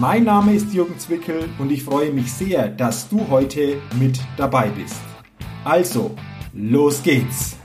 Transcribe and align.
Mein 0.00 0.22
Name 0.22 0.54
ist 0.54 0.72
Jürgen 0.72 0.96
Zwickel 0.96 1.48
und 1.58 1.72
ich 1.72 1.82
freue 1.82 2.12
mich 2.12 2.32
sehr, 2.32 2.68
dass 2.68 3.08
du 3.08 3.28
heute 3.30 3.82
mit 3.98 4.20
dabei 4.36 4.68
bist. 4.68 5.00
Also, 5.64 6.14
los 6.52 7.02
geht's! 7.02 7.56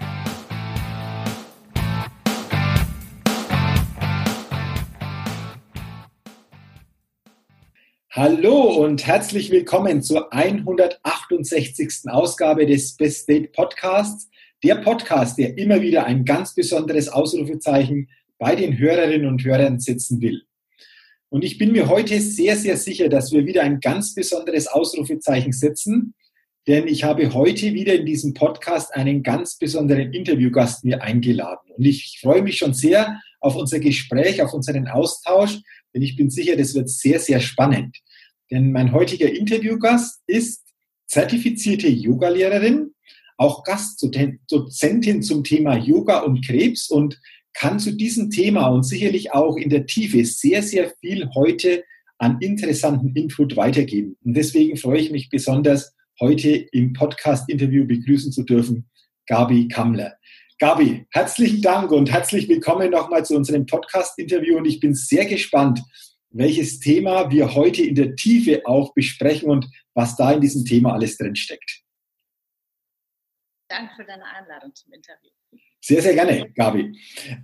Hallo 8.09 8.83
und 8.83 9.05
herzlich 9.05 9.51
willkommen 9.51 10.01
zur 10.01 10.33
168. 10.33 12.09
Ausgabe 12.09 12.65
des 12.65 12.97
Best 12.97 13.25
State 13.25 13.49
Podcasts. 13.49 14.27
Der 14.63 14.77
Podcast, 14.77 15.37
der 15.37 15.55
immer 15.59 15.81
wieder 15.81 16.05
ein 16.07 16.25
ganz 16.25 16.55
besonderes 16.55 17.09
Ausrufezeichen 17.09 18.09
bei 18.39 18.55
den 18.55 18.75
Hörerinnen 18.79 19.27
und 19.27 19.43
Hörern 19.43 19.79
setzen 19.79 20.19
will. 20.19 20.41
Und 21.33 21.43
ich 21.43 21.57
bin 21.57 21.71
mir 21.71 21.89
heute 21.89 22.21
sehr, 22.21 22.55
sehr 22.55 22.77
sicher, 22.77 23.09
dass 23.09 23.31
wir 23.31 23.47
wieder 23.47 23.63
ein 23.63 23.79
ganz 23.79 24.13
besonderes 24.13 24.67
Ausrufezeichen 24.67 25.51
setzen, 25.51 26.13
denn 26.67 26.87
ich 26.87 27.05
habe 27.05 27.33
heute 27.33 27.73
wieder 27.73 27.95
in 27.95 28.05
diesem 28.05 28.35
Podcast 28.35 28.93
einen 28.93 29.23
ganz 29.23 29.57
besonderen 29.57 30.13
Interviewgast 30.13 30.85
mir 30.85 31.01
eingeladen. 31.01 31.71
Und 31.75 31.85
ich 31.85 32.19
freue 32.21 32.43
mich 32.43 32.59
schon 32.59 32.75
sehr 32.75 33.19
auf 33.39 33.55
unser 33.55 33.79
Gespräch, 33.79 34.43
auf 34.43 34.53
unseren 34.53 34.87
Austausch, 34.87 35.57
denn 35.91 36.03
ich 36.03 36.15
bin 36.15 36.29
sicher, 36.29 36.55
das 36.55 36.75
wird 36.75 36.87
sehr, 36.87 37.19
sehr 37.19 37.39
spannend. 37.39 37.97
Denn 38.51 38.71
mein 38.71 38.91
heutiger 38.91 39.27
Interviewgast 39.27 40.21
ist 40.27 40.61
zertifizierte 41.07 41.87
Yogalehrerin, 41.87 42.93
auch 43.37 43.63
Gastdozentin 43.63 45.23
zum 45.23 45.43
Thema 45.43 45.77
Yoga 45.77 46.19
und 46.19 46.45
Krebs 46.45 46.91
und 46.91 47.19
kann 47.53 47.79
zu 47.79 47.95
diesem 47.95 48.29
Thema 48.29 48.67
und 48.67 48.83
sicherlich 48.83 49.31
auch 49.33 49.57
in 49.57 49.69
der 49.69 49.85
Tiefe 49.85 50.25
sehr, 50.25 50.63
sehr 50.63 50.93
viel 50.99 51.29
heute 51.35 51.83
an 52.17 52.37
interessanten 52.39 53.15
Input 53.15 53.55
weitergeben. 53.55 54.17
Und 54.23 54.35
deswegen 54.35 54.77
freue 54.77 54.99
ich 54.99 55.11
mich 55.11 55.29
besonders, 55.29 55.93
heute 56.19 56.49
im 56.49 56.93
Podcast-Interview 56.93 57.85
begrüßen 57.85 58.31
zu 58.31 58.43
dürfen, 58.43 58.89
Gabi 59.27 59.67
Kammler. 59.67 60.17
Gabi, 60.59 61.05
herzlichen 61.11 61.61
Dank 61.61 61.91
und 61.91 62.11
herzlich 62.11 62.47
willkommen 62.47 62.91
nochmal 62.91 63.25
zu 63.25 63.35
unserem 63.35 63.65
Podcast-Interview 63.65 64.57
und 64.57 64.65
ich 64.65 64.79
bin 64.79 64.93
sehr 64.93 65.25
gespannt, 65.25 65.81
welches 66.29 66.79
Thema 66.79 67.29
wir 67.31 67.53
heute 67.53 67.83
in 67.83 67.95
der 67.95 68.15
Tiefe 68.15 68.65
auch 68.65 68.93
besprechen 68.93 69.49
und 69.49 69.67
was 69.93 70.15
da 70.15 70.31
in 70.31 70.41
diesem 70.41 70.65
Thema 70.65 70.93
alles 70.93 71.17
drinsteckt. 71.17 71.81
Danke 73.67 73.95
für 73.95 74.05
deine 74.05 74.25
Einladung 74.25 74.73
zum 74.75 74.93
Interview. 74.93 75.31
Sehr, 75.85 76.01
sehr 76.01 76.13
gerne, 76.13 76.49
Gabi. 76.55 76.93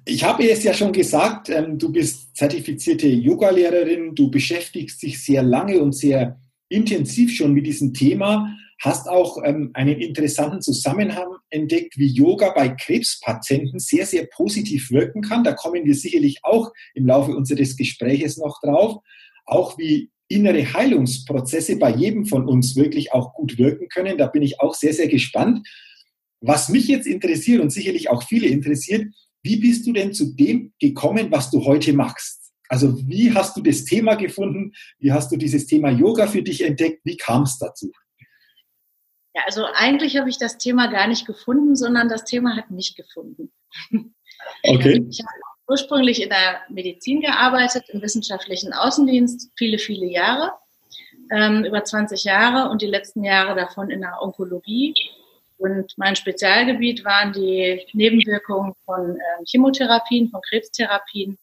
Ich 0.05 0.23
habe 0.23 0.49
es 0.49 0.63
ja 0.63 0.73
schon 0.73 0.93
gesagt, 0.93 1.49
ähm, 1.49 1.77
du 1.77 1.91
bist 1.91 2.37
zertifizierte 2.37 3.05
Yogalehrerin, 3.05 4.15
du 4.15 4.31
beschäftigst 4.31 5.03
dich 5.03 5.21
sehr 5.21 5.43
lange 5.43 5.81
und 5.81 5.91
sehr 5.91 6.39
intensiv 6.69 7.35
schon 7.35 7.51
mit 7.51 7.67
diesem 7.67 7.93
Thema, 7.93 8.55
hast 8.81 9.09
auch 9.09 9.39
ähm, 9.43 9.71
einen 9.73 9.99
interessanten 9.99 10.61
Zusammenhang 10.61 11.27
entdeckt, 11.49 11.97
wie 11.97 12.07
Yoga 12.07 12.53
bei 12.55 12.69
Krebspatienten 12.69 13.77
sehr, 13.79 14.05
sehr 14.05 14.25
positiv 14.27 14.89
wirken 14.89 15.21
kann. 15.21 15.43
Da 15.43 15.51
kommen 15.51 15.83
wir 15.83 15.95
sicherlich 15.95 16.39
auch 16.43 16.71
im 16.93 17.07
Laufe 17.07 17.35
unseres 17.35 17.75
Gespräches 17.75 18.37
noch 18.37 18.61
drauf. 18.61 19.03
Auch 19.47 19.77
wie 19.77 20.11
innere 20.29 20.73
Heilungsprozesse 20.73 21.77
bei 21.77 21.91
jedem 21.91 22.25
von 22.25 22.47
uns 22.47 22.77
wirklich 22.77 23.11
auch 23.11 23.33
gut 23.33 23.57
wirken 23.57 23.89
können. 23.89 24.17
Da 24.17 24.27
bin 24.27 24.43
ich 24.43 24.61
auch 24.61 24.75
sehr, 24.75 24.93
sehr 24.93 25.09
gespannt. 25.09 25.67
Was 26.41 26.69
mich 26.69 26.87
jetzt 26.87 27.07
interessiert 27.07 27.61
und 27.61 27.71
sicherlich 27.71 28.09
auch 28.09 28.23
viele 28.23 28.47
interessiert, 28.47 29.07
wie 29.41 29.57
bist 29.57 29.87
du 29.87 29.93
denn 29.93 30.13
zu 30.13 30.35
dem 30.35 30.73
gekommen, 30.79 31.31
was 31.31 31.51
du 31.51 31.65
heute 31.65 31.93
machst? 31.93 32.53
Also 32.67 32.95
wie 33.07 33.33
hast 33.33 33.57
du 33.57 33.61
das 33.61 33.83
Thema 33.85 34.15
gefunden? 34.15 34.73
Wie 34.99 35.11
hast 35.11 35.31
du 35.31 35.37
dieses 35.37 35.65
Thema 35.65 35.89
Yoga 35.89 36.27
für 36.27 36.43
dich 36.43 36.63
entdeckt? 36.63 37.01
Wie 37.03 37.17
kam 37.17 37.43
es 37.43 37.57
dazu? 37.57 37.91
Ja, 39.33 39.41
also 39.45 39.65
eigentlich 39.73 40.17
habe 40.17 40.29
ich 40.29 40.37
das 40.37 40.57
Thema 40.57 40.87
gar 40.87 41.07
nicht 41.07 41.25
gefunden, 41.25 41.75
sondern 41.75 42.09
das 42.09 42.25
Thema 42.25 42.55
hat 42.55 42.69
mich 42.71 42.95
gefunden. 42.95 43.51
Okay. 44.63 45.05
Ich 45.09 45.19
habe 45.19 45.29
ursprünglich 45.67 46.21
in 46.21 46.29
der 46.29 46.61
Medizin 46.69 47.21
gearbeitet, 47.21 47.83
im 47.89 48.01
wissenschaftlichen 48.01 48.73
Außendienst, 48.73 49.51
viele, 49.55 49.77
viele 49.77 50.05
Jahre, 50.05 50.53
ähm, 51.31 51.65
über 51.65 51.83
20 51.83 52.23
Jahre 52.23 52.69
und 52.69 52.81
die 52.81 52.87
letzten 52.87 53.23
Jahre 53.23 53.55
davon 53.55 53.89
in 53.89 54.01
der 54.01 54.21
Onkologie 54.21 54.93
und 55.59 55.93
mein 55.97 56.15
Spezialgebiet 56.15 57.03
waren 57.03 57.33
die 57.33 57.85
Nebenwirkungen 57.91 58.73
von 58.85 59.17
äh, 59.17 59.45
Chemotherapien, 59.45 60.29
von 60.29 60.41
Krebstherapien, 60.41 61.37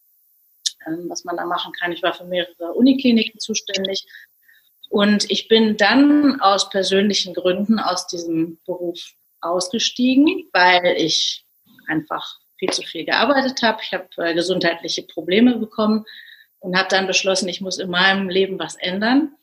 ähm, 0.87 1.05
was 1.07 1.23
man 1.23 1.37
da 1.37 1.45
machen 1.45 1.71
kann. 1.79 1.91
Ich 1.91 2.01
war 2.01 2.15
für 2.15 2.25
mehrere 2.25 2.73
Unikliniken 2.73 3.39
zuständig. 3.39 4.05
Und 4.89 5.29
ich 5.29 5.47
bin 5.47 5.77
dann 5.77 6.41
aus 6.41 6.69
persönlichen 6.69 7.35
Gründen 7.35 7.77
aus 7.77 8.07
diesem 8.07 8.57
Beruf 8.65 9.13
ausgestiegen, 9.41 10.49
weil 10.51 10.95
ich 10.97 11.45
einfach 11.87 12.39
viel 12.57 12.71
zu 12.71 12.81
viel 12.81 13.05
gearbeitet 13.05 13.61
habe. 13.61 13.81
Ich 13.83 13.93
habe 13.93 14.07
äh, 14.17 14.33
gesundheitliche 14.33 15.03
Probleme 15.03 15.57
bekommen 15.57 16.05
und 16.59 16.75
habe 16.75 16.89
dann 16.89 17.05
beschlossen, 17.05 17.49
ich 17.49 17.61
muss 17.61 17.77
in 17.77 17.91
meinem 17.91 18.29
Leben 18.29 18.57
was 18.57 18.75
ändern 18.77 19.37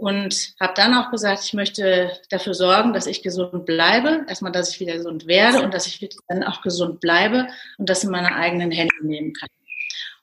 und 0.00 0.54
habe 0.58 0.72
dann 0.74 0.94
auch 0.94 1.10
gesagt, 1.10 1.44
ich 1.44 1.52
möchte 1.52 2.10
dafür 2.30 2.54
sorgen, 2.54 2.94
dass 2.94 3.06
ich 3.06 3.22
gesund 3.22 3.66
bleibe. 3.66 4.24
Erstmal, 4.28 4.50
dass 4.50 4.70
ich 4.70 4.80
wieder 4.80 4.94
gesund 4.94 5.26
werde 5.26 5.62
und 5.62 5.74
dass 5.74 5.86
ich 5.86 6.08
dann 6.26 6.42
auch 6.42 6.62
gesund 6.62 7.00
bleibe 7.00 7.48
und 7.76 7.90
das 7.90 8.02
in 8.02 8.10
meine 8.10 8.34
eigenen 8.34 8.70
Hände 8.70 8.94
nehmen 9.02 9.34
kann. 9.34 9.50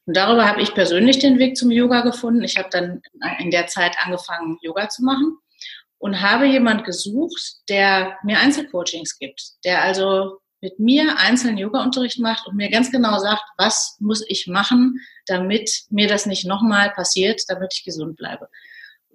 Und 0.08 0.18
darüber 0.18 0.50
habe 0.50 0.64
ich 0.64 0.74
persönlich 0.74 1.20
den 1.20 1.38
Weg 1.38 1.58
zum 1.58 1.70
Yoga 1.70 2.02
gefunden. 2.02 2.44
Ich 2.44 2.58
habe 2.58 2.70
dann 2.72 3.04
in 3.38 3.52
der 3.52 3.68
Zeit 3.68 3.96
angefangen, 4.00 4.58
Yoga 4.64 4.90
zu 4.90 5.04
machen 5.04 5.38
und 6.00 6.22
habe 6.22 6.48
jemand 6.48 6.84
gesucht, 6.84 7.58
der 7.70 8.18
mir 8.24 8.40
Einzelcoachings 8.40 9.20
gibt, 9.20 9.64
der 9.64 9.84
also 9.84 10.40
mit 10.60 10.80
mir 10.80 11.20
einzelnen 11.20 11.60
Yoga-Unterricht 11.60 12.18
macht 12.18 12.48
und 12.48 12.56
mir 12.56 12.72
ganz 12.72 12.92
genau 12.92 13.20
sagt, 13.20 13.44
was 13.58 13.96
muss 14.00 14.26
ich 14.28 14.48
machen, 14.48 15.02
damit 15.28 15.84
mir 15.92 16.08
das 16.08 16.26
nicht 16.26 16.48
nochmal 16.48 16.90
passiert, 16.90 17.44
damit 17.48 17.76
ich 17.76 17.84
gesund 17.84 18.18
bleibe. 18.18 18.50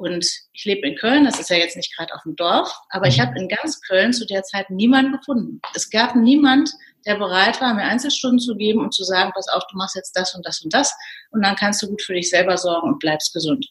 Und 0.02 0.26
ich 0.52 0.64
lebe 0.64 0.86
in 0.88 0.96
Köln, 0.96 1.24
das 1.24 1.38
ist 1.38 1.48
ja 1.48 1.56
jetzt 1.56 1.76
nicht 1.76 1.96
gerade 1.96 2.12
auf 2.12 2.22
dem 2.24 2.34
Dorf, 2.34 2.74
aber 2.90 3.06
ich 3.06 3.18
mhm. 3.18 3.22
habe 3.22 3.38
in 3.38 3.48
ganz 3.48 3.80
Köln 3.82 4.12
zu 4.12 4.26
der 4.26 4.42
Zeit 4.42 4.68
niemanden 4.68 5.12
gefunden. 5.12 5.60
Es 5.74 5.90
gab 5.90 6.16
niemand, 6.16 6.70
der 7.06 7.14
bereit 7.16 7.60
war, 7.60 7.72
mir 7.72 7.84
Einzelstunden 7.84 8.40
zu 8.40 8.56
geben 8.56 8.80
und 8.80 8.92
zu 8.92 9.04
sagen, 9.04 9.30
pass 9.32 9.48
auf, 9.48 9.62
du 9.70 9.76
machst 9.76 9.94
jetzt 9.94 10.16
das 10.16 10.34
und 10.34 10.44
das 10.44 10.60
und 10.62 10.74
das 10.74 10.92
und 11.30 11.44
dann 11.44 11.54
kannst 11.54 11.82
du 11.82 11.88
gut 11.88 12.02
für 12.02 12.14
dich 12.14 12.30
selber 12.30 12.58
sorgen 12.58 12.88
und 12.88 12.98
bleibst 12.98 13.32
gesund. 13.32 13.64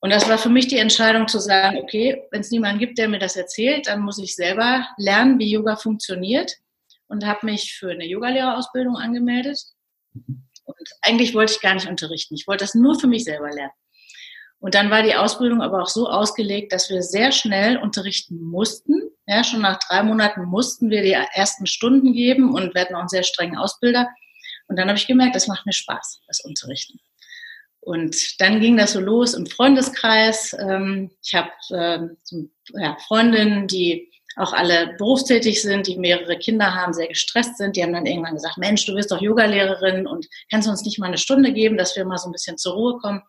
Und 0.00 0.10
das 0.10 0.28
war 0.28 0.38
für 0.38 0.50
mich 0.50 0.66
die 0.66 0.78
Entscheidung 0.78 1.28
zu 1.28 1.38
sagen, 1.38 1.78
okay, 1.78 2.24
wenn 2.32 2.40
es 2.40 2.50
niemanden 2.50 2.80
gibt, 2.80 2.98
der 2.98 3.08
mir 3.08 3.20
das 3.20 3.36
erzählt, 3.36 3.86
dann 3.86 4.00
muss 4.00 4.18
ich 4.18 4.34
selber 4.34 4.86
lernen, 4.98 5.38
wie 5.38 5.50
Yoga 5.50 5.76
funktioniert 5.76 6.52
und 7.06 7.24
habe 7.24 7.46
mich 7.46 7.74
für 7.78 7.92
eine 7.92 8.06
Yogalehrerausbildung 8.06 8.96
angemeldet. 8.96 9.58
Und 10.12 10.88
eigentlich 11.02 11.32
wollte 11.32 11.52
ich 11.52 11.60
gar 11.60 11.74
nicht 11.74 11.88
unterrichten. 11.88 12.34
Ich 12.34 12.46
wollte 12.48 12.64
das 12.64 12.74
nur 12.74 12.98
für 12.98 13.06
mich 13.06 13.24
selber 13.24 13.50
lernen. 13.50 13.72
Und 14.64 14.74
dann 14.74 14.90
war 14.90 15.02
die 15.02 15.14
Ausbildung 15.14 15.60
aber 15.60 15.82
auch 15.82 15.88
so 15.88 16.08
ausgelegt, 16.08 16.72
dass 16.72 16.88
wir 16.88 17.02
sehr 17.02 17.32
schnell 17.32 17.76
unterrichten 17.76 18.42
mussten. 18.42 19.10
Ja, 19.26 19.44
schon 19.44 19.60
nach 19.60 19.78
drei 19.78 20.02
Monaten 20.02 20.46
mussten 20.46 20.88
wir 20.88 21.02
die 21.02 21.12
ersten 21.12 21.66
Stunden 21.66 22.14
geben 22.14 22.54
und 22.54 22.74
hatten 22.74 22.94
auch 22.94 23.00
einen 23.00 23.10
sehr 23.10 23.24
strengen 23.24 23.58
Ausbilder. 23.58 24.08
Und 24.66 24.78
dann 24.78 24.88
habe 24.88 24.96
ich 24.96 25.06
gemerkt, 25.06 25.36
das 25.36 25.48
macht 25.48 25.66
mir 25.66 25.74
Spaß, 25.74 26.22
das 26.28 26.40
Unterrichten. 26.40 26.98
Und 27.80 28.40
dann 28.40 28.58
ging 28.58 28.78
das 28.78 28.94
so 28.94 29.00
los 29.00 29.34
im 29.34 29.44
Freundeskreis. 29.44 30.56
Ähm, 30.58 31.10
ich 31.22 31.34
habe 31.34 31.50
ähm, 31.70 32.16
Freundinnen, 33.06 33.68
die 33.68 34.10
auch 34.36 34.54
alle 34.54 34.94
berufstätig 34.96 35.60
sind, 35.60 35.88
die 35.88 35.98
mehrere 35.98 36.38
Kinder 36.38 36.74
haben, 36.74 36.94
sehr 36.94 37.08
gestresst 37.08 37.58
sind. 37.58 37.76
Die 37.76 37.82
haben 37.82 37.92
dann 37.92 38.06
irgendwann 38.06 38.34
gesagt, 38.34 38.56
Mensch, 38.56 38.86
du 38.86 38.94
bist 38.94 39.12
doch 39.12 39.20
Yogalehrerin 39.20 40.06
und 40.06 40.26
kannst 40.50 40.66
du 40.66 40.70
uns 40.70 40.86
nicht 40.86 40.98
mal 40.98 41.08
eine 41.08 41.18
Stunde 41.18 41.52
geben, 41.52 41.76
dass 41.76 41.96
wir 41.96 42.06
mal 42.06 42.16
so 42.16 42.30
ein 42.30 42.32
bisschen 42.32 42.56
zur 42.56 42.72
Ruhe 42.72 42.96
kommen. 42.96 43.22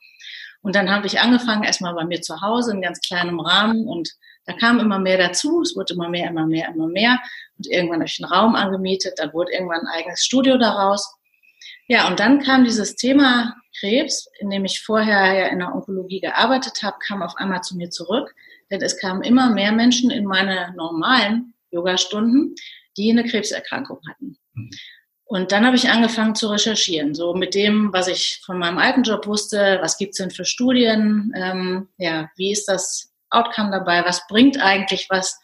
Und 0.65 0.75
dann 0.75 0.89
habe 0.89 1.05
ich 1.05 1.19
angefangen, 1.19 1.63
erstmal 1.63 1.93
bei 1.93 2.05
mir 2.05 2.21
zu 2.21 2.41
Hause 2.41 2.71
in 2.71 2.81
ganz 2.81 2.99
kleinem 2.99 3.39
Rahmen 3.39 3.87
und 3.87 4.09
da 4.47 4.53
kam 4.53 4.79
immer 4.79 4.97
mehr 4.97 5.19
dazu, 5.19 5.61
es 5.61 5.75
wurde 5.75 5.93
immer 5.93 6.09
mehr, 6.09 6.27
immer 6.27 6.47
mehr, 6.47 6.69
immer 6.69 6.87
mehr. 6.87 7.19
Und 7.55 7.67
irgendwann 7.67 7.99
habe 7.99 8.07
ich 8.07 8.19
einen 8.19 8.33
Raum 8.33 8.55
angemietet, 8.55 9.13
dann 9.17 9.31
wurde 9.31 9.51
irgendwann 9.51 9.81
ein 9.81 9.93
eigenes 9.93 10.25
Studio 10.25 10.57
daraus. 10.57 11.13
Ja, 11.87 12.07
und 12.07 12.19
dann 12.19 12.41
kam 12.41 12.63
dieses 12.63 12.95
Thema 12.95 13.55
Krebs, 13.79 14.27
in 14.39 14.49
dem 14.49 14.65
ich 14.65 14.81
vorher 14.81 15.35
ja 15.35 15.47
in 15.49 15.59
der 15.59 15.71
Onkologie 15.71 16.19
gearbeitet 16.19 16.81
habe, 16.81 16.97
kam 16.97 17.21
auf 17.21 17.35
einmal 17.37 17.61
zu 17.61 17.77
mir 17.77 17.91
zurück, 17.91 18.33
denn 18.71 18.81
es 18.81 18.99
kamen 18.99 19.21
immer 19.21 19.51
mehr 19.51 19.71
Menschen 19.71 20.09
in 20.09 20.25
meine 20.25 20.73
normalen 20.75 21.53
Yoga-Stunden, 21.69 22.55
die 22.97 23.11
eine 23.11 23.23
Krebserkrankung 23.23 23.99
hatten. 24.09 24.39
Und 25.27 25.51
dann 25.51 25.65
habe 25.65 25.75
ich 25.75 25.89
angefangen 25.89 26.35
zu 26.35 26.47
recherchieren, 26.47 27.15
so 27.15 27.33
mit 27.33 27.55
dem, 27.55 27.91
was 27.91 28.07
ich 28.07 28.41
von 28.45 28.59
meinem 28.59 28.77
alten 28.77 29.01
Job 29.01 29.25
wusste, 29.25 29.79
was 29.81 29.97
gibt's 29.97 30.17
denn 30.17 30.29
für 30.29 30.45
Studien, 30.45 31.33
ähm, 31.35 31.89
ja, 31.97 32.29
wie 32.35 32.51
ist 32.51 32.67
das 32.67 33.11
Outcome 33.31 33.71
dabei, 33.71 34.05
was 34.05 34.27
bringt 34.27 34.61
eigentlich 34.61 35.07
was. 35.09 35.39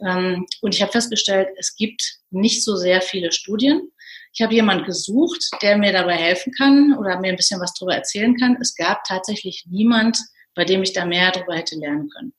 Ähm, 0.00 0.46
und 0.62 0.74
ich 0.74 0.80
habe 0.80 0.92
festgestellt, 0.92 1.48
es 1.58 1.76
gibt 1.76 2.02
nicht 2.30 2.64
so 2.64 2.76
sehr 2.76 3.02
viele 3.02 3.30
Studien. 3.30 3.92
Ich 4.32 4.40
habe 4.40 4.54
jemand 4.54 4.86
gesucht, 4.86 5.50
der 5.62 5.76
mir 5.76 5.92
dabei 5.92 6.14
helfen 6.14 6.52
kann 6.56 6.96
oder 6.96 7.20
mir 7.20 7.28
ein 7.28 7.36
bisschen 7.36 7.60
was 7.60 7.74
darüber 7.74 7.96
erzählen 7.96 8.34
kann. 8.36 8.56
Es 8.60 8.74
gab 8.74 9.04
tatsächlich 9.04 9.64
niemand, 9.68 10.18
bei 10.54 10.64
dem 10.64 10.82
ich 10.82 10.94
da 10.94 11.04
mehr 11.04 11.32
darüber 11.32 11.54
hätte 11.54 11.76
lernen 11.76 12.08
können. 12.08 12.32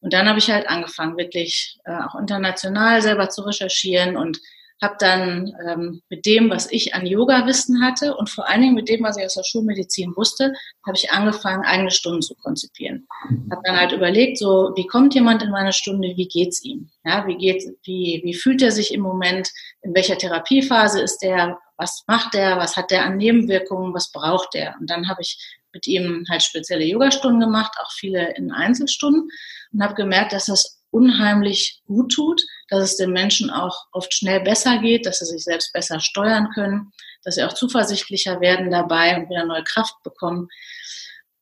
Und 0.00 0.12
dann 0.12 0.28
habe 0.28 0.38
ich 0.38 0.50
halt 0.50 0.68
angefangen, 0.68 1.16
wirklich 1.16 1.78
äh, 1.84 1.92
auch 1.92 2.18
international 2.18 3.00
selber 3.00 3.28
zu 3.28 3.42
recherchieren 3.42 4.16
und 4.16 4.40
habe 4.82 4.96
dann 4.98 5.54
ähm, 5.66 6.02
mit 6.10 6.26
dem, 6.26 6.50
was 6.50 6.70
ich 6.70 6.94
an 6.94 7.06
Yoga-Wissen 7.06 7.82
hatte 7.82 8.14
und 8.16 8.28
vor 8.28 8.48
allen 8.48 8.60
Dingen 8.60 8.74
mit 8.74 8.88
dem, 8.88 9.02
was 9.02 9.16
ich 9.16 9.24
aus 9.24 9.34
der 9.34 9.44
Schulmedizin 9.44 10.14
wusste, 10.16 10.52
habe 10.84 10.96
ich 10.96 11.10
angefangen, 11.10 11.64
eigene 11.64 11.90
Stunden 11.90 12.22
zu 12.22 12.34
konzipieren. 12.34 13.06
Habe 13.50 13.62
dann 13.64 13.78
halt 13.78 13.92
überlegt, 13.92 14.38
so 14.38 14.72
wie 14.76 14.86
kommt 14.86 15.14
jemand 15.14 15.42
in 15.42 15.50
meine 15.50 15.72
Stunde, 15.72 16.12
wie 16.16 16.28
geht's 16.28 16.62
ihm? 16.62 16.90
Ja, 17.04 17.26
wie 17.26 17.36
geht, 17.36 17.64
wie 17.84 18.20
wie 18.22 18.34
fühlt 18.34 18.60
er 18.62 18.70
sich 18.70 18.92
im 18.92 19.00
Moment? 19.00 19.50
In 19.82 19.94
welcher 19.94 20.18
Therapiephase 20.18 21.00
ist 21.00 21.18
der? 21.18 21.58
Was 21.78 22.04
macht 22.06 22.34
der? 22.34 22.58
Was 22.58 22.76
hat 22.76 22.90
der 22.90 23.04
an 23.04 23.16
Nebenwirkungen? 23.16 23.94
Was 23.94 24.12
braucht 24.12 24.54
der? 24.54 24.76
Und 24.80 24.90
dann 24.90 25.08
habe 25.08 25.22
ich 25.22 25.38
mit 25.72 25.86
ihm 25.86 26.24
halt 26.30 26.42
spezielle 26.42 26.84
Yogastunden 26.84 27.40
gemacht, 27.40 27.72
auch 27.82 27.90
viele 27.92 28.34
in 28.36 28.50
Einzelstunden 28.50 29.28
und 29.72 29.82
habe 29.82 29.94
gemerkt, 29.94 30.32
dass 30.32 30.46
das 30.46 30.75
unheimlich 30.96 31.82
gut 31.86 32.12
tut, 32.12 32.42
dass 32.68 32.82
es 32.82 32.96
den 32.96 33.12
Menschen 33.12 33.50
auch 33.50 33.86
oft 33.92 34.14
schnell 34.14 34.40
besser 34.40 34.78
geht, 34.78 35.04
dass 35.04 35.18
sie 35.18 35.26
sich 35.26 35.44
selbst 35.44 35.72
besser 35.74 36.00
steuern 36.00 36.48
können, 36.54 36.90
dass 37.22 37.34
sie 37.34 37.44
auch 37.44 37.52
zuversichtlicher 37.52 38.40
werden 38.40 38.70
dabei 38.70 39.16
und 39.16 39.28
wieder 39.28 39.44
neue 39.44 39.64
Kraft 39.64 39.94
bekommen. 40.02 40.48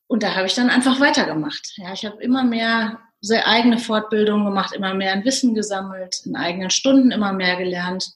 Und 0.07 0.23
da 0.23 0.35
habe 0.35 0.45
ich 0.45 0.55
dann 0.55 0.69
einfach 0.69 0.99
weitergemacht. 0.99 1.73
Ja, 1.77 1.93
ich 1.93 2.05
habe 2.05 2.21
immer 2.21 2.43
mehr 2.43 2.99
sehr 3.21 3.47
eigene 3.47 3.79
Fortbildungen 3.79 4.45
gemacht, 4.45 4.75
immer 4.75 4.93
mehr 4.93 5.13
an 5.13 5.23
Wissen 5.23 5.55
gesammelt, 5.55 6.21
in 6.25 6.35
eigenen 6.35 6.69
Stunden 6.69 7.11
immer 7.11 7.31
mehr 7.31 7.55
gelernt. 7.55 8.11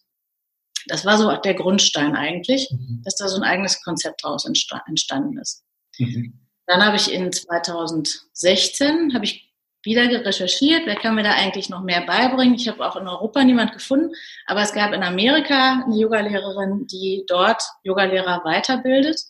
Das 0.88 1.06
war 1.06 1.18
so 1.18 1.36
der 1.38 1.54
Grundstein 1.54 2.16
eigentlich, 2.16 2.70
mhm. 2.70 3.02
dass 3.06 3.16
da 3.16 3.30
so 3.30 3.38
ein 3.38 3.44
eigenes 3.44 3.82
Konzept 3.82 4.24
daraus 4.24 4.46
entstanden 4.46 5.38
ist. 5.40 5.64
Mhm. 5.98 6.34
Dann 6.68 6.86
habe 6.86 6.98
ich 6.98 7.12
in 7.12 7.32
2016 7.32 9.14
habe 9.14 9.26
ich 9.26 9.49
wieder 9.84 10.04
recherchiert, 10.26 10.84
wer 10.86 10.96
kann 10.96 11.16
mir 11.16 11.24
da 11.24 11.32
eigentlich 11.32 11.70
noch 11.70 11.82
mehr 11.82 12.02
beibringen. 12.02 12.56
Ich 12.56 12.68
habe 12.68 12.86
auch 12.86 12.96
in 12.96 13.08
Europa 13.08 13.44
niemand 13.44 13.74
gefunden, 13.74 14.14
aber 14.46 14.62
es 14.62 14.74
gab 14.74 14.94
in 14.94 15.04
Amerika 15.04 15.84
eine 15.86 15.96
Yogalehrerin, 15.96 16.86
die 16.88 17.24
dort 17.28 17.62
Yogalehrer 17.84 18.42
weiterbildet 18.44 19.22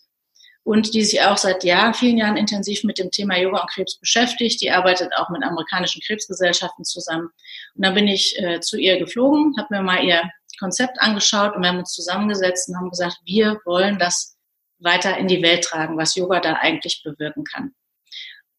und 0.64 0.94
die 0.94 1.04
sich 1.04 1.22
auch 1.22 1.36
seit 1.36 1.64
Jahren, 1.64 1.94
vielen 1.94 2.18
Jahren 2.18 2.36
intensiv 2.36 2.84
mit 2.84 2.98
dem 2.98 3.10
Thema 3.10 3.38
Yoga 3.38 3.60
und 3.60 3.70
Krebs 3.70 3.98
beschäftigt. 3.98 4.60
Die 4.60 4.70
arbeitet 4.70 5.12
auch 5.16 5.28
mit 5.30 5.42
amerikanischen 5.42 6.02
Krebsgesellschaften 6.02 6.84
zusammen. 6.84 7.30
Und 7.74 7.84
dann 7.84 7.94
bin 7.94 8.08
ich 8.08 8.38
äh, 8.38 8.60
zu 8.60 8.76
ihr 8.76 8.98
geflogen, 8.98 9.54
habe 9.58 9.74
mir 9.74 9.82
mal 9.82 10.04
ihr 10.04 10.30
Konzept 10.58 11.00
angeschaut 11.00 11.56
und 11.56 11.62
wir 11.62 11.70
haben 11.70 11.78
uns 11.78 11.92
zusammengesetzt 11.92 12.68
und 12.68 12.76
haben 12.76 12.90
gesagt, 12.90 13.16
wir 13.24 13.60
wollen 13.64 13.98
das 13.98 14.36
weiter 14.78 15.16
in 15.16 15.28
die 15.28 15.42
Welt 15.42 15.64
tragen, 15.64 15.96
was 15.96 16.14
Yoga 16.14 16.40
da 16.40 16.54
eigentlich 16.54 17.02
bewirken 17.02 17.44
kann. 17.44 17.74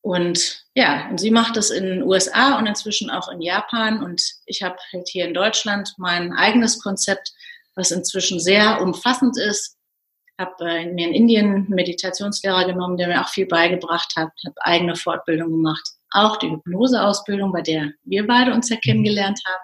Und 0.01 0.60
ja, 0.73 1.09
und 1.09 1.19
sie 1.19 1.31
macht 1.31 1.57
es 1.57 1.69
in 1.69 1.83
den 1.83 2.03
USA 2.03 2.57
und 2.57 2.65
inzwischen 2.65 3.09
auch 3.09 3.29
in 3.29 3.41
Japan. 3.41 4.03
Und 4.03 4.21
ich 4.45 4.63
habe 4.63 4.77
halt 4.93 5.07
hier 5.09 5.25
in 5.25 5.33
Deutschland 5.33 5.93
mein 5.97 6.31
eigenes 6.33 6.81
Konzept, 6.81 7.33
was 7.75 7.91
inzwischen 7.91 8.39
sehr 8.39 8.81
umfassend 8.81 9.37
ist. 9.37 9.77
Habe 10.39 10.69
äh, 10.69 10.85
mir 10.85 11.07
in 11.07 11.13
Indien 11.13 11.53
einen 11.53 11.69
Meditationslehrer 11.69 12.65
genommen, 12.65 12.97
der 12.97 13.09
mir 13.09 13.21
auch 13.21 13.29
viel 13.29 13.47
beigebracht 13.47 14.13
hat, 14.15 14.29
habe 14.45 14.55
eigene 14.61 14.95
Fortbildung 14.95 15.51
gemacht, 15.51 15.87
auch 16.11 16.37
die 16.37 16.49
Hypnoseausbildung, 16.49 17.51
bei 17.51 17.61
der 17.61 17.91
wir 18.03 18.25
beide 18.25 18.53
uns 18.53 18.69
ja 18.69 18.77
mhm. 18.77 18.81
kennengelernt 18.81 19.39
haben. 19.45 19.63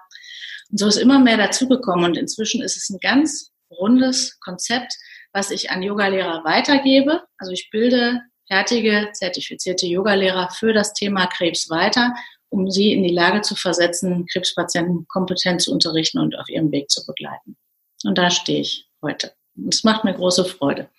Und 0.69 0.79
so 0.79 0.87
ist 0.87 0.97
immer 0.97 1.19
mehr 1.19 1.37
dazugekommen 1.37 2.05
und 2.05 2.17
inzwischen 2.17 2.61
ist 2.61 2.75
es 2.75 2.89
ein 2.89 2.99
ganz 2.99 3.51
rundes 3.71 4.37
Konzept, 4.41 4.93
was 5.31 5.51
ich 5.51 5.71
an 5.71 5.81
Yogalehrer 5.81 6.43
weitergebe. 6.43 7.23
Also 7.37 7.53
ich 7.53 7.69
bilde 7.71 8.21
fertige, 8.47 9.09
zertifizierte 9.13 9.85
Yogalehrer 9.85 10.49
für 10.51 10.73
das 10.73 10.93
Thema 10.93 11.27
Krebs 11.27 11.69
weiter, 11.69 12.13
um 12.49 12.69
sie 12.69 12.93
in 12.93 13.03
die 13.03 13.13
Lage 13.13 13.41
zu 13.41 13.55
versetzen, 13.55 14.25
Krebspatienten 14.25 15.05
kompetent 15.07 15.61
zu 15.61 15.71
unterrichten 15.71 16.19
und 16.19 16.37
auf 16.37 16.47
ihrem 16.49 16.71
Weg 16.71 16.89
zu 16.89 17.05
begleiten. 17.05 17.57
Und 18.03 18.17
da 18.17 18.29
stehe 18.29 18.61
ich 18.61 18.87
heute. 19.01 19.33
Und 19.55 19.73
es 19.73 19.83
macht 19.83 20.03
mir 20.03 20.13
große 20.13 20.45
Freude. 20.45 20.89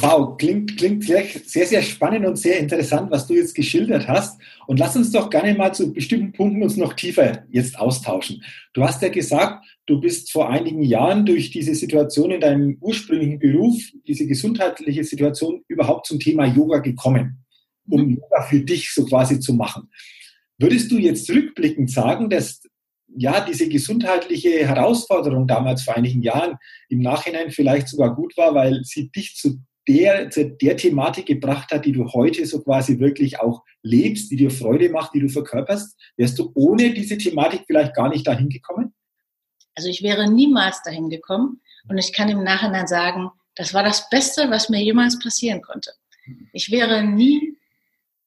Wow, 0.00 0.36
klingt, 0.36 0.76
klingt 0.76 1.04
sehr, 1.04 1.66
sehr 1.66 1.82
spannend 1.82 2.26
und 2.26 2.36
sehr 2.36 2.58
interessant, 2.58 3.10
was 3.10 3.26
du 3.26 3.34
jetzt 3.34 3.54
geschildert 3.54 4.08
hast. 4.08 4.40
Und 4.66 4.78
lass 4.78 4.96
uns 4.96 5.12
doch 5.12 5.30
gerne 5.30 5.54
mal 5.54 5.72
zu 5.72 5.92
bestimmten 5.92 6.32
Punkten 6.32 6.62
uns 6.62 6.76
noch 6.76 6.94
tiefer 6.94 7.44
jetzt 7.50 7.78
austauschen. 7.78 8.42
Du 8.74 8.82
hast 8.82 9.00
ja 9.02 9.08
gesagt, 9.08 9.64
du 9.86 10.00
bist 10.00 10.32
vor 10.32 10.50
einigen 10.50 10.82
Jahren 10.82 11.24
durch 11.24 11.50
diese 11.50 11.74
Situation 11.74 12.32
in 12.32 12.40
deinem 12.40 12.76
ursprünglichen 12.80 13.38
Beruf, 13.38 13.76
diese 14.06 14.26
gesundheitliche 14.26 15.04
Situation 15.04 15.62
überhaupt 15.68 16.06
zum 16.06 16.18
Thema 16.18 16.44
Yoga 16.44 16.78
gekommen, 16.78 17.44
um 17.88 18.02
mhm. 18.02 18.10
Yoga 18.16 18.42
für 18.42 18.60
dich 18.60 18.92
so 18.92 19.04
quasi 19.04 19.38
zu 19.38 19.54
machen. 19.54 19.90
Würdest 20.58 20.90
du 20.90 20.98
jetzt 20.98 21.30
rückblickend 21.30 21.90
sagen, 21.90 22.28
dass 22.28 22.62
ja, 23.16 23.40
diese 23.44 23.68
gesundheitliche 23.68 24.66
Herausforderung 24.66 25.46
damals 25.46 25.82
vor 25.82 25.96
einigen 25.96 26.22
Jahren 26.22 26.56
im 26.88 27.00
Nachhinein 27.00 27.50
vielleicht 27.50 27.88
sogar 27.88 28.14
gut 28.14 28.36
war, 28.36 28.54
weil 28.54 28.82
sie 28.84 29.10
dich 29.10 29.34
zu 29.34 29.62
der, 29.88 30.26
der 30.26 30.76
Thematik 30.76 31.26
gebracht 31.26 31.70
hat, 31.70 31.86
die 31.86 31.92
du 31.92 32.12
heute 32.12 32.44
so 32.46 32.62
quasi 32.62 32.98
wirklich 32.98 33.40
auch 33.40 33.64
lebst, 33.82 34.30
die 34.30 34.36
dir 34.36 34.50
Freude 34.50 34.90
macht, 34.90 35.14
die 35.14 35.20
du 35.20 35.28
verkörperst? 35.28 35.98
Wärst 36.16 36.38
du 36.38 36.52
ohne 36.54 36.92
diese 36.92 37.16
Thematik 37.16 37.62
vielleicht 37.66 37.94
gar 37.94 38.08
nicht 38.08 38.26
dahin 38.26 38.50
gekommen? 38.50 38.94
Also 39.74 39.88
ich 39.88 40.02
wäre 40.02 40.30
niemals 40.30 40.82
dahin 40.82 41.08
gekommen 41.08 41.60
und 41.88 41.98
ich 41.98 42.12
kann 42.12 42.28
im 42.28 42.42
Nachhinein 42.42 42.86
sagen, 42.86 43.30
das 43.54 43.74
war 43.74 43.82
das 43.82 44.08
Beste, 44.10 44.50
was 44.50 44.68
mir 44.68 44.82
jemals 44.82 45.18
passieren 45.18 45.62
konnte. 45.62 45.92
Ich 46.52 46.70
wäre 46.70 47.02
nie 47.02 47.56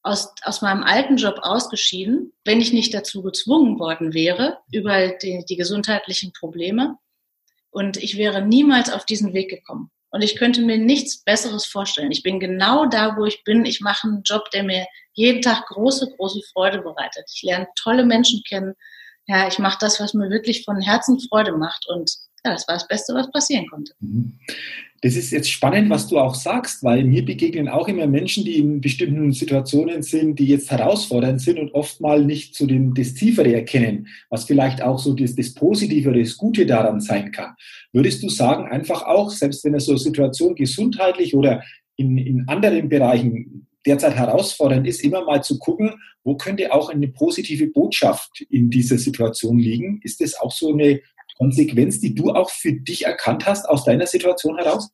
aus, 0.02 0.34
aus 0.44 0.62
meinem 0.62 0.84
alten 0.84 1.18
Job 1.18 1.40
ausgeschieden, 1.42 2.34
wenn 2.44 2.60
ich 2.60 2.74
nicht 2.74 2.94
dazu 2.94 3.22
gezwungen 3.22 3.80
worden 3.80 4.14
wäre 4.14 4.58
über 4.72 5.10
die, 5.10 5.46
die 5.48 5.56
gesundheitlichen 5.56 6.34
Probleme. 6.34 6.98
Und 7.70 7.98
ich 7.98 8.18
wäre 8.18 8.42
niemals 8.42 8.92
auf 8.92 9.06
diesen 9.06 9.34
Weg 9.34 9.50
gekommen. 9.50 9.92
Und 10.12 10.22
ich 10.22 10.36
könnte 10.36 10.62
mir 10.62 10.78
nichts 10.78 11.24
Besseres 11.24 11.66
vorstellen. 11.66 12.12
Ich 12.12 12.24
bin 12.24 12.40
genau 12.40 12.86
da, 12.86 13.16
wo 13.18 13.26
ich 13.26 13.44
bin. 13.44 13.66
Ich 13.66 13.82
mache 13.82 14.08
einen 14.08 14.24
Job, 14.24 14.50
der 14.52 14.64
mir 14.64 14.86
jeden 15.14 15.42
Tag 15.42 15.68
große, 15.68 16.14
große 16.18 16.42
Freude 16.54 16.82
bereitet. 16.82 17.30
Ich 17.34 17.44
lerne 17.44 17.68
tolle 17.76 18.06
Menschen 18.06 18.44
kennen. 18.48 18.76
Ja, 19.28 19.48
ich 19.48 19.60
mache 19.60 19.78
das, 19.80 20.00
was 20.00 20.14
mir 20.14 20.30
wirklich 20.30 20.66
von 20.66 20.82
Herzen 20.82 21.20
Freude 21.20 21.54
macht. 21.54 21.88
Und 21.88 22.12
ja, 22.44 22.52
das 22.52 22.68
war 22.68 22.76
das 22.76 22.88
Beste, 22.88 23.14
was 23.14 23.32
passieren 23.32 23.68
konnte. 23.70 23.94
Das 25.04 25.16
ist 25.16 25.32
jetzt 25.32 25.50
spannend, 25.50 25.90
was 25.90 26.08
du 26.08 26.20
auch 26.20 26.36
sagst, 26.36 26.84
weil 26.84 27.04
mir 27.04 27.26
begegnen 27.26 27.68
auch 27.68 27.88
immer 27.88 28.06
Menschen, 28.06 28.46
die 28.46 28.60
in 28.60 28.82
bestimmten 28.82 29.32
Situationen 29.32 30.04
sind, 30.04 30.38
die 30.38 30.46
jetzt 30.46 30.70
herausfordernd 30.70 31.42
sind 31.42 31.58
und 31.58 31.74
oft 31.74 32.02
mal 32.02 32.24
nicht 32.24 32.56
so 32.56 32.68
den, 32.68 32.94
das 32.94 33.16
Tiefere 33.16 33.52
erkennen, 33.52 34.08
was 34.30 34.46
vielleicht 34.46 34.84
auch 34.84 35.00
so 35.00 35.16
das, 35.16 35.36
das 35.36 35.56
Positive 35.56 36.10
oder 36.10 36.20
das 36.20 36.38
Gute 36.38 36.68
daran 36.68 37.02
sein 37.02 37.32
kann. 37.32 37.56
Würdest 37.92 38.22
du 38.22 38.30
sagen, 38.30 38.72
einfach 38.72 39.02
auch, 39.04 39.32
selbst 39.32 39.66
wenn 39.66 39.74
es 39.74 39.86
so 39.86 39.98
Situation 39.98 40.54
gesundheitlich 40.54 41.36
oder 41.36 41.64
in, 41.96 42.20
in 42.20 42.48
anderen 42.48 42.88
Bereichen 42.88 43.68
derzeit 43.88 44.16
herausfordernd 44.16 44.88
ist, 44.88 45.04
immer 45.04 45.26
mal 45.26 45.44
zu 45.44 45.58
gucken, 45.58 45.96
wo 46.24 46.36
könnte 46.36 46.72
auch 46.72 46.90
eine 46.90 47.08
positive 47.08 47.68
Botschaft 47.68 48.46
in 48.52 48.70
dieser 48.70 49.00
Situation 49.00 49.58
liegen? 49.58 50.00
Ist 50.04 50.22
das 50.22 50.40
auch 50.40 50.52
so 50.52 50.72
eine 50.72 51.02
Konsequenz, 51.42 52.00
die 52.00 52.14
du 52.14 52.30
auch 52.30 52.52
für 52.52 52.72
dich 52.72 53.08
erkannt 53.08 53.48
hast 53.48 53.68
aus 53.68 53.84
deiner 53.84 54.06
Situation 54.06 54.60
heraus? 54.60 54.92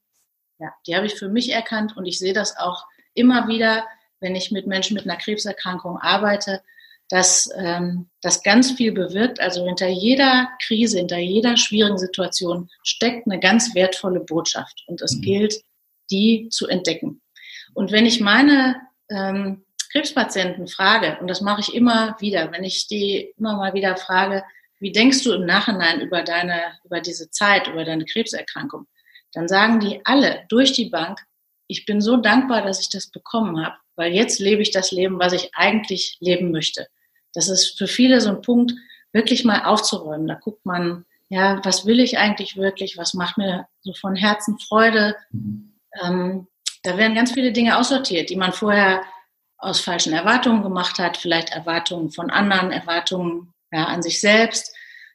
Ja, 0.59 0.73
die 0.87 0.95
habe 0.95 1.05
ich 1.05 1.15
für 1.15 1.27
mich 1.27 1.51
erkannt 1.51 1.97
und 1.97 2.05
ich 2.05 2.19
sehe 2.19 2.31
das 2.31 2.55
auch 2.55 2.85
immer 3.13 3.49
wieder, 3.49 3.85
wenn 4.21 4.33
ich 4.33 4.49
mit 4.49 4.65
Menschen 4.65 4.93
mit 4.93 5.03
einer 5.03 5.17
Krebserkrankung 5.17 5.97
arbeite, 5.97 6.61
dass 7.09 7.49
ähm, 7.57 8.07
das 8.21 8.43
ganz 8.43 8.71
viel 8.71 8.93
bewirkt. 8.93 9.41
Also 9.41 9.65
hinter 9.65 9.87
jeder 9.87 10.47
Krise, 10.65 10.99
hinter 10.99 11.17
jeder 11.17 11.57
schwierigen 11.57 11.97
Situation 11.97 12.69
steckt 12.81 13.27
eine 13.27 13.41
ganz 13.41 13.75
wertvolle 13.75 14.21
Botschaft 14.21 14.85
und 14.87 15.01
es 15.01 15.17
mhm. 15.17 15.21
gilt, 15.21 15.61
die 16.09 16.47
zu 16.49 16.67
entdecken. 16.67 17.21
Und 17.73 17.91
wenn 17.91 18.05
ich 18.05 18.21
meine 18.21 18.77
ähm, 19.09 19.65
Krebspatienten 19.91 20.69
frage, 20.69 21.17
und 21.19 21.27
das 21.27 21.41
mache 21.41 21.59
ich 21.59 21.75
immer 21.75 22.15
wieder, 22.21 22.53
wenn 22.53 22.63
ich 22.63 22.87
die 22.87 23.33
immer 23.37 23.57
mal 23.57 23.73
wieder 23.73 23.97
frage, 23.97 24.45
wie 24.79 24.91
denkst 24.91 25.23
du 25.23 25.33
im 25.33 25.45
Nachhinein 25.45 26.01
über 26.01 26.23
deine, 26.23 26.61
über 26.83 27.01
diese 27.01 27.29
Zeit, 27.29 27.67
über 27.67 27.83
deine 27.85 28.05
Krebserkrankung? 28.05 28.87
Dann 29.33 29.47
sagen 29.47 29.79
die 29.79 30.01
alle 30.05 30.45
durch 30.49 30.73
die 30.73 30.89
Bank, 30.89 31.19
ich 31.67 31.85
bin 31.85 32.01
so 32.01 32.17
dankbar, 32.17 32.61
dass 32.61 32.79
ich 32.79 32.89
das 32.89 33.09
bekommen 33.11 33.63
habe, 33.63 33.75
weil 33.95 34.13
jetzt 34.13 34.39
lebe 34.39 34.61
ich 34.61 34.71
das 34.71 34.91
Leben, 34.91 35.19
was 35.19 35.33
ich 35.33 35.51
eigentlich 35.53 36.17
leben 36.19 36.51
möchte. 36.51 36.87
Das 37.33 37.49
ist 37.49 37.77
für 37.77 37.87
viele 37.87 38.21
so 38.21 38.29
ein 38.29 38.41
Punkt, 38.41 38.73
wirklich 39.11 39.43
mal 39.43 39.63
aufzuräumen. 39.63 40.27
Da 40.27 40.35
guckt 40.35 40.65
man, 40.65 41.05
ja, 41.29 41.59
was 41.63 41.85
will 41.85 41.99
ich 41.99 42.17
eigentlich 42.17 42.55
wirklich? 42.55 42.97
Was 42.97 43.13
macht 43.13 43.37
mir 43.37 43.67
so 43.81 43.93
von 43.93 44.15
Herzen 44.15 44.57
Freude? 44.59 45.15
Ähm, 46.01 46.47
da 46.83 46.97
werden 46.97 47.15
ganz 47.15 47.33
viele 47.33 47.51
Dinge 47.51 47.77
aussortiert, 47.77 48.29
die 48.29 48.35
man 48.35 48.53
vorher 48.53 49.03
aus 49.57 49.79
falschen 49.79 50.13
Erwartungen 50.13 50.61
gemacht 50.61 50.99
hat, 50.99 51.17
vielleicht 51.17 51.49
Erwartungen 51.49 52.11
von 52.11 52.29
anderen, 52.29 52.71
Erwartungen 52.71 53.53
ja, 53.71 53.85
an 53.85 54.01
sich 54.01 54.19
selbst. 54.19 54.73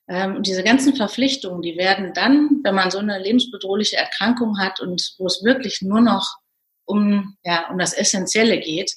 Ähm, 0.09 0.37
und 0.37 0.47
diese 0.47 0.63
ganzen 0.63 0.97
Verpflichtungen, 0.97 1.63
die 1.63 1.77
werden 1.77 2.13
dann, 2.15 2.61
wenn 2.63 2.75
man 2.75 2.91
so 2.91 2.99
eine 2.99 3.19
lebensbedrohliche 3.19 3.97
Erkrankung 3.97 4.59
hat 4.59 4.81
und 4.81 5.15
wo 5.19 5.27
es 5.27 5.43
wirklich 5.45 5.83
nur 5.83 6.01
noch 6.01 6.37
um, 6.85 7.37
ja, 7.45 7.71
um 7.71 7.79
das 7.79 7.93
Essentielle 7.93 8.59
geht, 8.59 8.93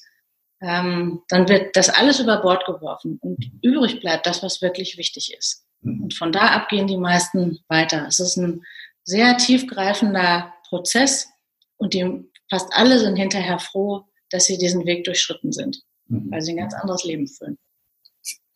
ähm, 0.60 1.22
dann 1.28 1.48
wird 1.48 1.76
das 1.76 1.90
alles 1.90 2.18
über 2.18 2.38
Bord 2.40 2.64
geworfen 2.64 3.18
und 3.20 3.50
übrig 3.62 4.00
bleibt 4.00 4.26
das, 4.26 4.42
was 4.42 4.62
wirklich 4.62 4.96
wichtig 4.96 5.34
ist. 5.36 5.64
Mhm. 5.82 6.04
Und 6.04 6.14
von 6.14 6.32
da 6.32 6.48
ab 6.48 6.68
gehen 6.68 6.86
die 6.86 6.96
meisten 6.96 7.60
weiter. 7.68 8.06
Es 8.08 8.20
ist 8.20 8.36
ein 8.36 8.64
sehr 9.04 9.36
tiefgreifender 9.36 10.52
Prozess 10.68 11.28
und 11.76 11.94
die 11.94 12.24
fast 12.50 12.72
alle 12.72 12.98
sind 12.98 13.16
hinterher 13.16 13.58
froh, 13.58 14.04
dass 14.30 14.46
sie 14.46 14.58
diesen 14.58 14.86
Weg 14.86 15.04
durchschritten 15.04 15.52
sind, 15.52 15.82
mhm. 16.08 16.30
weil 16.30 16.42
sie 16.42 16.52
ein 16.52 16.58
ganz 16.58 16.74
anderes 16.74 17.04
Leben 17.04 17.28
führen. 17.28 17.58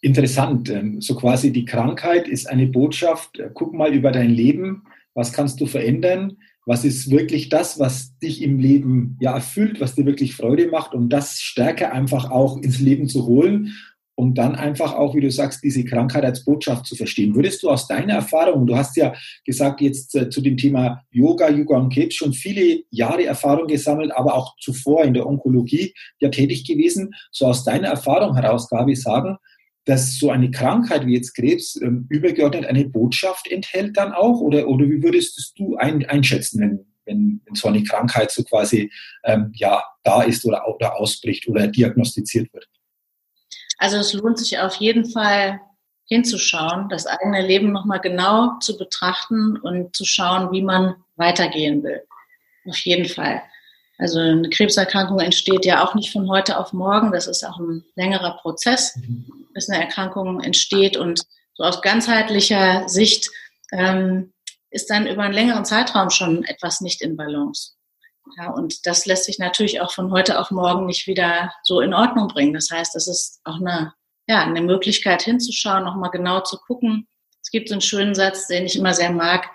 Interessant. 0.00 0.70
Ähm, 0.70 1.00
so 1.00 1.14
quasi 1.14 1.52
die 1.52 1.64
Krankheit 1.64 2.28
ist 2.28 2.48
eine 2.48 2.66
Botschaft. 2.66 3.38
Äh, 3.38 3.50
guck 3.52 3.74
mal 3.74 3.92
über 3.92 4.12
dein 4.12 4.30
Leben. 4.30 4.84
Was 5.14 5.32
kannst 5.32 5.60
du 5.60 5.66
verändern? 5.66 6.38
Was 6.66 6.84
ist 6.84 7.10
wirklich 7.10 7.48
das, 7.48 7.78
was 7.78 8.16
dich 8.18 8.42
im 8.42 8.58
Leben 8.58 9.16
ja 9.20 9.34
erfüllt, 9.34 9.80
was 9.80 9.94
dir 9.94 10.06
wirklich 10.06 10.36
Freude 10.36 10.68
macht, 10.68 10.94
um 10.94 11.08
das 11.08 11.40
stärker 11.40 11.92
einfach 11.92 12.30
auch 12.30 12.58
ins 12.58 12.80
Leben 12.80 13.08
zu 13.08 13.26
holen 13.26 13.72
um 14.20 14.34
dann 14.34 14.54
einfach 14.54 14.92
auch, 14.92 15.14
wie 15.14 15.22
du 15.22 15.30
sagst, 15.30 15.64
diese 15.64 15.82
Krankheit 15.82 16.26
als 16.26 16.44
Botschaft 16.44 16.84
zu 16.84 16.94
verstehen. 16.94 17.34
Würdest 17.34 17.62
du 17.62 17.70
aus 17.70 17.88
deiner 17.88 18.12
Erfahrung, 18.12 18.66
du 18.66 18.76
hast 18.76 18.94
ja 18.98 19.14
gesagt 19.46 19.80
jetzt 19.80 20.14
äh, 20.14 20.28
zu 20.28 20.42
dem 20.42 20.58
Thema 20.58 21.00
Yoga, 21.10 21.48
Yoga 21.48 21.78
und 21.78 21.90
Krebs 21.90 22.16
schon 22.16 22.34
viele 22.34 22.82
Jahre 22.90 23.24
Erfahrung 23.24 23.66
gesammelt, 23.66 24.12
aber 24.14 24.34
auch 24.34 24.56
zuvor 24.60 25.04
in 25.04 25.14
der 25.14 25.26
Onkologie 25.26 25.94
ja 26.18 26.28
tätig 26.28 26.66
gewesen, 26.66 27.14
so 27.32 27.46
aus 27.46 27.64
deiner 27.64 27.88
Erfahrung 27.88 28.36
heraus, 28.36 28.68
Gabi, 28.68 28.94
sagen, 28.94 29.38
dass 29.90 30.18
so 30.18 30.30
eine 30.30 30.52
Krankheit 30.52 31.04
wie 31.04 31.14
jetzt 31.14 31.34
Krebs 31.34 31.74
ähm, 31.74 32.06
übergeordnet 32.08 32.64
eine 32.64 32.84
Botschaft 32.84 33.50
enthält 33.50 33.96
dann 33.96 34.12
auch? 34.12 34.40
Oder, 34.40 34.68
oder 34.68 34.86
wie 34.86 35.02
würdest 35.02 35.52
du 35.58 35.76
ein, 35.78 36.06
einschätzen, 36.08 36.60
wenn, 36.60 36.86
wenn, 37.06 37.42
wenn 37.44 37.54
so 37.56 37.66
eine 37.66 37.82
Krankheit 37.82 38.30
so 38.30 38.44
quasi 38.44 38.92
ähm, 39.24 39.50
ja, 39.52 39.82
da 40.04 40.22
ist 40.22 40.44
oder, 40.44 40.62
oder 40.72 40.96
ausbricht 40.96 41.48
oder 41.48 41.66
diagnostiziert 41.66 42.54
wird? 42.54 42.68
Also 43.78 43.96
es 43.96 44.12
lohnt 44.12 44.38
sich 44.38 44.60
auf 44.60 44.76
jeden 44.76 45.10
Fall 45.10 45.60
hinzuschauen, 46.04 46.88
das 46.88 47.06
eigene 47.06 47.44
Leben 47.44 47.72
nochmal 47.72 48.00
genau 48.00 48.60
zu 48.60 48.78
betrachten 48.78 49.56
und 49.56 49.96
zu 49.96 50.04
schauen, 50.04 50.52
wie 50.52 50.62
man 50.62 50.94
weitergehen 51.16 51.82
will. 51.82 52.02
Auf 52.64 52.78
jeden 52.78 53.06
Fall. 53.06 53.42
Also 54.00 54.18
eine 54.18 54.48
Krebserkrankung 54.48 55.20
entsteht 55.20 55.66
ja 55.66 55.84
auch 55.84 55.94
nicht 55.94 56.10
von 56.10 56.28
heute 56.30 56.58
auf 56.58 56.72
morgen. 56.72 57.12
Das 57.12 57.26
ist 57.26 57.44
auch 57.44 57.58
ein 57.58 57.84
längerer 57.96 58.38
Prozess, 58.38 58.98
bis 59.52 59.68
eine 59.68 59.82
Erkrankung 59.82 60.40
entsteht. 60.40 60.96
Und 60.96 61.22
so 61.54 61.64
aus 61.64 61.82
ganzheitlicher 61.82 62.88
Sicht 62.88 63.30
ähm, 63.72 64.32
ist 64.70 64.88
dann 64.88 65.06
über 65.06 65.22
einen 65.22 65.34
längeren 65.34 65.66
Zeitraum 65.66 66.08
schon 66.08 66.44
etwas 66.44 66.80
nicht 66.80 67.02
in 67.02 67.18
Balance. 67.18 67.72
Ja, 68.38 68.50
und 68.50 68.86
das 68.86 69.04
lässt 69.04 69.24
sich 69.24 69.38
natürlich 69.38 69.82
auch 69.82 69.92
von 69.92 70.10
heute 70.10 70.38
auf 70.38 70.50
morgen 70.50 70.86
nicht 70.86 71.06
wieder 71.06 71.52
so 71.62 71.80
in 71.80 71.92
Ordnung 71.92 72.28
bringen. 72.28 72.54
Das 72.54 72.70
heißt, 72.70 72.96
es 72.96 73.06
ist 73.06 73.40
auch 73.44 73.56
eine, 73.56 73.92
ja, 74.26 74.44
eine 74.44 74.62
Möglichkeit 74.62 75.22
hinzuschauen, 75.22 75.84
nochmal 75.84 76.10
genau 76.10 76.40
zu 76.40 76.56
gucken. 76.56 77.06
Es 77.42 77.50
gibt 77.50 77.68
so 77.68 77.74
einen 77.74 77.82
schönen 77.82 78.14
Satz, 78.14 78.46
den 78.46 78.64
ich 78.64 78.76
immer 78.76 78.94
sehr 78.94 79.12
mag. 79.12 79.50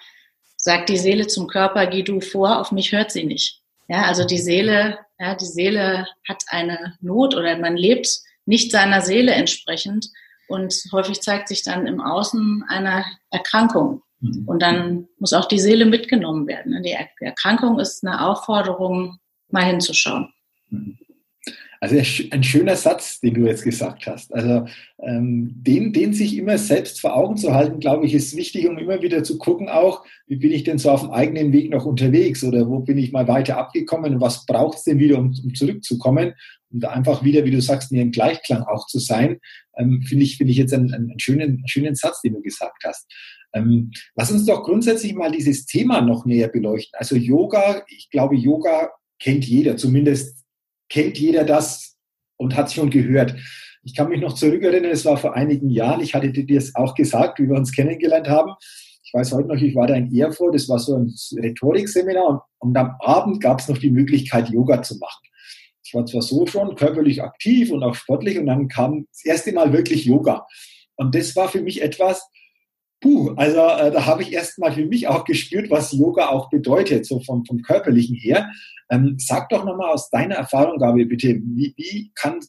Sagt 0.56 0.90
die 0.90 0.98
Seele 0.98 1.26
zum 1.26 1.48
Körper, 1.48 1.88
geh 1.88 2.04
du 2.04 2.22
vor, 2.22 2.60
auf 2.60 2.72
mich 2.72 2.92
hört 2.92 3.12
sie 3.12 3.24
nicht. 3.24 3.65
Ja, 3.88 4.04
also 4.04 4.26
die 4.26 4.38
Seele, 4.38 5.00
ja, 5.20 5.36
die 5.36 5.46
Seele 5.46 6.08
hat 6.28 6.44
eine 6.48 6.98
Not 7.02 7.36
oder 7.36 7.58
man 7.58 7.78
lebt 7.78 8.08
nicht 8.46 8.72
seiner 8.72 9.02
Seele 9.02 9.34
entsprechend 9.34 10.10
und 10.48 10.74
häufig 10.92 11.22
zeigt 11.22 11.48
sich 11.48 11.64
dann 11.64 11.88
im 11.88 12.02
Außen 12.02 12.64
eine 12.68 13.06
Erkrankung. 13.32 14.04
Mhm. 14.20 14.48
Und 14.48 14.62
dann 14.62 15.08
muss 15.20 15.34
auch 15.34 15.48
die 15.48 15.60
Seele 15.60 15.86
mitgenommen 15.86 16.48
werden. 16.48 16.82
Die 16.84 16.96
Erkrankung 17.20 17.80
ist 17.80 18.06
eine 18.06 18.26
Aufforderung, 18.28 19.20
mal 19.50 19.64
hinzuschauen. 19.64 20.34
Mhm. 20.70 20.98
Also 21.80 21.96
ein 22.32 22.44
schöner 22.44 22.76
Satz, 22.76 23.20
den 23.20 23.34
du 23.34 23.46
jetzt 23.46 23.64
gesagt 23.64 24.08
hast. 24.08 24.34
Also 24.34 24.66
ähm, 25.00 25.52
den, 25.56 25.94
den 25.94 26.14
sich 26.14 26.38
immer 26.38 26.58
selbst 26.58 27.02
vor 27.02 27.16
Augen 27.16 27.38
zu 27.38 27.54
halten, 27.54 27.80
glaube 27.80 28.06
ich, 28.06 28.14
ist 28.14 28.36
wichtig, 28.36 28.68
um 28.68 28.78
immer 28.78 29.02
wieder 29.02 29.24
zu 29.24 29.38
gucken 29.38 29.70
auch, 29.70 30.04
wie 30.28 30.38
bin 30.38 30.52
ich 30.52 30.64
denn 30.64 30.78
so 30.78 30.90
auf 30.90 31.02
dem 31.02 31.12
eigenen 31.12 31.54
Weg 31.54 31.70
noch 31.72 31.86
unterwegs 31.86 32.44
oder 32.44 32.68
wo 32.68 32.80
bin 32.80 32.98
ich 32.98 33.12
mal 33.12 33.28
weiter 33.28 33.58
abgekommen 33.58 34.16
und 34.16 34.22
was 34.22 34.46
braucht 34.46 34.78
es 34.78 34.84
denn 34.84 35.00
wieder, 35.00 35.18
um, 35.18 35.36
um 35.44 35.54
zurückzukommen 35.54 36.34
und 36.72 36.82
da 36.82 36.90
einfach 36.90 37.24
wieder, 37.24 37.46
wie 37.46 37.52
du 37.52 37.62
sagst, 37.62 37.92
in 37.92 37.98
ihrem 37.98 38.12
Gleichklang 38.12 38.64
auch 38.64 38.88
zu 38.88 39.00
sein, 39.00 39.40
ähm, 39.78 40.02
finde 40.06 40.24
ich, 40.24 40.38
finde 40.38 40.52
ich 40.52 40.58
jetzt 40.58 40.74
einen, 40.74 40.94
einen, 40.94 41.20
schönen, 41.20 41.64
schönen 41.68 41.96
Satz, 41.96 42.22
den 42.22 42.34
du 42.34 42.42
gesagt 42.42 42.84
hast. 42.86 43.12
Ähm, 43.54 43.92
lass 44.16 44.32
uns 44.32 44.46
doch 44.46 44.64
grundsätzlich 44.64 45.14
mal 45.14 45.32
dieses 45.32 45.66
Thema 45.66 46.02
noch 46.02 46.26
näher 46.26 46.50
beleuchten. 46.50 46.98
Also 46.98 47.16
Yoga, 47.16 47.84
ich 47.88 48.10
glaube, 48.10 48.36
Yoga 48.36 48.92
kennt 49.20 49.46
jeder, 49.46 49.78
zumindest 49.78 50.45
kennt 50.90 51.18
jeder 51.18 51.44
das 51.44 51.96
und 52.38 52.56
hat 52.56 52.68
es 52.68 52.74
schon 52.74 52.90
gehört. 52.90 53.36
Ich 53.84 53.96
kann 53.96 54.10
mich 54.10 54.22
noch 54.22 54.34
zurückerinnern, 54.34 54.92
es 54.92 55.06
war 55.06 55.18
vor 55.18 55.36
einigen 55.36 55.70
Jahren, 55.70 56.02
ich 56.02 56.16
hatte 56.16 56.32
dir 56.32 56.46
das 56.56 56.74
auch 56.76 56.96
gesagt, 56.96 57.40
wie 57.40 57.48
wir 57.48 57.56
uns 57.56 57.72
kennengelernt 57.72 58.28
haben. 58.28 58.54
Ich 59.04 59.14
weiß 59.14 59.32
heute 59.34 59.48
noch, 59.48 59.62
ich 59.62 59.76
war 59.76 59.88
da 59.88 59.96
in 59.96 60.14
Erfurt, 60.16 60.56
das 60.56 60.68
war 60.68 60.80
so 60.80 60.96
ein 60.96 61.14
Rhetorikseminar 61.38 62.28
und, 62.28 62.40
und 62.60 62.78
am 62.78 62.96
Abend 63.00 63.42
gab 63.42 63.60
es 63.60 63.68
noch 63.68 63.78
die 63.78 63.92
Möglichkeit, 63.92 64.50
Yoga 64.50 64.82
zu 64.82 64.98
machen. 64.98 65.22
Ich 65.84 65.94
war 65.94 66.06
zwar 66.08 66.24
so 66.24 66.48
schon 66.48 66.76
körperlich 66.76 67.22
aktiv 67.22 67.72
und 67.72 67.84
auch 67.84 67.94
sportlich 67.94 68.40
und 68.40 68.48
dann 68.48 68.68
kam 68.68 69.06
das 69.12 69.24
erste 69.24 69.54
Mal 69.54 69.72
wirklich 69.72 70.06
Yoga. 70.06 70.48
Und 70.96 71.14
das 71.14 71.36
war 71.36 71.48
für 71.48 71.62
mich 71.62 71.84
etwas, 71.84 72.28
Puh, 73.02 73.34
also 73.36 73.60
äh, 73.60 73.92
da 73.92 74.06
habe 74.06 74.24
ich 74.24 74.34
erstmal 74.34 74.72
für 74.72 74.86
mich 74.86 75.08
auch 75.08 75.26
gespürt, 75.26 75.70
was 75.70 75.92
Yoga 75.92 76.30
auch 76.30 76.50
bedeutet, 76.50 77.06
so 77.06 77.20
vom, 77.20 77.46
vom 77.46 77.62
körperlichen 77.62 78.16
her. 78.16 78.50
Ähm, 78.90 79.16
sag 79.20 79.50
doch 79.50 79.66
nochmal 79.66 79.92
aus 79.92 80.10
deiner 80.10 80.36
Erfahrung, 80.36 80.80
Gabi, 80.80 81.06
bitte, 81.06 81.40
wie, 81.44 81.74
wie 81.78 82.12
kann 82.16 82.40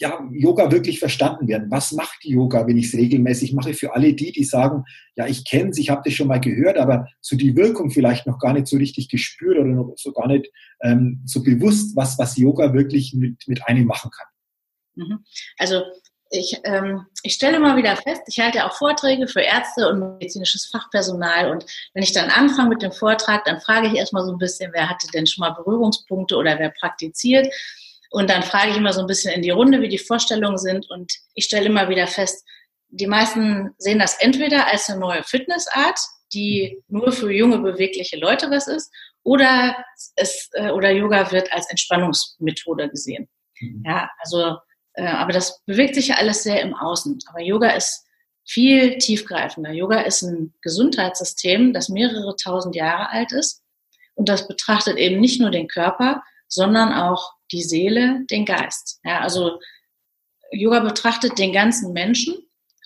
ja, 0.00 0.26
Yoga 0.32 0.72
wirklich 0.72 0.98
verstanden 0.98 1.46
werden? 1.46 1.70
Was 1.70 1.92
macht 1.92 2.24
Yoga, 2.24 2.66
wenn 2.66 2.78
ich 2.78 2.86
es 2.86 2.94
regelmäßig 2.94 3.52
mache? 3.52 3.74
Für 3.74 3.94
alle 3.94 4.14
die, 4.14 4.32
die 4.32 4.44
sagen, 4.44 4.84
ja, 5.14 5.26
ich 5.26 5.44
kenne 5.44 5.70
es, 5.70 5.78
ich 5.78 5.90
habe 5.90 6.00
das 6.04 6.14
schon 6.14 6.28
mal 6.28 6.40
gehört, 6.40 6.78
aber 6.78 7.06
so 7.20 7.36
die 7.36 7.54
Wirkung 7.54 7.90
vielleicht 7.90 8.26
noch 8.26 8.38
gar 8.38 8.54
nicht 8.54 8.66
so 8.66 8.78
richtig 8.78 9.10
gespürt 9.10 9.58
oder 9.58 9.68
noch 9.68 9.92
so 9.96 10.12
gar 10.12 10.26
nicht 10.26 10.50
ähm, 10.82 11.20
so 11.26 11.42
bewusst, 11.42 11.94
was, 11.96 12.18
was 12.18 12.38
Yoga 12.38 12.72
wirklich 12.72 13.12
mit, 13.12 13.46
mit 13.46 13.66
einem 13.68 13.84
machen 13.84 14.10
kann. 14.10 14.26
Mhm. 14.94 15.24
Also 15.58 15.82
ich, 16.30 16.60
ähm, 16.64 17.06
ich 17.22 17.34
stelle 17.34 17.58
mal 17.58 17.76
wieder 17.76 17.96
fest, 17.96 18.22
ich 18.26 18.38
halte 18.38 18.64
auch 18.64 18.72
Vorträge 18.72 19.26
für 19.26 19.40
Ärzte 19.40 19.88
und 19.88 20.18
medizinisches 20.18 20.66
Fachpersonal 20.66 21.50
und 21.50 21.66
wenn 21.92 22.02
ich 22.02 22.12
dann 22.12 22.30
anfange 22.30 22.70
mit 22.70 22.82
dem 22.82 22.92
Vortrag, 22.92 23.44
dann 23.44 23.60
frage 23.60 23.88
ich 23.88 23.94
erstmal 23.94 24.24
so 24.24 24.32
ein 24.32 24.38
bisschen, 24.38 24.72
wer 24.72 24.88
hatte 24.88 25.08
denn 25.08 25.26
schon 25.26 25.42
mal 25.42 25.50
Berührungspunkte 25.50 26.36
oder 26.36 26.58
wer 26.58 26.70
praktiziert 26.70 27.52
und 28.10 28.30
dann 28.30 28.42
frage 28.42 28.70
ich 28.70 28.76
immer 28.76 28.92
so 28.92 29.00
ein 29.00 29.06
bisschen 29.06 29.32
in 29.34 29.42
die 29.42 29.50
Runde, 29.50 29.80
wie 29.80 29.88
die 29.88 29.98
Vorstellungen 29.98 30.58
sind 30.58 30.88
und 30.90 31.12
ich 31.34 31.44
stelle 31.46 31.66
immer 31.66 31.88
wieder 31.88 32.06
fest, 32.06 32.44
die 32.90 33.06
meisten 33.06 33.74
sehen 33.78 33.98
das 33.98 34.20
entweder 34.20 34.66
als 34.66 34.88
eine 34.88 35.00
neue 35.00 35.22
Fitnessart, 35.24 35.98
die 36.32 36.80
nur 36.88 37.12
für 37.12 37.32
junge, 37.32 37.58
bewegliche 37.58 38.16
Leute 38.18 38.50
was 38.50 38.68
ist, 38.68 38.92
oder 39.22 39.76
es, 40.16 40.48
äh, 40.52 40.70
oder 40.70 40.90
Yoga 40.90 41.30
wird 41.30 41.52
als 41.52 41.68
Entspannungsmethode 41.70 42.88
gesehen. 42.88 43.28
Mhm. 43.60 43.82
Ja, 43.84 44.10
also 44.18 44.56
aber 45.06 45.32
das 45.32 45.62
bewegt 45.64 45.94
sich 45.94 46.08
ja 46.08 46.16
alles 46.16 46.42
sehr 46.42 46.60
im 46.62 46.74
Außen. 46.74 47.18
Aber 47.28 47.40
Yoga 47.40 47.70
ist 47.70 48.06
viel 48.44 48.98
tiefgreifender. 48.98 49.72
Yoga 49.72 50.00
ist 50.00 50.22
ein 50.22 50.54
Gesundheitssystem, 50.62 51.72
das 51.72 51.88
mehrere 51.88 52.34
tausend 52.36 52.74
Jahre 52.74 53.10
alt 53.10 53.32
ist. 53.32 53.62
Und 54.14 54.28
das 54.28 54.48
betrachtet 54.48 54.98
eben 54.98 55.20
nicht 55.20 55.40
nur 55.40 55.50
den 55.50 55.68
Körper, 55.68 56.22
sondern 56.48 56.92
auch 56.92 57.32
die 57.52 57.62
Seele, 57.62 58.24
den 58.30 58.44
Geist. 58.44 59.00
Ja, 59.04 59.20
also 59.20 59.60
Yoga 60.52 60.80
betrachtet 60.80 61.38
den 61.38 61.52
ganzen 61.52 61.92
Menschen. 61.92 62.36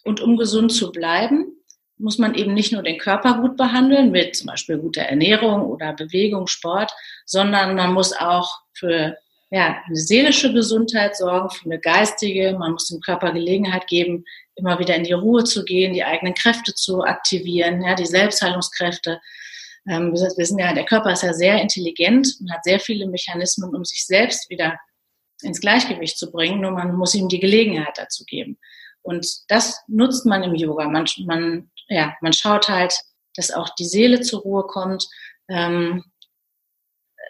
Und 0.04 0.20
um 0.20 0.36
gesund 0.36 0.70
zu 0.70 0.92
bleiben, 0.92 1.54
muss 1.96 2.18
man 2.18 2.34
eben 2.34 2.52
nicht 2.52 2.72
nur 2.72 2.82
den 2.82 2.98
Körper 2.98 3.40
gut 3.40 3.56
behandeln, 3.56 4.10
mit 4.10 4.36
zum 4.36 4.48
Beispiel 4.48 4.78
guter 4.78 5.02
Ernährung 5.02 5.62
oder 5.62 5.94
Bewegung, 5.94 6.46
Sport, 6.46 6.92
sondern 7.24 7.74
man 7.74 7.92
muss 7.92 8.12
auch 8.12 8.60
für 8.74 9.16
ja, 9.50 9.82
eine 9.86 9.96
seelische 9.96 10.52
Gesundheit 10.52 11.16
sorgen, 11.16 11.50
für 11.50 11.66
eine 11.66 11.78
geistige. 11.78 12.56
Man 12.58 12.72
muss 12.72 12.88
dem 12.88 13.00
Körper 13.00 13.32
Gelegenheit 13.32 13.86
geben, 13.86 14.24
immer 14.56 14.78
wieder 14.78 14.96
in 14.96 15.04
die 15.04 15.12
Ruhe 15.12 15.44
zu 15.44 15.64
gehen, 15.64 15.94
die 15.94 16.04
eigenen 16.04 16.34
Kräfte 16.34 16.74
zu 16.74 17.02
aktivieren, 17.02 17.82
ja, 17.82 17.94
die 17.94 18.06
Selbstheilungskräfte. 18.06 19.20
Ähm, 19.88 20.12
wir 20.12 20.20
wissen 20.36 20.58
ja, 20.58 20.72
der 20.72 20.84
Körper 20.84 21.12
ist 21.12 21.22
ja 21.22 21.32
sehr 21.32 21.60
intelligent 21.60 22.36
und 22.40 22.52
hat 22.52 22.64
sehr 22.64 22.80
viele 22.80 23.06
Mechanismen, 23.06 23.74
um 23.74 23.84
sich 23.84 24.06
selbst 24.06 24.48
wieder 24.50 24.78
ins 25.42 25.60
Gleichgewicht 25.60 26.18
zu 26.18 26.30
bringen. 26.30 26.60
Nur 26.60 26.70
man 26.70 26.94
muss 26.96 27.14
ihm 27.14 27.28
die 27.28 27.40
Gelegenheit 27.40 27.94
dazu 27.96 28.24
geben. 28.24 28.58
Und 29.02 29.26
das 29.48 29.82
nutzt 29.86 30.24
man 30.24 30.42
im 30.42 30.54
Yoga. 30.54 30.88
Man, 30.88 31.06
man, 31.26 31.70
ja, 31.88 32.16
man 32.22 32.32
schaut 32.32 32.68
halt, 32.68 32.98
dass 33.36 33.50
auch 33.50 33.68
die 33.78 33.84
Seele 33.84 34.20
zur 34.22 34.40
Ruhe 34.40 34.66
kommt. 34.66 35.06
Ähm, 35.48 36.04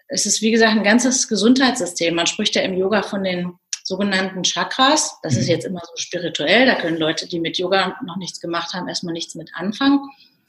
es 0.09 0.27
ist, 0.27 0.43
wie 0.43 0.51
gesagt, 0.51 0.77
ein 0.77 0.85
ganzes 0.85 1.29
Gesundheitssystem. 1.29 2.15
Man 2.15 2.27
spricht 2.27 2.55
ja 2.55 2.63
im 2.63 2.75
Yoga 2.75 3.03
von 3.03 3.25
den 3.25 3.55
sogenannten 3.85 4.43
Chakras. 4.43 5.19
Das 5.23 5.37
ist 5.37 5.47
mhm. 5.47 5.51
jetzt 5.51 5.67
immer 5.67 5.81
so 5.81 5.97
spirituell. 5.97 6.67
Da 6.67 6.75
können 6.75 6.97
Leute, 6.97 7.29
die 7.29 7.41
mit 7.41 7.59
Yoga 7.59 7.97
noch 8.07 8.17
nichts 8.17 8.41
gemacht 8.41 8.73
haben, 8.73 8.89
erstmal 8.89 9.13
nichts 9.13 9.35
mit 9.35 9.51
anfangen. 9.55 10.01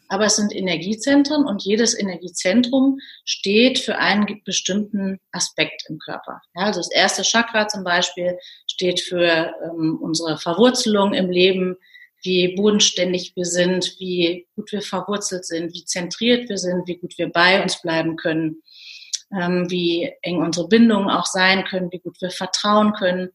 Aber 0.07 0.25
es 0.25 0.35
sind 0.35 0.55
Energiezentren 0.55 1.45
und 1.45 1.63
jedes 1.63 1.97
Energiezentrum 1.97 2.99
steht 3.25 3.79
für 3.79 3.97
einen 3.97 4.41
bestimmten 4.45 5.19
Aspekt 5.31 5.83
im 5.89 5.97
Körper. 5.97 6.41
Ja, 6.55 6.65
also 6.65 6.79
das 6.79 6.91
erste 6.91 7.23
Chakra 7.23 7.67
zum 7.67 7.83
Beispiel 7.83 8.37
steht 8.69 9.01
für 9.01 9.51
ähm, 9.63 9.97
unsere 9.99 10.37
Verwurzelung 10.37 11.13
im 11.13 11.31
Leben, 11.31 11.77
wie 12.21 12.55
bodenständig 12.55 13.35
wir 13.35 13.45
sind, 13.45 13.95
wie 13.99 14.47
gut 14.55 14.71
wir 14.71 14.81
verwurzelt 14.81 15.45
sind, 15.45 15.73
wie 15.73 15.85
zentriert 15.85 16.49
wir 16.49 16.57
sind, 16.57 16.87
wie 16.87 16.97
gut 16.97 17.17
wir 17.17 17.29
bei 17.31 17.61
uns 17.61 17.81
bleiben 17.81 18.15
können 18.15 18.61
ähm, 19.33 19.69
wie 19.69 20.11
eng 20.21 20.37
unsere 20.37 20.67
Bindungen 20.67 21.09
auch 21.09 21.25
sein 21.25 21.63
können, 21.65 21.91
wie 21.91 21.99
gut 21.99 22.21
wir 22.21 22.31
vertrauen 22.31 22.93
können. 22.93 23.29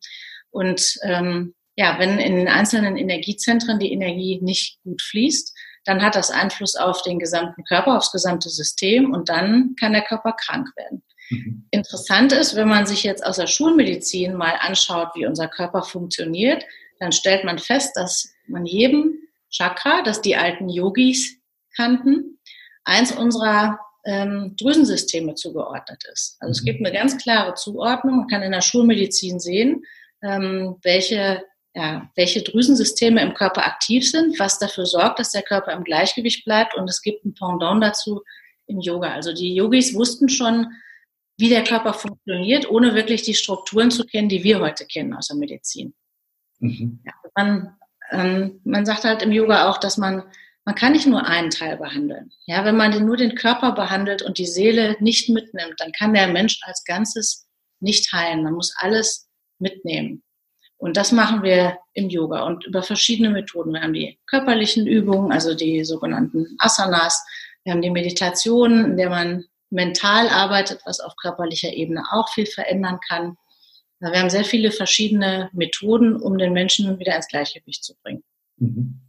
Und 0.51 0.99
ähm, 1.03 1.55
ja, 1.77 1.99
wenn 1.99 2.19
in 2.19 2.37
den 2.37 2.49
einzelnen 2.49 2.97
Energiezentren 2.97 3.79
die 3.79 3.93
Energie 3.93 4.41
nicht 4.43 4.83
gut 4.83 5.01
fließt, 5.03 5.57
dann 5.85 6.03
hat 6.03 6.15
das 6.15 6.31
Einfluss 6.31 6.77
auf 6.77 7.03
den 7.03 7.19
gesamten 7.19 7.65
Körper, 7.65 7.97
aufs 7.97 8.13
gesamte 8.13 8.51
System 8.51 9.13
und 9.13 9.29
dann 9.29 9.75
kann 9.79 9.93
der 9.93 10.03
Körper 10.03 10.33
krank 10.33 10.69
werden. 10.77 11.03
Mhm. 11.31 11.67
Interessant 11.71 12.33
ist, 12.33 12.55
wenn 12.55 12.69
man 12.69 12.87
sich 12.87 13.03
jetzt 13.03 13.25
aus 13.25 13.37
der 13.37 13.47
Schulmedizin 13.47 14.35
mal 14.35 14.57
anschaut, 14.61 15.09
wie 15.15 15.27
unser 15.27 15.49
Körper 15.49 15.83
funktioniert, 15.83 16.65
dann 16.99 17.13
stellt 17.13 17.45
man 17.45 17.59
fest, 17.59 17.97
dass 17.97 18.31
man 18.47 18.67
jedem 18.67 19.19
Chakra, 19.49 20.03
das 20.03 20.21
die 20.21 20.37
alten 20.37 20.69
Yogis 20.69 21.39
kannten, 21.75 22.39
eins 22.85 23.13
unserer 23.13 23.79
ähm, 24.05 24.55
Drüsensysteme 24.59 25.35
zugeordnet 25.35 26.05
ist. 26.13 26.37
Also 26.41 26.53
es 26.53 26.63
mhm. 26.63 26.67
gibt 26.67 26.81
eine 26.81 26.97
ganz 26.97 27.19
klare 27.19 27.55
Zuordnung. 27.55 28.19
Man 28.19 28.29
kann 28.29 28.43
in 28.43 28.53
der 28.53 28.61
Schulmedizin 28.61 29.41
sehen, 29.41 29.85
ähm, 30.23 30.77
welche, 30.83 31.45
ja, 31.75 32.11
welche 32.17 32.43
Drüsensysteme 32.43 33.21
im 33.23 33.35
Körper 33.35 33.67
aktiv 33.67 34.09
sind, 34.09 34.39
was 34.39 34.59
dafür 34.59 34.87
sorgt, 34.87 35.19
dass 35.19 35.33
der 35.33 35.43
Körper 35.43 35.73
im 35.73 35.85
Gleichgewicht 35.85 36.45
bleibt. 36.45 36.75
Und 36.75 36.89
es 36.89 37.03
gibt 37.03 37.25
ein 37.25 37.35
Pendant 37.35 37.83
dazu 37.83 38.23
im 38.67 38.81
Yoga. 38.81 39.13
Also 39.13 39.33
die 39.33 39.55
Yogis 39.55 39.95
wussten 39.95 40.29
schon, 40.29 40.69
wie 41.37 41.49
der 41.49 41.65
Körper 41.65 41.95
funktioniert, 41.95 42.71
ohne 42.71 42.95
wirklich 42.95 43.23
die 43.23 43.35
Strukturen 43.35 43.91
zu 43.91 44.05
kennen, 44.05 44.29
die 44.29 44.45
wir 44.45 44.61
heute 44.61 44.87
kennen 44.87 45.15
aus 45.15 45.29
der 45.29 45.37
Medizin. 45.37 45.95
Mhm. 46.59 47.01
Ja, 47.05 47.13
man, 47.35 47.77
ähm, 48.11 48.61
man 48.65 48.85
sagt 48.85 49.05
halt 49.05 49.23
im 49.23 49.33
Yoga 49.33 49.69
auch, 49.69 49.79
dass 49.79 49.97
man 49.97 50.25
man 50.65 50.75
kann 50.75 50.93
nicht 50.93 51.07
nur 51.07 51.27
einen 51.27 51.51
Teil 51.51 51.77
behandeln. 51.77 52.31
Ja, 52.47 52.65
wenn 52.65 52.77
man 52.77 53.05
nur 53.05 53.17
den 53.17 53.35
Körper 53.35 53.73
behandelt 53.73 54.23
und 54.23 54.39
die 54.39 54.47
Seele 54.47 54.97
nicht 55.01 55.29
mitnimmt, 55.29 55.75
dann 55.79 55.93
kann 55.93 56.15
der 56.15 56.29
Mensch 56.29 56.61
als 56.63 56.85
Ganzes 56.85 57.49
nicht 57.81 58.13
heilen. 58.13 58.45
Man 58.45 58.55
muss 58.55 58.75
alles 58.77 59.29
mitnehmen. 59.59 60.23
Und 60.77 60.97
das 60.97 61.13
machen 61.13 61.43
wir 61.43 61.79
im 61.93 62.09
Yoga 62.09 62.45
und 62.47 62.65
über 62.65 62.83
verschiedene 62.83 63.31
Methoden. 63.31 63.73
Wir 63.73 63.83
haben 63.83 63.93
die 63.93 64.19
körperlichen 64.27 64.87
Übungen, 64.87 65.31
also 65.31 65.55
die 65.55 65.85
sogenannten 65.85 66.57
Asanas. 66.59 67.25
Wir 67.65 67.73
haben 67.73 67.83
die 67.83 67.91
Meditation, 67.91 68.85
in 68.85 68.97
der 68.97 69.11
man 69.11 69.45
mental 69.69 70.29
arbeitet, 70.29 70.81
was 70.87 71.01
auf 71.01 71.15
körperlicher 71.17 71.73
Ebene 71.73 72.05
auch 72.11 72.31
viel 72.31 72.47
verändern 72.47 72.99
kann. 73.07 73.37
Wir 74.01 74.19
haben 74.19 74.31
sehr 74.31 74.45
viele 74.45 74.73
verschiedene 74.73 75.51
Methoden, 75.53 76.17
um 76.17 76.39
den 76.39 76.55
Menschen 76.55 76.99
wieder 76.99 77.15
ins 77.15 77.29
Gleichgewicht 77.29 77.85
zu 77.85 77.95
bringen. 78.03 78.25
Mhm. 78.57 79.01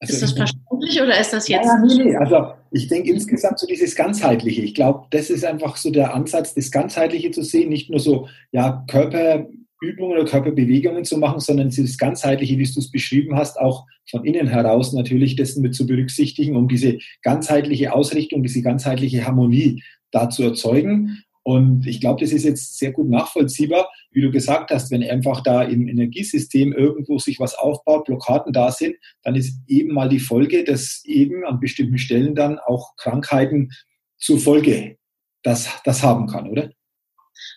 Also 0.00 0.12
ist 0.12 0.22
das 0.22 0.32
verständlich 0.32 1.00
oder 1.00 1.18
ist 1.18 1.32
das 1.32 1.48
jetzt? 1.48 1.64
Ja, 1.64 1.78
nee, 1.78 2.04
nee. 2.04 2.16
Also 2.16 2.52
ich 2.70 2.88
denke 2.88 3.10
insgesamt 3.10 3.58
so 3.58 3.66
dieses 3.66 3.96
Ganzheitliche. 3.96 4.62
Ich 4.62 4.74
glaube, 4.74 5.06
das 5.10 5.30
ist 5.30 5.44
einfach 5.44 5.76
so 5.76 5.90
der 5.90 6.14
Ansatz, 6.14 6.54
das 6.54 6.70
Ganzheitliche 6.70 7.30
zu 7.30 7.42
sehen, 7.42 7.70
nicht 7.70 7.88
nur 7.88 8.00
so 8.00 8.28
ja, 8.52 8.84
Körperübungen 8.88 10.18
oder 10.18 10.26
Körperbewegungen 10.26 11.04
zu 11.04 11.16
machen, 11.16 11.40
sondern 11.40 11.70
dieses 11.70 11.96
Ganzheitliche, 11.96 12.58
wie 12.58 12.64
du 12.64 12.78
es 12.78 12.90
beschrieben 12.90 13.36
hast, 13.36 13.58
auch 13.58 13.86
von 14.10 14.24
innen 14.24 14.48
heraus 14.48 14.92
natürlich 14.92 15.34
dessen 15.34 15.62
mit 15.62 15.74
zu 15.74 15.86
berücksichtigen, 15.86 16.56
um 16.56 16.68
diese 16.68 16.98
ganzheitliche 17.22 17.94
Ausrichtung, 17.94 18.42
diese 18.42 18.62
ganzheitliche 18.62 19.26
Harmonie 19.26 19.82
da 20.10 20.28
zu 20.28 20.42
erzeugen. 20.42 21.22
Und 21.46 21.86
ich 21.86 22.00
glaube, 22.00 22.20
das 22.20 22.32
ist 22.32 22.42
jetzt 22.42 22.76
sehr 22.76 22.90
gut 22.90 23.08
nachvollziehbar, 23.08 23.88
wie 24.10 24.20
du 24.20 24.32
gesagt 24.32 24.72
hast, 24.72 24.90
wenn 24.90 25.04
einfach 25.04 25.44
da 25.44 25.62
im 25.62 25.86
Energiesystem 25.86 26.72
irgendwo 26.72 27.20
sich 27.20 27.38
was 27.38 27.54
aufbaut, 27.54 28.06
Blockaden 28.06 28.52
da 28.52 28.72
sind, 28.72 28.96
dann 29.22 29.36
ist 29.36 29.60
eben 29.68 29.94
mal 29.94 30.08
die 30.08 30.18
Folge, 30.18 30.64
dass 30.64 31.04
eben 31.04 31.44
an 31.44 31.60
bestimmten 31.60 31.98
Stellen 31.98 32.34
dann 32.34 32.58
auch 32.58 32.96
Krankheiten 32.96 33.70
zur 34.18 34.40
Folge 34.40 34.96
das, 35.44 35.68
das 35.84 36.02
haben 36.02 36.26
kann, 36.26 36.50
oder? 36.50 36.72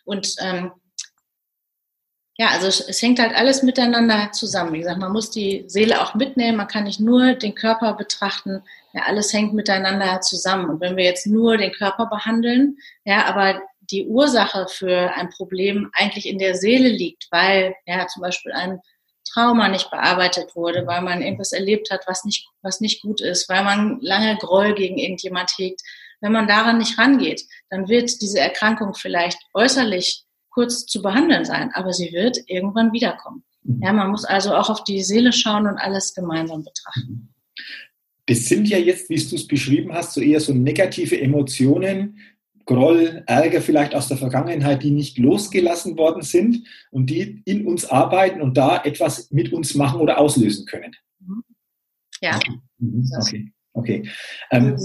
Und 0.06 0.36
ähm, 0.40 0.70
ja, 2.38 2.50
also 2.50 2.68
es 2.68 3.02
hängt 3.02 3.20
halt 3.20 3.34
alles 3.36 3.64
miteinander 3.64 4.32
zusammen. 4.34 4.74
Wie 4.74 4.80
gesagt, 4.80 5.00
man 5.00 5.12
muss 5.12 5.32
die 5.32 5.64
Seele 5.66 6.00
auch 6.00 6.14
mitnehmen, 6.14 6.58
man 6.58 6.68
kann 6.68 6.84
nicht 6.84 7.00
nur 7.00 7.34
den 7.34 7.56
Körper 7.56 7.96
betrachten, 7.96 8.62
ja, 8.94 9.02
alles 9.08 9.34
hängt 9.34 9.56
miteinander 9.56 10.22
zusammen. 10.22 10.70
Und 10.70 10.80
wenn 10.80 10.96
wir 10.96 11.06
jetzt 11.06 11.26
nur 11.26 11.58
den 11.58 11.72
Körper 11.72 12.06
behandeln, 12.06 12.78
ja, 13.04 13.26
aber 13.26 13.60
die 13.92 14.06
Ursache 14.06 14.68
für 14.70 15.14
ein 15.14 15.30
Problem 15.30 15.90
eigentlich 15.94 16.28
in 16.28 16.40
der 16.40 16.56
Seele 16.56 16.90
liegt, 16.90 17.28
weil 17.32 17.76
ja 17.86 18.08
zum 18.08 18.22
Beispiel 18.22 18.52
ein 18.52 18.80
Trauma 19.32 19.68
nicht 19.68 19.90
bearbeitet 19.92 20.56
wurde, 20.56 20.88
weil 20.88 21.02
man 21.02 21.22
irgendwas 21.22 21.52
erlebt 21.52 21.92
hat, 21.92 22.02
was 22.08 22.26
nicht, 22.26 22.48
was 22.62 22.82
nicht 22.82 23.02
gut 23.02 23.22
ist, 23.22 23.48
weil 23.50 23.64
man 23.64 24.00
lange 24.02 24.38
Groll 24.38 24.74
gegen 24.74 24.98
irgendjemand 24.98 25.52
hegt. 25.58 25.82
Wenn 26.22 26.32
man 26.32 26.48
daran 26.48 26.80
nicht 26.80 26.98
rangeht, 26.98 27.44
dann 27.70 27.88
wird 27.88 28.22
diese 28.22 28.40
Erkrankung 28.40 28.94
vielleicht 28.94 29.38
äußerlich 29.54 30.24
kurz 30.50 30.86
zu 30.86 31.02
behandeln 31.02 31.46
sein, 31.46 31.72
aber 31.74 31.94
sie 31.94 32.12
wird 32.12 32.38
irgendwann 32.48 32.92
wiederkommen. 32.92 33.44
Mhm. 33.64 33.82
Ja, 33.84 33.94
man 33.94 34.10
muss 34.10 34.26
also 34.26 34.54
auch 34.56 34.70
auf 34.70 34.84
die 34.84 35.04
Seele 35.04 35.32
schauen 35.32 35.68
und 35.68 35.78
alles 35.78 36.14
gemeinsam 36.14 36.64
betrachten. 36.64 37.34
Das 38.26 38.46
sind 38.46 38.68
ja 38.68 38.78
jetzt, 38.78 39.10
wie 39.10 39.16
du 39.16 39.36
es 39.36 39.48
beschrieben 39.48 39.94
hast, 39.94 40.14
so 40.14 40.22
eher 40.22 40.40
so 40.40 40.54
negative 40.54 41.20
Emotionen, 41.20 42.20
Groll, 42.66 43.24
Ärger 43.26 43.62
vielleicht 43.62 43.96
aus 43.96 44.08
der 44.08 44.18
Vergangenheit, 44.18 44.84
die 44.84 44.92
nicht 44.92 45.18
losgelassen 45.18 45.98
worden 45.98 46.22
sind 46.22 46.68
und 46.92 47.10
die 47.10 47.42
in 47.46 47.66
uns 47.66 47.86
arbeiten 47.86 48.42
und 48.42 48.58
da 48.58 48.84
etwas 48.84 49.32
mit 49.32 49.52
uns 49.52 49.76
machen 49.76 50.00
oder 50.00 50.18
auslösen 50.18 50.66
können. 50.66 50.96
Mhm. 51.20 51.44
Ja. 52.22 52.40
Mhm. 52.78 53.10
Okay. 53.20 53.52
okay. 53.74 54.10
Ähm, 54.52 54.78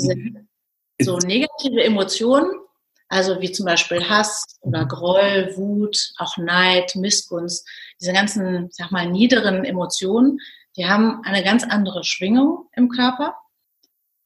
so 1.00 1.18
negative 1.18 1.82
Emotionen, 1.82 2.52
also 3.08 3.40
wie 3.40 3.52
zum 3.52 3.66
Beispiel 3.66 4.08
Hass 4.08 4.58
oder 4.60 4.87
Groll, 4.87 5.52
Wut, 5.56 6.12
auch 6.18 6.37
Neid, 6.37 6.94
Missgunst, 6.96 7.68
diese 8.00 8.12
ganzen, 8.12 8.68
sag 8.70 8.90
mal, 8.90 9.10
niederen 9.10 9.64
Emotionen, 9.64 10.38
die 10.76 10.87
haben 10.87 11.22
eine 11.24 11.44
ganz 11.44 11.64
andere 11.64 12.04
Schwingung 12.04 12.68
im 12.72 12.88
Körper. 12.88 13.37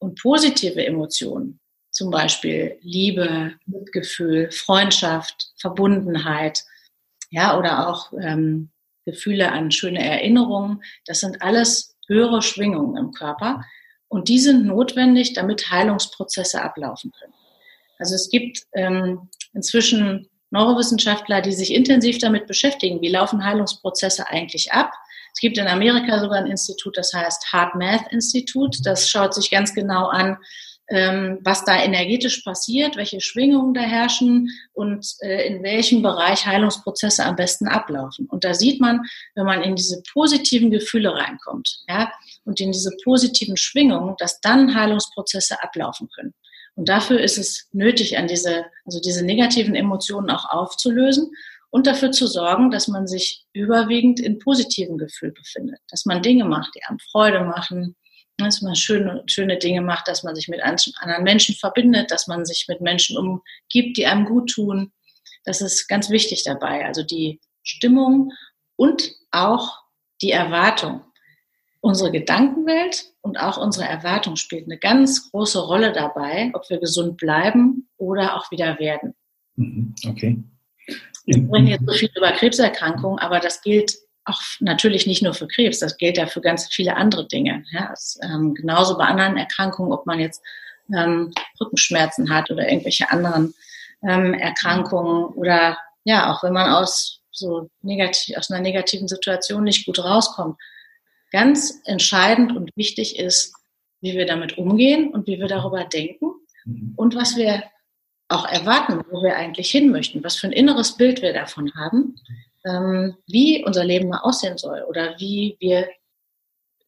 Und 0.01 0.21
positive 0.21 0.85
Emotionen, 0.85 1.58
zum 1.99 2.11
Beispiel 2.11 2.79
Liebe, 2.81 3.55
Mitgefühl, 3.65 4.49
Freundschaft, 4.51 5.51
Verbundenheit, 5.57 6.63
ja, 7.29 7.57
oder 7.57 7.89
auch 7.89 8.13
ähm, 8.21 8.69
Gefühle 9.05 9.51
an 9.51 9.69
schöne 9.69 10.01
Erinnerungen. 10.01 10.81
Das 11.05 11.19
sind 11.19 11.41
alles 11.41 11.97
höhere 12.07 12.41
Schwingungen 12.41 12.95
im 12.95 13.11
Körper 13.11 13.65
und 14.07 14.29
die 14.29 14.39
sind 14.39 14.65
notwendig, 14.65 15.33
damit 15.33 15.71
Heilungsprozesse 15.71 16.61
ablaufen 16.61 17.11
können. 17.19 17.33
Also 17.97 18.15
es 18.15 18.29
gibt 18.29 18.63
ähm, 18.75 19.27
inzwischen 19.53 20.29
Neurowissenschaftler, 20.51 21.41
die 21.41 21.51
sich 21.51 21.73
intensiv 21.73 22.17
damit 22.19 22.47
beschäftigen, 22.47 23.01
wie 23.01 23.09
laufen 23.09 23.43
Heilungsprozesse 23.43 24.25
eigentlich 24.29 24.71
ab. 24.71 24.93
Es 25.33 25.41
gibt 25.41 25.57
in 25.57 25.67
Amerika 25.67 26.17
sogar 26.21 26.37
ein 26.37 26.47
Institut, 26.47 26.95
das 26.95 27.13
heißt 27.13 27.51
Heart 27.51 27.75
Math 27.75 28.09
Institute. 28.13 28.79
Das 28.83 29.09
schaut 29.09 29.33
sich 29.33 29.51
ganz 29.51 29.73
genau 29.73 30.07
an, 30.07 30.37
was 30.89 31.63
da 31.65 31.81
energetisch 31.81 32.41
passiert, 32.41 32.95
welche 32.95 33.21
Schwingungen 33.21 33.73
da 33.73 33.81
herrschen 33.81 34.49
und 34.73 35.05
äh, 35.21 35.47
in 35.47 35.61
welchem 35.61 36.01
Bereich 36.01 36.45
Heilungsprozesse 36.45 37.25
am 37.25 37.35
besten 37.35 37.67
ablaufen. 37.67 38.25
Und 38.27 38.43
da 38.43 38.53
sieht 38.53 38.81
man, 38.81 39.01
wenn 39.35 39.45
man 39.45 39.61
in 39.61 39.75
diese 39.75 40.01
positiven 40.11 40.71
Gefühle 40.71 41.13
reinkommt, 41.13 41.83
ja, 41.87 42.11
und 42.43 42.59
in 42.59 42.71
diese 42.71 42.91
positiven 43.03 43.57
Schwingungen, 43.57 44.15
dass 44.17 44.41
dann 44.41 44.73
Heilungsprozesse 44.73 45.61
ablaufen 45.61 46.09
können. 46.15 46.33
Und 46.75 46.89
dafür 46.89 47.19
ist 47.19 47.37
es 47.37 47.67
nötig, 47.71 48.17
an 48.17 48.27
diese, 48.27 48.65
also 48.85 48.99
diese 48.99 49.23
negativen 49.23 49.75
Emotionen 49.75 50.29
auch 50.29 50.49
aufzulösen 50.49 51.29
und 51.69 51.87
dafür 51.87 52.11
zu 52.11 52.25
sorgen, 52.25 52.71
dass 52.71 52.87
man 52.87 53.05
sich 53.07 53.45
überwiegend 53.53 54.19
in 54.19 54.39
positiven 54.39 54.97
Gefühlen 54.97 55.33
befindet, 55.33 55.79
dass 55.89 56.05
man 56.05 56.21
Dinge 56.21 56.45
macht, 56.45 56.73
die 56.75 56.83
einem 56.85 56.99
Freude 56.99 57.43
machen, 57.43 57.95
dass 58.47 58.61
man 58.61 58.75
schöne, 58.75 59.23
schöne 59.27 59.57
Dinge 59.57 59.81
macht, 59.81 60.07
dass 60.07 60.23
man 60.23 60.35
sich 60.35 60.47
mit 60.47 60.61
anderen 60.61 61.23
Menschen 61.23 61.55
verbindet, 61.55 62.11
dass 62.11 62.27
man 62.27 62.45
sich 62.45 62.65
mit 62.67 62.81
Menschen 62.81 63.17
umgibt, 63.17 63.97
die 63.97 64.05
einem 64.05 64.25
gut 64.25 64.51
tun. 64.51 64.91
Das 65.43 65.61
ist 65.61 65.87
ganz 65.87 66.09
wichtig 66.09 66.43
dabei. 66.43 66.85
Also 66.85 67.03
die 67.03 67.39
Stimmung 67.63 68.31
und 68.75 69.11
auch 69.31 69.79
die 70.21 70.31
Erwartung. 70.31 71.01
unsere 71.81 72.11
Gedankenwelt 72.11 73.13
und 73.21 73.39
auch 73.39 73.57
unsere 73.57 73.87
Erwartung 73.87 74.35
spielt 74.35 74.65
eine 74.65 74.77
ganz 74.77 75.31
große 75.31 75.59
Rolle 75.59 75.91
dabei, 75.91 76.51
ob 76.53 76.69
wir 76.69 76.79
gesund 76.79 77.17
bleiben 77.17 77.87
oder 77.97 78.35
auch 78.35 78.51
wieder 78.51 78.79
werden. 78.79 79.15
Mhm, 79.55 79.95
okay. 80.07 80.43
Wir 81.25 81.43
sprechen 81.43 81.67
jetzt 81.67 81.85
so 81.85 81.93
viel 81.93 82.09
über 82.15 82.31
Krebserkrankungen, 82.31 83.19
aber 83.19 83.39
das 83.39 83.61
gilt 83.61 83.95
auch 84.29 84.41
natürlich 84.59 85.07
nicht 85.07 85.21
nur 85.21 85.33
für 85.33 85.47
Krebs, 85.47 85.79
das 85.79 85.97
gilt 85.97 86.17
ja 86.17 86.27
für 86.27 86.41
ganz 86.41 86.67
viele 86.71 86.95
andere 86.95 87.27
Dinge. 87.27 87.63
Ja, 87.71 87.91
es, 87.93 88.19
ähm, 88.23 88.53
genauso 88.53 88.97
bei 88.97 89.05
anderen 89.05 89.37
Erkrankungen, 89.37 89.91
ob 89.91 90.05
man 90.05 90.19
jetzt 90.19 90.41
ähm, 90.95 91.31
Rückenschmerzen 91.59 92.33
hat 92.33 92.49
oder 92.51 92.69
irgendwelche 92.69 93.11
anderen 93.11 93.53
ähm, 94.07 94.33
Erkrankungen 94.33 95.25
oder 95.25 95.77
ja, 96.03 96.31
auch 96.31 96.43
wenn 96.43 96.53
man 96.53 96.71
aus 96.71 97.21
so 97.31 97.69
negativ, 97.81 98.37
aus 98.37 98.49
einer 98.49 98.61
negativen 98.61 99.07
Situation 99.07 99.63
nicht 99.63 99.85
gut 99.85 99.99
rauskommt. 99.99 100.57
Ganz 101.31 101.79
entscheidend 101.85 102.55
und 102.55 102.75
wichtig 102.75 103.19
ist, 103.19 103.53
wie 104.01 104.13
wir 104.13 104.25
damit 104.25 104.57
umgehen 104.57 105.09
und 105.09 105.27
wie 105.27 105.39
wir 105.39 105.47
darüber 105.47 105.83
denken 105.85 106.31
mhm. 106.65 106.93
und 106.95 107.15
was 107.15 107.35
wir 107.35 107.63
auch 108.27 108.45
erwarten, 108.45 109.03
wo 109.09 109.23
wir 109.23 109.35
eigentlich 109.35 109.71
hin 109.71 109.91
möchten, 109.91 110.23
was 110.23 110.37
für 110.37 110.47
ein 110.47 110.53
inneres 110.53 110.97
Bild 110.97 111.21
wir 111.21 111.33
davon 111.33 111.73
haben, 111.75 112.15
wie 113.27 113.63
unser 113.65 113.83
Leben 113.83 114.09
mal 114.09 114.19
aussehen 114.19 114.57
soll 114.57 114.83
oder 114.87 115.15
wie 115.19 115.57
wir 115.59 115.87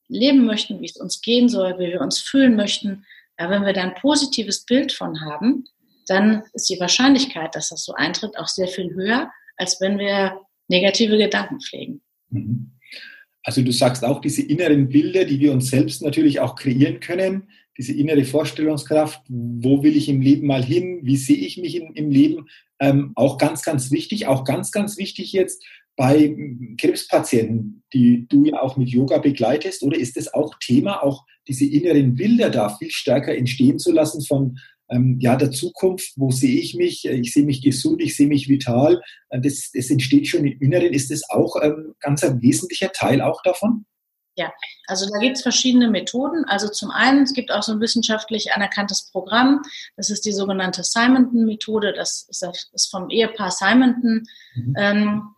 leben 0.08 0.46
möchten, 0.46 0.82
wie 0.82 0.86
es 0.86 0.98
uns 0.98 1.22
gehen 1.22 1.50
soll, 1.50 1.80
wie 1.80 1.88
wir 1.88 2.02
uns 2.02 2.20
fühlen 2.20 2.56
möchten. 2.56 3.06
Ja, 3.40 3.50
wenn 3.50 3.66
wir 3.66 3.74
da 3.74 3.82
ein 3.84 3.96
positives 3.96 4.66
Bild 4.66 4.92
von 4.92 5.22
haben, 5.22 5.66
dann 6.08 6.44
ist 6.54 6.70
die 6.70 6.80
Wahrscheinlichkeit, 6.80 7.56
dass 7.56 7.70
das 7.70 7.84
so 7.84 7.94
eintritt, 7.94 8.38
auch 8.38 8.48
sehr 8.48 8.68
viel 8.68 8.94
höher, 8.94 9.32
als 9.58 9.80
wenn 9.80 9.98
wir 9.98 10.42
negative 10.68 11.18
Gedanken 11.18 11.60
pflegen. 11.62 12.02
Mhm. 12.30 12.72
Also 13.44 13.62
du 13.64 13.72
sagst 13.72 14.04
auch 14.04 14.22
diese 14.22 14.44
inneren 14.44 14.90
Bilder, 14.90 15.26
die 15.26 15.40
wir 15.40 15.52
uns 15.52 15.70
selbst 15.70 16.04
natürlich 16.04 16.40
auch 16.40 16.56
kreieren 16.56 17.00
können, 17.00 17.50
diese 17.78 17.94
innere 17.94 18.26
Vorstellungskraft, 18.26 19.22
wo 19.28 19.84
will 19.84 19.96
ich 19.96 20.10
im 20.10 20.22
Leben 20.22 20.48
mal 20.48 20.64
hin, 20.64 21.00
wie 21.04 21.18
sehe 21.18 21.38
ich 21.38 21.58
mich 21.58 21.76
in, 21.76 21.94
im 21.94 22.10
Leben, 22.10 22.48
ähm, 22.80 23.12
auch 23.16 23.38
ganz, 23.38 23.64
ganz 23.64 23.92
wichtig, 23.92 24.28
auch 24.28 24.44
ganz, 24.44 24.72
ganz 24.72 24.98
wichtig 24.98 25.32
jetzt 25.34 25.64
bei 25.96 26.36
Krebspatienten, 26.80 27.84
die 27.94 28.26
du 28.28 28.46
ja 28.46 28.62
auch 28.62 28.78
mit 28.78 28.90
Yoga 28.90 29.20
begleitest, 29.20 29.84
oder 29.84 29.98
ist 29.98 30.18
es 30.18 30.34
auch 30.34 30.56
Thema, 30.60 31.04
auch 31.04 31.26
diese 31.48 31.66
inneren 31.66 32.16
Bilder 32.16 32.50
da 32.50 32.76
viel 32.78 32.92
stärker 32.92 33.36
entstehen 33.36 33.78
zu 33.78 33.92
lassen 33.92 34.24
von 34.26 34.58
ähm, 34.90 35.18
ja, 35.20 35.36
der 35.36 35.52
Zukunft, 35.52 36.14
wo 36.18 36.32
sehe 36.32 36.60
ich 36.60 36.76
mich, 36.76 37.06
ich 37.06 37.34
sehe 37.34 37.46
mich 37.46 37.62
gesund, 37.62 38.02
ich 38.02 38.16
sehe 38.16 38.28
mich 38.28 38.50
vital, 38.50 39.02
äh, 39.30 39.40
das, 39.40 39.72
das 39.74 39.90
entsteht 39.90 40.28
schon 40.28 40.46
im 40.46 40.60
Inneren, 40.60 40.94
ist 40.94 41.12
das 41.12 41.30
auch 41.30 41.56
ähm, 41.62 41.94
ganz 42.00 42.24
ein 42.24 42.42
wesentlicher 42.42 42.92
Teil 42.92 43.22
auch 43.22 43.42
davon? 43.44 43.86
Ja, 44.36 44.54
also 44.88 45.10
da 45.12 45.20
gibt 45.20 45.38
es 45.38 45.44
verschiedene 45.44 45.90
Methoden. 45.90 46.46
Also 46.46 46.70
zum 46.70 46.90
einen, 46.90 47.24
es 47.24 47.34
gibt 47.34 47.52
auch 47.52 47.64
so 47.64 47.74
ein 47.74 47.82
wissenschaftlich 47.82 48.54
anerkanntes 48.54 49.12
Programm. 49.12 49.62
Das 49.98 50.10
ist 50.10 50.26
die 50.26 50.32
sogenannte 50.32 50.84
Simonton-Methode. 50.84 51.94
Das 51.94 52.28
ist 52.30 52.90
vom 52.90 53.10
Ehepaar 53.10 53.52
Simonton 53.52 54.24
mhm. 54.56 54.76
ähm, 54.78 55.36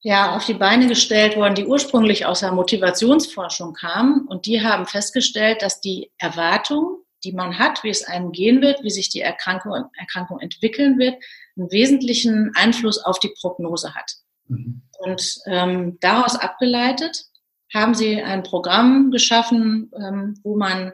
ja, 0.00 0.36
auf 0.36 0.46
die 0.46 0.54
Beine 0.54 0.86
gestellt 0.86 1.36
worden, 1.36 1.54
die 1.54 1.66
ursprünglich 1.66 2.26
aus 2.26 2.40
der 2.40 2.52
Motivationsforschung 2.52 3.74
kamen. 3.74 4.26
Und 4.26 4.46
die 4.46 4.62
haben 4.62 4.86
festgestellt, 4.86 5.62
dass 5.62 5.80
die 5.80 6.10
Erwartung, 6.18 7.02
die 7.24 7.32
man 7.32 7.58
hat, 7.58 7.82
wie 7.84 7.90
es 7.90 8.04
einem 8.04 8.32
gehen 8.32 8.60
wird, 8.62 8.82
wie 8.82 8.90
sich 8.90 9.10
die 9.10 9.20
Erkrankung, 9.20 9.90
Erkrankung 9.96 10.40
entwickeln 10.40 10.98
wird, 10.98 11.16
einen 11.56 11.70
wesentlichen 11.70 12.52
Einfluss 12.54 12.98
auf 12.98 13.18
die 13.18 13.34
Prognose 13.40 13.94
hat. 13.94 14.12
Mhm. 14.48 14.82
Und 14.98 15.38
ähm, 15.46 15.98
daraus 16.00 16.36
abgeleitet 16.36 17.27
haben 17.72 17.94
sie 17.94 18.22
ein 18.22 18.42
Programm 18.42 19.10
geschaffen, 19.10 19.90
ähm, 19.96 20.38
wo 20.42 20.56
man 20.56 20.92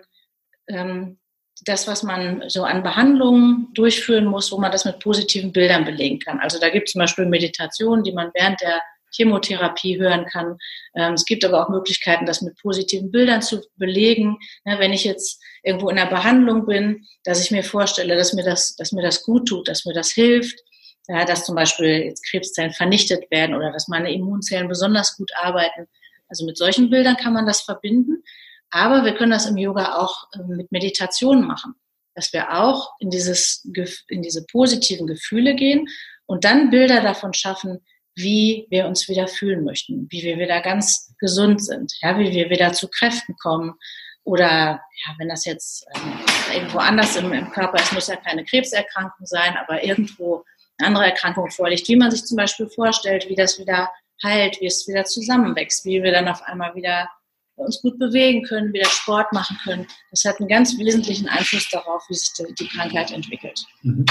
ähm, 0.68 1.18
das, 1.64 1.86
was 1.86 2.02
man 2.02 2.42
so 2.48 2.64
an 2.64 2.82
Behandlungen 2.82 3.68
durchführen 3.74 4.26
muss, 4.26 4.50
wo 4.50 4.58
man 4.58 4.72
das 4.72 4.84
mit 4.84 4.98
positiven 4.98 5.52
Bildern 5.52 5.84
belegen 5.84 6.18
kann. 6.18 6.40
Also 6.40 6.58
da 6.58 6.68
gibt 6.68 6.88
es 6.88 6.92
zum 6.92 7.00
Beispiel 7.00 7.26
Meditationen, 7.26 8.02
die 8.02 8.12
man 8.12 8.30
während 8.34 8.60
der 8.60 8.82
Chemotherapie 9.14 9.98
hören 9.98 10.26
kann. 10.26 10.58
Ähm, 10.96 11.14
es 11.14 11.24
gibt 11.24 11.44
aber 11.44 11.62
auch 11.62 11.68
Möglichkeiten, 11.68 12.26
das 12.26 12.42
mit 12.42 12.56
positiven 12.60 13.10
Bildern 13.12 13.42
zu 13.42 13.62
belegen. 13.76 14.38
Ja, 14.64 14.78
wenn 14.78 14.92
ich 14.92 15.04
jetzt 15.04 15.40
irgendwo 15.62 15.88
in 15.88 15.96
der 15.96 16.06
Behandlung 16.06 16.66
bin, 16.66 17.06
dass 17.22 17.42
ich 17.42 17.50
mir 17.50 17.62
vorstelle, 17.62 18.16
dass 18.16 18.32
mir 18.32 18.44
das, 18.44 18.74
dass 18.76 18.92
mir 18.92 19.02
das 19.02 19.22
gut 19.22 19.48
tut, 19.48 19.68
dass 19.68 19.84
mir 19.84 19.94
das 19.94 20.10
hilft, 20.10 20.58
dass 21.06 21.44
zum 21.44 21.54
Beispiel 21.54 22.06
jetzt 22.06 22.26
Krebszellen 22.28 22.72
vernichtet 22.72 23.30
werden 23.30 23.54
oder 23.54 23.70
dass 23.70 23.88
meine 23.88 24.12
Immunzellen 24.12 24.68
besonders 24.68 25.16
gut 25.16 25.30
arbeiten. 25.36 25.86
Also 26.28 26.44
mit 26.46 26.56
solchen 26.56 26.90
Bildern 26.90 27.16
kann 27.16 27.32
man 27.32 27.46
das 27.46 27.60
verbinden. 27.60 28.22
Aber 28.70 29.04
wir 29.04 29.14
können 29.14 29.30
das 29.30 29.46
im 29.46 29.56
Yoga 29.56 29.96
auch 29.96 30.28
ähm, 30.34 30.56
mit 30.56 30.72
Meditation 30.72 31.46
machen, 31.46 31.74
dass 32.14 32.32
wir 32.32 32.58
auch 32.58 32.92
in, 32.98 33.10
dieses, 33.10 33.64
in 34.08 34.22
diese 34.22 34.44
positiven 34.46 35.06
Gefühle 35.06 35.54
gehen 35.54 35.86
und 36.26 36.44
dann 36.44 36.70
Bilder 36.70 37.00
davon 37.00 37.34
schaffen, 37.34 37.84
wie 38.16 38.66
wir 38.70 38.86
uns 38.86 39.08
wieder 39.08 39.26
fühlen 39.26 39.64
möchten, 39.64 40.06
wie 40.10 40.22
wir 40.22 40.38
wieder 40.38 40.60
ganz 40.60 41.14
gesund 41.18 41.64
sind, 41.64 41.92
ja, 42.00 42.18
wie 42.18 42.30
wir 42.32 42.50
wieder 42.50 42.72
zu 42.72 42.88
Kräften 42.88 43.36
kommen. 43.36 43.74
Oder 44.22 44.80
ja, 45.06 45.14
wenn 45.18 45.28
das 45.28 45.44
jetzt 45.44 45.86
ähm, 45.94 46.18
irgendwo 46.54 46.78
anders 46.78 47.16
im, 47.16 47.32
im 47.32 47.50
Körper 47.50 47.80
ist, 47.80 47.92
muss 47.92 48.08
ja 48.08 48.16
keine 48.16 48.44
Krebserkrankung 48.44 49.26
sein, 49.26 49.56
aber 49.56 49.84
irgendwo 49.84 50.44
eine 50.78 50.88
andere 50.88 51.06
Erkrankung 51.06 51.50
vorliegt, 51.50 51.88
wie 51.88 51.96
man 51.96 52.10
sich 52.10 52.24
zum 52.24 52.36
Beispiel 52.36 52.68
vorstellt, 52.68 53.28
wie 53.28 53.36
das 53.36 53.58
wieder 53.58 53.90
heilt, 54.22 54.60
wie 54.60 54.66
es 54.66 54.86
wieder 54.86 55.04
zusammenwächst, 55.04 55.84
wie 55.84 56.02
wir 56.02 56.12
dann 56.12 56.28
auf 56.28 56.42
einmal 56.42 56.74
wieder 56.74 57.08
uns 57.56 57.80
gut 57.82 57.98
bewegen 57.98 58.42
können, 58.42 58.72
wieder 58.72 58.88
Sport 58.88 59.32
machen 59.32 59.56
können. 59.62 59.86
Das 60.10 60.24
hat 60.24 60.40
einen 60.40 60.48
ganz 60.48 60.76
wesentlichen 60.78 61.28
Einfluss 61.28 61.68
darauf, 61.70 62.02
wie 62.08 62.14
sich 62.14 62.30
die, 62.58 62.66
Krankheit 62.66 63.12
entwickelt. 63.12 63.64
Mhm. 63.82 64.04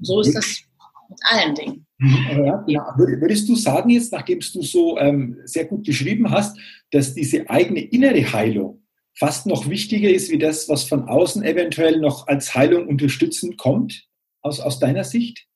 So 0.00 0.20
ist 0.20 0.34
das 0.34 0.62
mit 1.08 1.18
allen 1.30 1.54
Dingen. 1.54 1.86
Mhm. 1.98 2.44
Ja, 2.44 2.56
genau. 2.66 2.82
Würdest 2.96 3.48
du 3.48 3.54
sagen 3.54 3.90
jetzt, 3.90 4.12
nachdem 4.12 4.40
du 4.40 4.62
so 4.62 4.98
ähm, 4.98 5.38
sehr 5.44 5.66
gut 5.66 5.84
beschrieben 5.84 6.30
hast, 6.30 6.58
dass 6.90 7.14
diese 7.14 7.48
eigene 7.48 7.80
innere 7.80 8.32
Heilung 8.32 8.82
fast 9.14 9.46
noch 9.46 9.68
wichtiger 9.68 10.10
ist, 10.10 10.30
wie 10.30 10.38
das, 10.38 10.68
was 10.68 10.84
von 10.84 11.08
außen 11.08 11.44
eventuell 11.44 12.00
noch 12.00 12.26
als 12.26 12.54
Heilung 12.54 12.88
unterstützend 12.88 13.58
kommt, 13.58 14.08
aus, 14.40 14.58
aus 14.58 14.78
deiner 14.80 15.04
Sicht? 15.04 15.46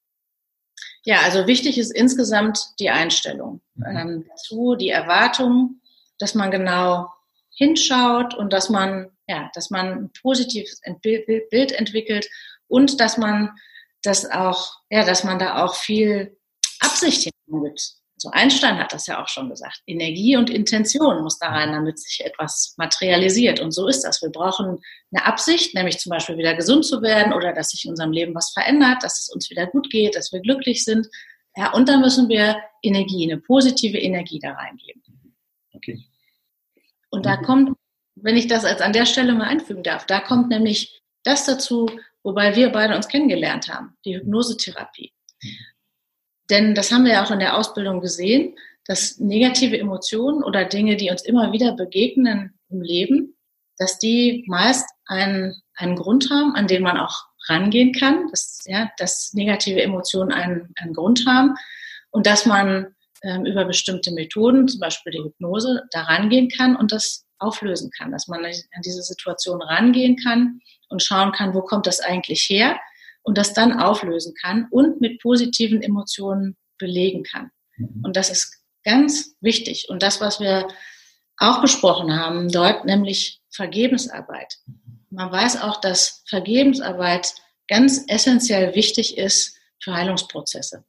Ja, 1.06 1.20
also 1.20 1.46
wichtig 1.46 1.78
ist 1.78 1.92
insgesamt 1.92 2.58
die 2.80 2.90
Einstellung 2.90 3.60
mhm. 3.76 3.96
ähm, 3.96 4.24
dazu, 4.28 4.74
die 4.74 4.90
Erwartung, 4.90 5.80
dass 6.18 6.34
man 6.34 6.50
genau 6.50 7.08
hinschaut 7.54 8.34
und 8.34 8.52
dass 8.52 8.68
man, 8.70 9.10
ja, 9.28 9.48
dass 9.54 9.70
man 9.70 9.86
ein 9.86 10.10
positives 10.20 10.80
Bild 11.00 11.72
entwickelt 11.72 12.28
und 12.66 13.00
dass 13.00 13.18
man 13.18 13.52
das 14.02 14.28
auch, 14.28 14.80
ja, 14.90 15.04
dass 15.04 15.22
man 15.22 15.38
da 15.38 15.64
auch 15.64 15.76
viel 15.76 16.36
Absicht 16.80 17.30
hingibt. 17.46 17.94
So 18.18 18.30
Einstein 18.30 18.78
hat 18.78 18.94
das 18.94 19.06
ja 19.06 19.22
auch 19.22 19.28
schon 19.28 19.50
gesagt. 19.50 19.82
Energie 19.86 20.36
und 20.36 20.48
Intention 20.48 21.22
muss 21.22 21.38
da 21.38 21.48
rein, 21.48 21.72
damit 21.72 21.98
sich 21.98 22.24
etwas 22.24 22.74
materialisiert. 22.78 23.60
Und 23.60 23.72
so 23.72 23.88
ist 23.88 24.02
das. 24.02 24.22
Wir 24.22 24.30
brauchen 24.30 24.78
eine 25.12 25.26
Absicht, 25.26 25.74
nämlich 25.74 25.98
zum 25.98 26.10
Beispiel 26.10 26.38
wieder 26.38 26.54
gesund 26.54 26.86
zu 26.86 27.02
werden 27.02 27.34
oder 27.34 27.52
dass 27.52 27.70
sich 27.70 27.84
in 27.84 27.90
unserem 27.90 28.12
Leben 28.12 28.34
was 28.34 28.52
verändert, 28.52 29.02
dass 29.02 29.20
es 29.20 29.28
uns 29.28 29.50
wieder 29.50 29.66
gut 29.66 29.90
geht, 29.90 30.16
dass 30.16 30.32
wir 30.32 30.40
glücklich 30.40 30.82
sind. 30.84 31.08
Ja, 31.56 31.72
und 31.72 31.88
dann 31.88 32.00
müssen 32.00 32.28
wir 32.28 32.56
Energie, 32.82 33.30
eine 33.30 33.40
positive 33.40 33.98
Energie 33.98 34.38
da 34.38 34.52
reingeben. 34.52 35.02
Okay. 35.74 36.02
Und 37.10 37.26
da 37.26 37.36
kommt, 37.36 37.76
wenn 38.14 38.36
ich 38.36 38.46
das 38.46 38.64
als 38.64 38.80
an 38.80 38.94
der 38.94 39.04
Stelle 39.04 39.34
mal 39.34 39.48
einfügen 39.48 39.82
darf, 39.82 40.06
da 40.06 40.20
kommt 40.20 40.48
nämlich 40.48 41.02
das 41.22 41.44
dazu, 41.44 41.90
wobei 42.22 42.56
wir 42.56 42.70
beide 42.70 42.96
uns 42.96 43.08
kennengelernt 43.08 43.68
haben, 43.68 43.96
die 44.06 44.16
Hypnosetherapie. 44.16 45.12
Denn 46.50 46.74
das 46.74 46.92
haben 46.92 47.04
wir 47.04 47.12
ja 47.12 47.24
auch 47.24 47.30
in 47.30 47.40
der 47.40 47.56
Ausbildung 47.56 48.00
gesehen, 48.00 48.56
dass 48.84 49.18
negative 49.18 49.78
Emotionen 49.78 50.44
oder 50.44 50.64
Dinge, 50.64 50.96
die 50.96 51.10
uns 51.10 51.24
immer 51.24 51.52
wieder 51.52 51.74
begegnen 51.74 52.54
im 52.70 52.82
Leben, 52.82 53.36
dass 53.78 53.98
die 53.98 54.44
meist 54.46 54.88
einen, 55.06 55.54
einen 55.74 55.96
Grund 55.96 56.30
haben, 56.30 56.54
an 56.54 56.66
den 56.66 56.82
man 56.82 56.96
auch 56.96 57.24
rangehen 57.48 57.92
kann, 57.92 58.28
dass, 58.30 58.64
ja, 58.66 58.90
dass 58.98 59.32
negative 59.34 59.82
Emotionen 59.82 60.32
einen, 60.32 60.72
einen 60.76 60.94
Grund 60.94 61.24
haben 61.26 61.54
und 62.10 62.26
dass 62.26 62.46
man 62.46 62.94
ähm, 63.22 63.44
über 63.44 63.64
bestimmte 63.64 64.12
Methoden, 64.12 64.68
zum 64.68 64.80
Beispiel 64.80 65.12
die 65.12 65.22
Hypnose, 65.22 65.82
da 65.90 66.02
rangehen 66.02 66.48
kann 66.48 66.76
und 66.76 66.92
das 66.92 67.24
auflösen 67.38 67.90
kann, 67.90 68.12
dass 68.12 68.28
man 68.28 68.44
an 68.44 68.82
diese 68.84 69.02
Situation 69.02 69.60
rangehen 69.62 70.16
kann 70.16 70.60
und 70.88 71.02
schauen 71.02 71.32
kann, 71.32 71.54
wo 71.54 71.60
kommt 71.62 71.86
das 71.86 72.00
eigentlich 72.00 72.46
her 72.48 72.78
und 73.26 73.36
das 73.36 73.52
dann 73.52 73.78
auflösen 73.78 74.34
kann 74.40 74.68
und 74.70 75.00
mit 75.00 75.20
positiven 75.20 75.82
Emotionen 75.82 76.56
belegen 76.78 77.24
kann. 77.24 77.50
Mhm. 77.76 78.04
Und 78.04 78.16
das 78.16 78.30
ist 78.30 78.62
ganz 78.84 79.34
wichtig. 79.40 79.88
Und 79.88 80.02
das, 80.02 80.20
was 80.20 80.38
wir 80.40 80.68
auch 81.36 81.60
besprochen 81.60 82.16
haben 82.16 82.50
dort, 82.50 82.84
nämlich 82.84 83.40
Vergebensarbeit. 83.50 84.54
Man 85.10 85.30
weiß 85.32 85.60
auch, 85.60 85.80
dass 85.80 86.22
Vergebensarbeit 86.28 87.34
ganz 87.68 88.04
essentiell 88.06 88.74
wichtig 88.74 89.18
ist 89.18 89.58
für 89.82 89.94
Heilungsprozesse. 89.94 90.84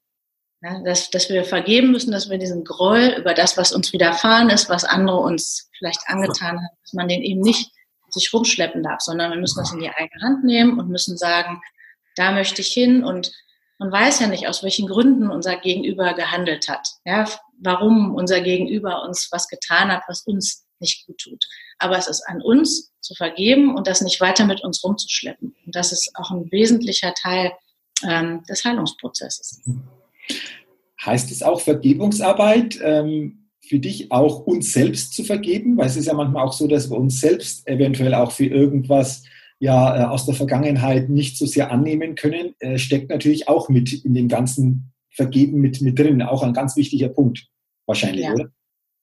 Ja, 0.62 0.82
dass, 0.84 1.10
dass 1.10 1.30
wir 1.30 1.44
vergeben 1.44 1.92
müssen, 1.92 2.12
dass 2.12 2.30
wir 2.30 2.38
diesen 2.38 2.64
Groll 2.64 3.16
über 3.20 3.34
das, 3.34 3.58
was 3.58 3.72
uns 3.72 3.94
widerfahren 3.94 4.50
ist, 4.50 4.70
was 4.70 4.86
andere 4.86 5.18
uns 5.18 5.70
vielleicht 5.78 6.02
angetan 6.08 6.58
haben, 6.58 6.78
dass 6.84 6.94
man 6.94 7.08
den 7.08 7.22
eben 7.22 7.42
nicht 7.42 7.72
sich 8.10 8.32
rumschleppen 8.34 8.84
darf, 8.84 9.02
sondern 9.02 9.32
wir 9.32 9.40
müssen 9.40 9.60
das 9.60 9.72
in 9.74 9.80
die 9.80 9.90
eigene 9.90 10.22
Hand 10.22 10.44
nehmen 10.44 10.80
und 10.80 10.90
müssen 10.90 11.18
sagen, 11.18 11.62
da 12.18 12.32
möchte 12.32 12.62
ich 12.62 12.68
hin 12.68 13.04
und 13.04 13.32
man 13.80 13.92
weiß 13.92 14.20
ja 14.22 14.28
nicht, 14.28 14.48
aus 14.48 14.64
welchen 14.64 14.88
Gründen 14.88 15.30
unser 15.30 15.56
Gegenüber 15.58 16.14
gehandelt 16.14 16.68
hat. 16.68 16.88
Ja, 17.06 17.30
warum 17.60 18.16
unser 18.16 18.42
Gegenüber 18.42 19.04
uns 19.08 19.30
was 19.32 19.48
getan 19.48 19.92
hat, 19.92 20.04
was 20.08 20.22
uns 20.22 20.66
nicht 20.80 21.06
gut 21.06 21.20
tut. 21.20 21.46
Aber 21.78 21.98
es 21.98 22.08
ist 22.08 22.24
an 22.28 22.42
uns 22.42 22.92
zu 23.02 23.14
vergeben 23.14 23.76
und 23.76 23.88
das 23.88 24.02
nicht 24.02 24.20
weiter 24.20 24.46
mit 24.46 24.64
uns 24.64 24.84
rumzuschleppen. 24.84 25.56
Und 25.66 25.76
das 25.76 25.92
ist 25.92 26.12
auch 26.16 26.32
ein 26.32 26.52
wesentlicher 26.52 27.14
Teil 27.14 27.52
ähm, 28.04 28.44
des 28.50 28.64
Heilungsprozesses. 28.64 29.62
Heißt 31.06 31.32
es 31.32 31.44
auch 31.44 31.62
Vergebungsarbeit? 31.62 32.80
Ähm 32.82 33.44
für 33.68 33.80
dich 33.80 34.12
auch 34.12 34.46
uns 34.46 34.74
selbst 34.74 35.14
zu 35.14 35.24
vergeben? 35.24 35.78
Weil 35.78 35.88
es 35.88 35.98
ist 35.98 36.06
ja 36.06 36.14
manchmal 36.14 36.46
auch 36.46 36.54
so, 36.54 36.68
dass 36.68 36.90
wir 36.90 36.98
uns 36.98 37.20
selbst 37.20 37.68
eventuell 37.68 38.14
auch 38.14 38.32
für 38.32 38.46
irgendwas 38.46 39.24
ja 39.60 40.04
äh, 40.04 40.06
aus 40.06 40.26
der 40.26 40.36
Vergangenheit 40.36 41.10
nicht 41.10 41.38
so 41.38 41.46
sehr 41.46 41.72
annehmen 41.72 42.16
können, 42.16 42.54
äh, 42.60 42.78
steckt 42.78 43.10
natürlich 43.10 43.48
auch 43.48 43.70
mit 43.70 44.06
in 44.06 44.14
dem 44.14 44.28
ganzen 44.28 44.94
Vergeben 45.10 45.60
mit, 45.60 45.82
mit 45.82 45.98
drin. 45.98 46.22
Auch 46.22 46.44
ein 46.44 46.54
ganz 46.54 46.76
wichtiger 46.76 47.10
Punkt 47.10 47.48
wahrscheinlich, 47.86 48.26
ja. 48.26 48.34
oder? 48.34 48.50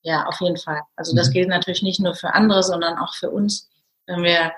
Ja, 0.02 0.26
auf 0.26 0.40
jeden 0.40 0.58
Fall. 0.58 0.82
Also 0.96 1.16
das 1.16 1.28
mhm. 1.28 1.32
gilt 1.32 1.48
natürlich 1.48 1.82
nicht 1.82 2.00
nur 2.00 2.14
für 2.14 2.34
andere, 2.34 2.62
sondern 2.62 2.98
auch 2.98 3.14
für 3.14 3.30
uns. 3.30 3.68
Wenn 4.06 4.22
wir 4.22 4.52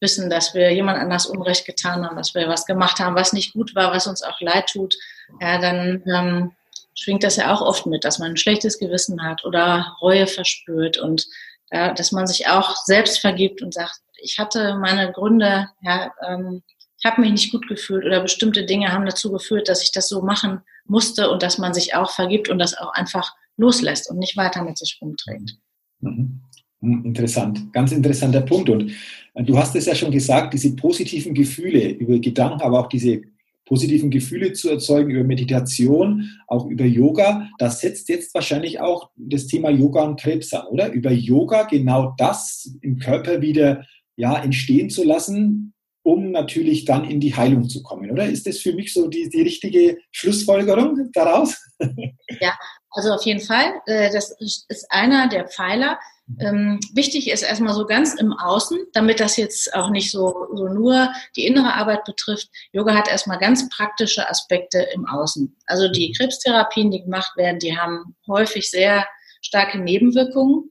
wissen, 0.00 0.30
dass 0.30 0.54
wir 0.54 0.72
jemand 0.72 0.98
anders 0.98 1.26
Unrecht 1.26 1.66
getan 1.66 2.06
haben, 2.06 2.16
dass 2.16 2.34
wir 2.34 2.48
was 2.48 2.64
gemacht 2.64 3.00
haben, 3.00 3.16
was 3.16 3.32
nicht 3.32 3.52
gut 3.52 3.74
war, 3.74 3.92
was 3.92 4.06
uns 4.06 4.22
auch 4.22 4.40
leid 4.40 4.68
tut, 4.68 4.94
ja, 5.40 5.58
dann 5.60 6.02
ähm, 6.06 6.52
schwingt 6.94 7.24
das 7.24 7.36
ja 7.36 7.52
auch 7.52 7.60
oft 7.60 7.86
mit, 7.86 8.04
dass 8.04 8.18
man 8.18 8.30
ein 8.30 8.36
schlechtes 8.36 8.78
Gewissen 8.78 9.22
hat 9.22 9.44
oder 9.44 9.96
Reue 10.00 10.26
verspürt 10.26 10.96
und 10.96 11.26
ja, 11.70 11.92
dass 11.92 12.12
man 12.12 12.26
sich 12.26 12.46
auch 12.46 12.76
selbst 12.76 13.18
vergibt 13.18 13.60
und 13.62 13.74
sagt, 13.74 14.00
ich 14.24 14.38
hatte 14.38 14.76
meine 14.80 15.12
Gründe, 15.12 15.68
ja, 15.82 16.12
ähm, 16.26 16.62
ich 16.98 17.04
habe 17.04 17.20
mich 17.20 17.32
nicht 17.32 17.52
gut 17.52 17.68
gefühlt 17.68 18.04
oder 18.04 18.20
bestimmte 18.20 18.64
Dinge 18.64 18.92
haben 18.92 19.04
dazu 19.04 19.30
geführt, 19.30 19.68
dass 19.68 19.82
ich 19.82 19.92
das 19.92 20.08
so 20.08 20.22
machen 20.22 20.60
musste 20.86 21.30
und 21.30 21.42
dass 21.42 21.58
man 21.58 21.74
sich 21.74 21.94
auch 21.94 22.10
vergibt 22.10 22.48
und 22.48 22.58
das 22.58 22.76
auch 22.76 22.92
einfach 22.94 23.34
loslässt 23.56 24.10
und 24.10 24.18
nicht 24.18 24.36
weiter 24.36 24.64
mit 24.64 24.78
sich 24.78 24.98
rumträgt. 25.00 25.56
Mhm. 26.00 26.40
Hm, 26.84 27.04
interessant, 27.04 27.72
ganz 27.72 27.92
interessanter 27.92 28.42
Punkt. 28.42 28.68
Und 28.68 28.92
äh, 29.34 29.42
du 29.42 29.56
hast 29.56 29.74
es 29.74 29.86
ja 29.86 29.94
schon 29.94 30.10
gesagt, 30.10 30.52
diese 30.52 30.76
positiven 30.76 31.34
Gefühle 31.34 31.90
über 31.90 32.18
Gedanken, 32.18 32.60
aber 32.60 32.80
auch 32.80 32.88
diese 32.88 33.22
positiven 33.64 34.10
Gefühle 34.10 34.52
zu 34.52 34.68
erzeugen 34.68 35.10
über 35.10 35.24
Meditation, 35.24 36.28
auch 36.46 36.66
über 36.66 36.84
Yoga. 36.84 37.48
Das 37.58 37.80
setzt 37.80 38.10
jetzt 38.10 38.34
wahrscheinlich 38.34 38.80
auch 38.80 39.10
das 39.16 39.46
Thema 39.46 39.70
Yoga 39.70 40.02
und 40.02 40.20
Krebs 40.20 40.52
an, 40.52 40.66
oder? 40.66 40.92
Über 40.92 41.10
Yoga 41.10 41.62
genau 41.62 42.14
das 42.18 42.70
im 42.82 42.98
Körper 42.98 43.40
wieder 43.40 43.86
ja, 44.16 44.42
entstehen 44.42 44.90
zu 44.90 45.04
lassen, 45.04 45.74
um 46.02 46.30
natürlich 46.30 46.84
dann 46.84 47.04
in 47.04 47.20
die 47.20 47.34
Heilung 47.34 47.68
zu 47.68 47.82
kommen, 47.82 48.10
oder? 48.10 48.26
Ist 48.26 48.46
das 48.46 48.58
für 48.58 48.74
mich 48.74 48.92
so 48.92 49.08
die, 49.08 49.28
die 49.28 49.42
richtige 49.42 49.98
Schlussfolgerung 50.12 51.10
daraus? 51.12 51.56
Ja, 52.40 52.54
also 52.90 53.12
auf 53.12 53.22
jeden 53.24 53.40
Fall. 53.40 53.74
Äh, 53.86 54.10
das 54.10 54.34
ist 54.40 54.86
einer 54.90 55.28
der 55.28 55.46
Pfeiler, 55.46 55.98
ähm, 56.40 56.80
wichtig 56.94 57.30
ist 57.30 57.42
erstmal 57.42 57.74
so 57.74 57.84
ganz 57.84 58.14
im 58.14 58.32
Außen, 58.32 58.78
damit 58.94 59.20
das 59.20 59.36
jetzt 59.36 59.74
auch 59.74 59.90
nicht 59.90 60.10
so, 60.10 60.46
so 60.54 60.68
nur 60.68 61.10
die 61.36 61.46
innere 61.46 61.74
Arbeit 61.74 62.04
betrifft. 62.04 62.48
Yoga 62.72 62.94
hat 62.94 63.08
erstmal 63.08 63.38
ganz 63.38 63.68
praktische 63.68 64.28
Aspekte 64.28 64.86
im 64.94 65.06
Außen. 65.06 65.54
Also 65.66 65.88
die 65.88 66.12
Krebstherapien, 66.12 66.90
die 66.90 67.02
gemacht 67.02 67.36
werden, 67.36 67.58
die 67.58 67.76
haben 67.76 68.16
häufig 68.26 68.70
sehr 68.70 69.06
starke 69.42 69.78
Nebenwirkungen, 69.78 70.70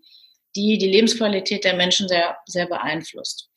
die 0.55 0.77
die 0.77 0.89
Lebensqualität 0.89 1.63
der 1.63 1.75
Menschen 1.75 2.07
sehr, 2.07 2.37
sehr 2.45 2.67
beeinflusst. 2.67 3.49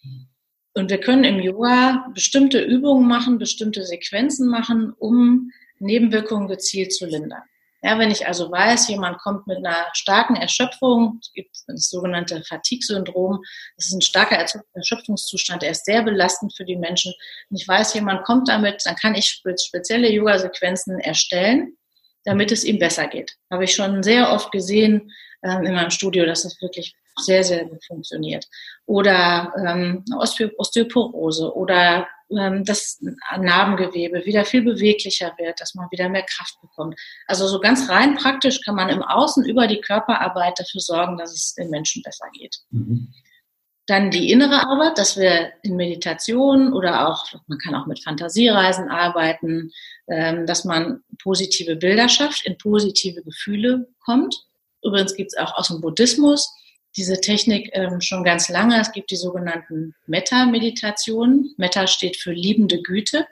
Und 0.74 0.90
wir 0.90 0.98
können 0.98 1.24
im 1.24 1.40
Yoga 1.40 2.06
bestimmte 2.14 2.60
Übungen 2.60 3.08
machen, 3.08 3.38
bestimmte 3.38 3.84
Sequenzen 3.84 4.48
machen, 4.48 4.92
um 4.98 5.50
Nebenwirkungen 5.78 6.48
gezielt 6.48 6.92
zu 6.92 7.06
lindern. 7.06 7.42
Ja, 7.82 7.98
wenn 7.98 8.10
ich 8.10 8.26
also 8.26 8.50
weiß, 8.50 8.88
jemand 8.88 9.18
kommt 9.18 9.46
mit 9.46 9.58
einer 9.58 9.86
starken 9.92 10.34
Erschöpfung, 10.34 11.18
es 11.20 11.32
gibt 11.32 11.56
das 11.66 11.88
sogenannte 11.88 12.42
Fatigue-Syndrom, 12.42 13.42
das 13.76 13.86
ist 13.86 13.92
ein 13.92 14.00
starker 14.00 14.44
Erschöpfungszustand, 14.74 15.62
der 15.62 15.70
ist 15.70 15.84
sehr 15.84 16.02
belastend 16.02 16.54
für 16.56 16.64
die 16.64 16.76
Menschen. 16.76 17.12
Und 17.48 17.60
ich 17.60 17.68
weiß, 17.68 17.94
jemand 17.94 18.24
kommt 18.24 18.48
damit, 18.48 18.82
dann 18.84 18.96
kann 18.96 19.14
ich 19.14 19.40
spezielle 19.56 20.10
Yoga-Sequenzen 20.10 20.98
erstellen, 21.00 21.76
damit 22.24 22.50
es 22.50 22.64
ihm 22.64 22.78
besser 22.78 23.06
geht. 23.06 23.36
Habe 23.50 23.64
ich 23.64 23.74
schon 23.74 24.02
sehr 24.02 24.32
oft 24.32 24.50
gesehen 24.52 25.12
in 25.50 25.74
meinem 25.74 25.90
Studio, 25.90 26.26
dass 26.26 26.42
das 26.42 26.60
wirklich 26.60 26.94
sehr, 27.16 27.44
sehr 27.44 27.64
gut 27.64 27.84
funktioniert. 27.84 28.46
Oder 28.86 29.52
ähm, 29.58 30.04
Osteoporose 30.14 31.54
oder 31.54 32.06
ähm, 32.30 32.64
das 32.64 33.00
Narbengewebe 33.38 34.24
wieder 34.24 34.44
viel 34.44 34.62
beweglicher 34.62 35.32
wird, 35.38 35.60
dass 35.60 35.74
man 35.74 35.90
wieder 35.90 36.08
mehr 36.08 36.24
Kraft 36.24 36.60
bekommt. 36.60 36.98
Also 37.26 37.46
so 37.46 37.60
ganz 37.60 37.88
rein 37.88 38.16
praktisch 38.16 38.60
kann 38.62 38.74
man 38.74 38.88
im 38.88 39.02
Außen 39.02 39.44
über 39.44 39.66
die 39.66 39.80
Körperarbeit 39.80 40.58
dafür 40.58 40.80
sorgen, 40.80 41.18
dass 41.18 41.32
es 41.32 41.54
den 41.54 41.70
Menschen 41.70 42.02
besser 42.02 42.26
geht. 42.32 42.56
Mhm. 42.70 43.12
Dann 43.86 44.10
die 44.10 44.32
innere 44.32 44.66
Arbeit, 44.66 44.98
dass 44.98 45.16
wir 45.16 45.52
in 45.62 45.76
Meditation 45.76 46.72
oder 46.72 47.08
auch, 47.08 47.24
man 47.46 47.58
kann 47.58 47.76
auch 47.76 47.86
mit 47.86 48.02
Fantasiereisen 48.02 48.88
arbeiten, 48.88 49.70
ähm, 50.08 50.44
dass 50.46 50.64
man 50.64 51.04
positive 51.22 51.76
Bilder 51.76 52.08
schafft, 52.08 52.44
in 52.44 52.58
positive 52.58 53.22
Gefühle 53.22 53.86
kommt. 54.04 54.34
Übrigens 54.86 55.14
gibt 55.14 55.32
es 55.32 55.38
auch 55.38 55.56
aus 55.56 55.68
dem 55.68 55.80
Buddhismus 55.80 56.52
diese 56.96 57.20
Technik 57.20 57.70
ähm, 57.72 58.00
schon 58.00 58.24
ganz 58.24 58.48
lange. 58.48 58.80
Es 58.80 58.90
gibt 58.90 59.10
die 59.10 59.16
sogenannten 59.16 59.94
Metta-Meditationen. 60.06 61.54
Metta 61.58 61.86
steht 61.86 62.16
für 62.16 62.32
liebende 62.32 62.80
Güte, 62.80 63.26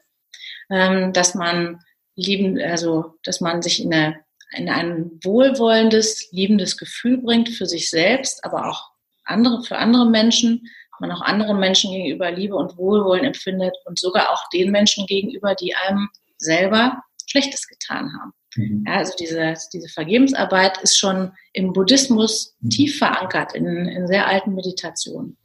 ähm, 0.70 1.12
dass 1.12 1.34
man 1.34 1.80
lieben, 2.14 2.60
also 2.60 3.14
dass 3.24 3.40
man 3.40 3.62
sich 3.62 3.82
in, 3.82 3.92
eine, 3.92 4.20
in 4.52 4.68
ein 4.68 5.18
wohlwollendes, 5.22 6.30
liebendes 6.30 6.76
Gefühl 6.76 7.18
bringt 7.18 7.48
für 7.48 7.66
sich 7.66 7.88
selbst, 7.88 8.44
aber 8.44 8.68
auch 8.68 8.90
andere 9.24 9.62
für 9.64 9.78
andere 9.78 10.08
Menschen. 10.08 10.68
Man 11.00 11.10
auch 11.10 11.22
anderen 11.22 11.58
Menschen 11.58 11.92
gegenüber 11.92 12.30
Liebe 12.30 12.54
und 12.54 12.76
Wohlwollen 12.76 13.24
empfindet 13.24 13.76
und 13.84 13.98
sogar 13.98 14.30
auch 14.30 14.48
den 14.50 14.70
Menschen 14.70 15.06
gegenüber, 15.06 15.54
die 15.54 15.74
einem 15.74 16.08
selber 16.38 17.02
Schlechtes 17.26 17.66
getan 17.66 18.12
haben. 18.18 18.32
Mhm. 18.56 18.84
Ja, 18.86 18.94
also 18.94 19.12
diese, 19.18 19.54
diese 19.72 19.88
Vergebensarbeit 19.88 20.78
ist 20.82 20.98
schon 20.98 21.32
im 21.52 21.72
Buddhismus 21.72 22.56
mhm. 22.60 22.70
tief 22.70 22.98
verankert, 22.98 23.54
in, 23.54 23.66
in 23.66 24.06
sehr 24.06 24.26
alten 24.26 24.54
Meditationen. 24.54 25.36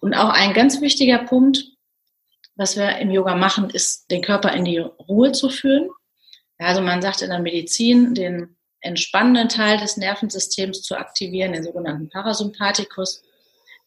Und 0.00 0.14
auch 0.14 0.30
ein 0.30 0.52
ganz 0.52 0.80
wichtiger 0.80 1.18
Punkt, 1.18 1.64
was 2.56 2.76
wir 2.76 2.98
im 2.98 3.10
Yoga 3.10 3.34
machen, 3.34 3.70
ist, 3.70 4.10
den 4.10 4.22
Körper 4.22 4.52
in 4.52 4.64
die 4.64 4.78
Ruhe 4.78 5.32
zu 5.32 5.48
führen. 5.48 5.88
Ja, 6.58 6.66
also 6.66 6.80
man 6.80 7.00
sagt 7.00 7.22
in 7.22 7.30
der 7.30 7.38
Medizin, 7.38 8.14
den 8.14 8.56
entspannenden 8.80 9.48
Teil 9.48 9.78
des 9.78 9.96
Nervensystems 9.96 10.82
zu 10.82 10.96
aktivieren, 10.96 11.52
den 11.52 11.62
sogenannten 11.62 12.08
Parasympathikus. 12.08 13.22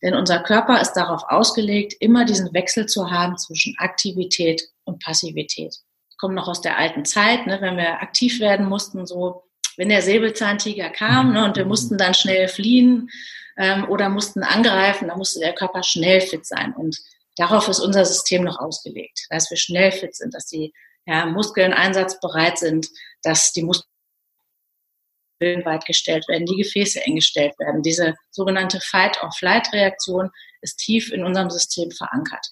Denn 0.01 0.13
unser 0.13 0.41
Körper 0.41 0.79
ist 0.81 0.93
darauf 0.93 1.23
ausgelegt, 1.27 1.95
immer 1.99 2.25
diesen 2.25 2.53
Wechsel 2.53 2.85
zu 2.85 3.11
haben 3.11 3.37
zwischen 3.37 3.75
Aktivität 3.77 4.63
und 4.83 5.03
Passivität 5.03 5.75
komme 6.17 6.35
noch 6.35 6.47
aus 6.47 6.61
der 6.61 6.77
alten 6.77 7.05
Zeit, 7.05 7.47
ne, 7.47 7.59
wenn 7.61 7.77
wir 7.77 8.01
aktiv 8.01 8.39
werden 8.39 8.67
mussten, 8.67 9.05
so 9.05 9.43
wenn 9.77 9.89
der 9.89 10.01
Säbelzahntiger 10.01 10.89
kam 10.89 11.33
ne, 11.33 11.43
und 11.45 11.57
wir 11.57 11.65
mussten 11.65 11.97
dann 11.97 12.13
schnell 12.13 12.47
fliehen 12.47 13.09
ähm, 13.57 13.87
oder 13.89 14.09
mussten 14.09 14.43
angreifen, 14.43 15.07
dann 15.07 15.17
musste 15.17 15.39
der 15.39 15.53
Körper 15.53 15.83
schnell 15.83 16.21
fit 16.21 16.45
sein. 16.45 16.73
Und 16.73 16.97
darauf 17.35 17.67
ist 17.67 17.79
unser 17.79 18.05
System 18.05 18.43
noch 18.43 18.59
ausgelegt, 18.59 19.25
dass 19.29 19.49
wir 19.49 19.57
schnell 19.57 19.91
fit 19.91 20.15
sind, 20.15 20.33
dass 20.33 20.45
die 20.45 20.73
ja, 21.05 21.25
Muskeln 21.25 21.73
einsatzbereit 21.73 22.57
sind, 22.57 22.87
dass 23.21 23.51
die 23.51 23.63
Muskeln 23.63 23.85
weit 25.39 25.85
gestellt 25.85 26.27
werden, 26.27 26.45
die 26.45 26.57
Gefäße 26.57 27.05
eng 27.05 27.15
gestellt 27.15 27.53
werden. 27.59 27.81
Diese 27.81 28.15
sogenannte 28.31 28.79
Fight-or-Flight-Reaktion 28.79 30.31
ist 30.61 30.77
tief 30.77 31.11
in 31.11 31.23
unserem 31.23 31.49
System 31.49 31.91
verankert. 31.91 32.45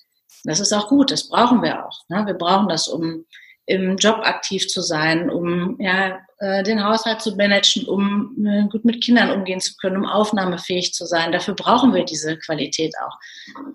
Das 0.43 0.59
ist 0.59 0.73
auch 0.73 0.89
gut, 0.89 1.09
das 1.09 1.29
brauchen 1.29 1.61
wir 1.61 1.85
auch. 1.85 2.01
Ne? 2.09 2.25
Wir 2.25 2.33
brauchen 2.33 2.67
das, 2.67 2.87
um 2.87 3.25
im 3.65 3.97
Job 3.97 4.19
aktiv 4.23 4.67
zu 4.67 4.81
sein, 4.81 5.29
um 5.29 5.77
ja, 5.79 6.19
äh, 6.39 6.63
den 6.63 6.83
Haushalt 6.83 7.21
zu 7.21 7.35
managen, 7.35 7.85
um 7.87 8.45
äh, 8.45 8.67
gut 8.67 8.83
mit 8.83 9.01
Kindern 9.03 9.31
umgehen 9.31 9.61
zu 9.61 9.75
können, 9.77 9.97
um 9.97 10.05
aufnahmefähig 10.05 10.93
zu 10.93 11.05
sein. 11.05 11.31
Dafür 11.31 11.55
brauchen 11.55 11.93
wir 11.93 12.03
diese 12.03 12.37
Qualität 12.37 12.93
auch. 13.05 13.17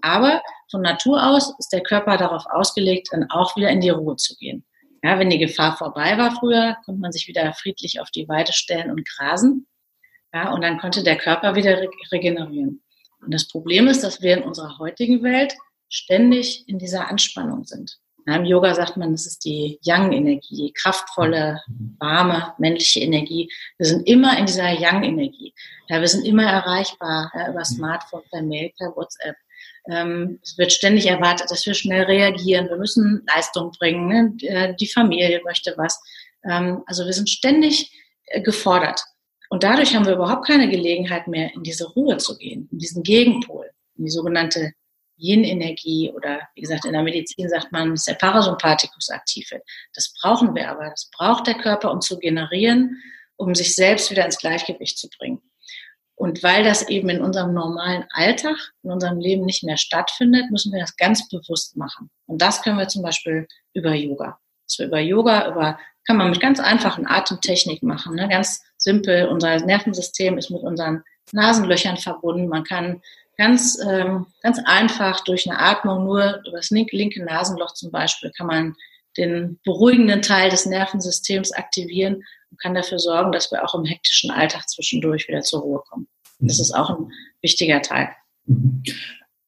Aber 0.02 0.42
von 0.70 0.82
Natur 0.82 1.24
aus 1.26 1.54
ist 1.58 1.72
der 1.72 1.82
Körper 1.82 2.18
darauf 2.18 2.44
ausgelegt, 2.50 3.08
dann 3.12 3.30
auch 3.30 3.56
wieder 3.56 3.70
in 3.70 3.80
die 3.80 3.88
Ruhe 3.88 4.16
zu 4.16 4.36
gehen. 4.36 4.64
Ja, 5.02 5.18
wenn 5.18 5.30
die 5.30 5.38
Gefahr 5.38 5.76
vorbei 5.76 6.18
war 6.18 6.32
früher, 6.32 6.76
konnte 6.84 7.00
man 7.00 7.12
sich 7.12 7.28
wieder 7.28 7.52
friedlich 7.54 8.00
auf 8.00 8.10
die 8.10 8.28
Weide 8.28 8.52
stellen 8.52 8.90
und 8.90 9.06
grasen. 9.08 9.66
Ja, 10.34 10.52
und 10.52 10.60
dann 10.60 10.78
konnte 10.78 11.02
der 11.02 11.16
Körper 11.16 11.54
wieder 11.54 11.80
regenerieren. 12.12 12.82
Und 13.20 13.32
das 13.32 13.48
Problem 13.48 13.86
ist, 13.86 14.02
dass 14.04 14.20
wir 14.20 14.36
in 14.36 14.42
unserer 14.42 14.78
heutigen 14.78 15.22
Welt 15.22 15.54
ständig 15.88 16.68
in 16.68 16.78
dieser 16.78 17.08
Anspannung 17.08 17.64
sind. 17.64 17.98
Im 18.26 18.44
Yoga 18.44 18.74
sagt 18.74 18.96
man, 18.96 19.12
das 19.12 19.26
ist 19.26 19.44
die 19.44 19.78
Yang-Energie, 19.82 20.56
die 20.56 20.72
kraftvolle, 20.72 21.62
warme, 21.98 22.52
männliche 22.58 23.00
Energie. 23.00 23.50
Wir 23.78 23.86
sind 23.86 24.06
immer 24.06 24.38
in 24.38 24.46
dieser 24.46 24.70
Yang-Energie. 24.70 25.54
Ja, 25.88 26.00
wir 26.00 26.08
sind 26.08 26.26
immer 26.26 26.44
erreichbar 26.44 27.30
ja, 27.34 27.50
über 27.50 27.64
Smartphone, 27.64 28.22
per 28.30 28.42
Mail, 28.42 28.70
per 28.78 28.94
WhatsApp. 28.94 29.36
Ähm, 29.90 30.38
es 30.42 30.58
wird 30.58 30.72
ständig 30.72 31.06
erwartet, 31.06 31.50
dass 31.50 31.64
wir 31.64 31.74
schnell 31.74 32.04
reagieren. 32.04 32.68
Wir 32.68 32.76
müssen 32.76 33.24
Leistung 33.34 33.72
bringen. 33.78 34.08
Ne? 34.08 34.46
Äh, 34.46 34.74
die 34.74 34.88
Familie 34.88 35.40
möchte 35.44 35.74
was. 35.76 35.98
Ähm, 36.44 36.82
also 36.86 37.06
wir 37.06 37.12
sind 37.12 37.30
ständig 37.30 37.90
äh, 38.26 38.42
gefordert. 38.42 39.02
Und 39.50 39.62
dadurch 39.62 39.94
haben 39.94 40.04
wir 40.04 40.14
überhaupt 40.14 40.46
keine 40.46 40.68
Gelegenheit 40.68 41.26
mehr, 41.26 41.52
in 41.54 41.62
diese 41.62 41.88
Ruhe 41.88 42.18
zu 42.18 42.36
gehen, 42.36 42.68
in 42.70 42.78
diesen 42.78 43.02
Gegenpol, 43.02 43.70
in 43.96 44.04
die 44.04 44.10
sogenannte 44.10 44.72
Yin-Energie 45.18 46.12
oder 46.14 46.40
wie 46.54 46.62
gesagt, 46.62 46.84
in 46.84 46.92
der 46.92 47.02
Medizin 47.02 47.48
sagt 47.48 47.72
man, 47.72 47.90
dass 47.90 48.04
der 48.04 48.14
Parasympathikus 48.14 49.10
aktiv 49.10 49.50
wird. 49.50 49.62
Das 49.94 50.12
brauchen 50.20 50.54
wir 50.54 50.70
aber. 50.70 50.90
Das 50.90 51.10
braucht 51.16 51.46
der 51.46 51.54
Körper, 51.54 51.90
um 51.92 52.00
zu 52.00 52.18
generieren, 52.18 53.02
um 53.36 53.54
sich 53.54 53.74
selbst 53.74 54.10
wieder 54.10 54.24
ins 54.24 54.38
Gleichgewicht 54.38 54.98
zu 54.98 55.08
bringen. 55.18 55.42
Und 56.18 56.42
weil 56.42 56.64
das 56.64 56.88
eben 56.88 57.08
in 57.10 57.22
unserem 57.22 57.54
normalen 57.54 58.04
Alltag, 58.10 58.56
in 58.82 58.90
unserem 58.90 59.20
Leben 59.20 59.44
nicht 59.44 59.62
mehr 59.62 59.76
stattfindet, 59.76 60.50
müssen 60.50 60.72
wir 60.72 60.80
das 60.80 60.96
ganz 60.96 61.28
bewusst 61.28 61.76
machen. 61.76 62.10
Und 62.26 62.42
das 62.42 62.62
können 62.62 62.76
wir 62.76 62.88
zum 62.88 63.02
Beispiel 63.02 63.46
über 63.72 63.94
Yoga. 63.94 64.38
Dass 64.66 64.80
wir 64.80 64.86
über 64.86 64.98
Yoga, 64.98 65.48
über, 65.48 65.78
kann 66.04 66.16
man 66.16 66.30
mit 66.30 66.40
ganz 66.40 66.58
einfachen 66.58 67.06
Atemtechniken 67.06 67.86
machen, 67.86 68.16
ne? 68.16 68.28
ganz 68.28 68.64
simpel. 68.76 69.28
Unser 69.28 69.64
Nervensystem 69.64 70.38
ist 70.38 70.50
mit 70.50 70.62
unseren 70.62 71.04
Nasenlöchern 71.30 71.96
verbunden. 71.96 72.48
Man 72.48 72.64
kann 72.64 73.00
ganz, 73.38 73.78
ähm, 73.88 74.26
ganz 74.42 74.58
einfach 74.64 75.24
durch 75.24 75.48
eine 75.48 75.58
Atmung, 75.58 76.04
nur 76.04 76.42
über 76.46 76.58
das 76.58 76.70
linke 76.70 77.24
Nasenloch 77.24 77.72
zum 77.72 77.90
Beispiel, 77.90 78.30
kann 78.36 78.48
man 78.48 78.74
den 79.16 79.58
beruhigenden 79.64 80.22
Teil 80.22 80.50
des 80.50 80.66
Nervensystems 80.66 81.52
aktivieren 81.52 82.22
und 82.50 82.60
kann 82.60 82.74
dafür 82.74 82.98
sorgen, 82.98 83.32
dass 83.32 83.50
wir 83.50 83.64
auch 83.64 83.74
im 83.74 83.84
hektischen 83.84 84.30
Alltag 84.30 84.68
zwischendurch 84.68 85.28
wieder 85.28 85.40
zur 85.40 85.60
Ruhe 85.60 85.82
kommen. 85.88 86.08
Das 86.40 86.60
ist 86.60 86.72
auch 86.72 86.90
ein 86.90 87.10
wichtiger 87.40 87.80
Teil. 87.80 88.08
Mhm. 88.46 88.82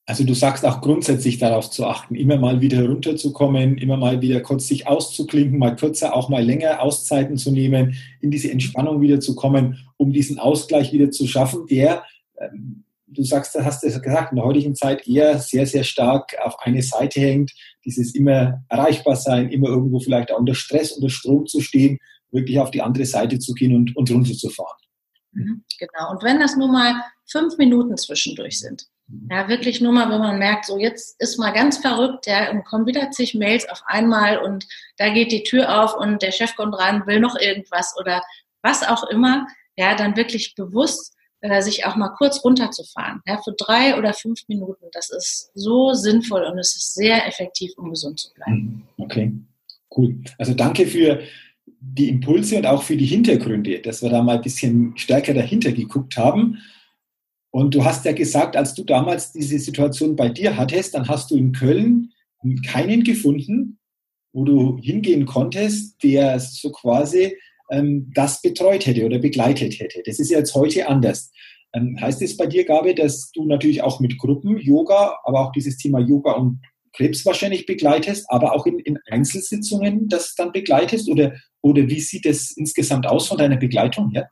Also 0.06 0.24
du 0.24 0.34
sagst 0.34 0.66
auch 0.66 0.80
grundsätzlich 0.80 1.38
darauf 1.38 1.70
zu 1.70 1.86
achten, 1.86 2.16
immer 2.16 2.36
mal 2.36 2.60
wieder 2.60 2.84
runterzukommen, 2.84 3.78
immer 3.78 3.96
mal 3.96 4.20
wieder 4.20 4.40
kurz 4.40 4.66
sich 4.66 4.88
auszuklinken, 4.88 5.56
mal 5.56 5.76
kürzer, 5.76 6.16
auch 6.16 6.28
mal 6.28 6.42
länger 6.42 6.82
Auszeiten 6.82 7.36
zu 7.36 7.52
nehmen, 7.52 7.96
in 8.20 8.32
diese 8.32 8.50
Entspannung 8.50 9.00
wieder 9.02 9.20
zu 9.20 9.36
kommen, 9.36 9.78
um 9.98 10.12
diesen 10.12 10.40
Ausgleich 10.40 10.92
wieder 10.92 11.12
zu 11.12 11.28
schaffen, 11.28 11.68
der 11.68 12.02
ähm, 12.40 12.82
du 13.10 13.22
sagst, 13.24 13.54
hast 13.54 13.84
es 13.84 14.00
gesagt, 14.00 14.32
in 14.32 14.36
der 14.36 14.44
heutigen 14.44 14.74
Zeit 14.74 15.06
eher 15.06 15.38
sehr, 15.38 15.66
sehr 15.66 15.84
stark 15.84 16.36
auf 16.42 16.58
eine 16.60 16.82
Seite 16.82 17.20
hängt, 17.20 17.52
dieses 17.84 18.14
immer 18.14 18.62
erreichbar 18.68 19.16
sein, 19.16 19.50
immer 19.50 19.68
irgendwo 19.68 20.00
vielleicht 20.00 20.32
auch 20.32 20.38
unter 20.38 20.54
Stress, 20.54 20.92
unter 20.92 21.10
Strom 21.10 21.46
zu 21.46 21.60
stehen, 21.60 21.98
wirklich 22.30 22.58
auf 22.58 22.70
die 22.70 22.82
andere 22.82 23.04
Seite 23.04 23.38
zu 23.38 23.54
gehen 23.54 23.74
und, 23.74 23.96
und 23.96 24.10
runterzufahren. 24.10 24.78
Mhm, 25.32 25.64
genau. 25.78 26.10
Und 26.12 26.22
wenn 26.22 26.40
das 26.40 26.56
nur 26.56 26.68
mal 26.68 26.94
fünf 27.28 27.56
Minuten 27.58 27.96
zwischendurch 27.96 28.58
sind, 28.58 28.86
ja, 29.28 29.48
wirklich 29.48 29.80
nur 29.80 29.92
mal, 29.92 30.08
wenn 30.08 30.20
man 30.20 30.38
merkt, 30.38 30.66
so 30.66 30.78
jetzt 30.78 31.20
ist 31.20 31.38
mal 31.38 31.50
ganz 31.50 31.78
verrückt, 31.78 32.26
ja, 32.26 32.50
und 32.50 32.64
kommen 32.64 32.86
wieder 32.86 33.10
zig 33.10 33.34
Mails 33.34 33.68
auf 33.68 33.82
einmal 33.86 34.38
und 34.38 34.66
da 34.98 35.12
geht 35.12 35.32
die 35.32 35.42
Tür 35.42 35.82
auf 35.82 35.96
und 35.96 36.22
der 36.22 36.30
Chef 36.30 36.54
kommt 36.54 36.78
rein, 36.78 37.06
will 37.06 37.18
noch 37.18 37.36
irgendwas 37.36 37.94
oder 37.98 38.22
was 38.62 38.86
auch 38.86 39.04
immer, 39.08 39.48
ja, 39.76 39.96
dann 39.96 40.16
wirklich 40.16 40.54
bewusst 40.54 41.16
äh, 41.40 41.62
sich 41.62 41.86
auch 41.86 41.96
mal 41.96 42.10
kurz 42.10 42.44
runterzufahren. 42.44 43.20
Ja, 43.26 43.40
für 43.42 43.52
drei 43.52 43.96
oder 43.96 44.12
fünf 44.12 44.46
Minuten. 44.48 44.86
Das 44.92 45.10
ist 45.10 45.50
so 45.54 45.94
sinnvoll 45.94 46.44
und 46.44 46.58
es 46.58 46.76
ist 46.76 46.94
sehr 46.94 47.26
effektiv, 47.26 47.72
um 47.76 47.90
gesund 47.90 48.20
zu 48.20 48.32
bleiben. 48.34 48.86
Mhm. 48.96 49.04
Okay, 49.04 49.32
cool. 49.96 50.16
Also 50.38 50.54
danke 50.54 50.86
für 50.86 51.20
die 51.80 52.10
Impulse 52.10 52.58
und 52.58 52.66
auch 52.66 52.82
für 52.82 52.96
die 52.96 53.06
Hintergründe, 53.06 53.80
dass 53.80 54.02
wir 54.02 54.10
da 54.10 54.22
mal 54.22 54.36
ein 54.36 54.42
bisschen 54.42 54.96
stärker 54.96 55.32
dahinter 55.32 55.72
geguckt 55.72 56.16
haben. 56.16 56.58
Und 57.50 57.74
du 57.74 57.84
hast 57.84 58.04
ja 58.04 58.12
gesagt, 58.12 58.56
als 58.56 58.74
du 58.74 58.84
damals 58.84 59.32
diese 59.32 59.58
Situation 59.58 60.14
bei 60.16 60.28
dir 60.28 60.56
hattest, 60.56 60.94
dann 60.94 61.08
hast 61.08 61.30
du 61.30 61.36
in 61.36 61.52
Köln 61.52 62.12
keinen 62.66 63.02
gefunden, 63.02 63.78
wo 64.32 64.44
du 64.44 64.78
hingehen 64.78 65.26
konntest, 65.26 66.02
der 66.02 66.38
so 66.38 66.70
quasi 66.70 67.36
ähm, 67.70 68.10
das 68.14 68.42
betreut 68.42 68.86
hätte 68.86 69.04
oder 69.04 69.18
begleitet 69.18 69.78
hätte. 69.78 70.02
Das 70.04 70.18
ist 70.18 70.30
jetzt 70.30 70.54
heute 70.54 70.88
anders. 70.88 71.30
Ähm, 71.72 71.96
heißt 72.00 72.20
es 72.22 72.36
bei 72.36 72.46
dir, 72.46 72.64
Gabe, 72.64 72.94
dass 72.94 73.30
du 73.32 73.44
natürlich 73.46 73.82
auch 73.82 74.00
mit 74.00 74.18
Gruppen 74.18 74.58
Yoga, 74.58 75.18
aber 75.24 75.40
auch 75.40 75.52
dieses 75.52 75.76
Thema 75.76 76.00
Yoga 76.00 76.32
und 76.32 76.60
Krebs 76.92 77.24
wahrscheinlich 77.24 77.66
begleitest, 77.66 78.26
aber 78.28 78.52
auch 78.52 78.66
in, 78.66 78.80
in 78.80 78.98
Einzelsitzungen 79.10 80.08
das 80.08 80.34
dann 80.34 80.52
begleitest? 80.52 81.08
Oder, 81.08 81.34
oder 81.60 81.86
wie 81.88 82.00
sieht 82.00 82.26
es 82.26 82.56
insgesamt 82.56 83.06
aus 83.06 83.28
von 83.28 83.38
deiner 83.38 83.56
Begleitung 83.56 84.10
her? 84.10 84.28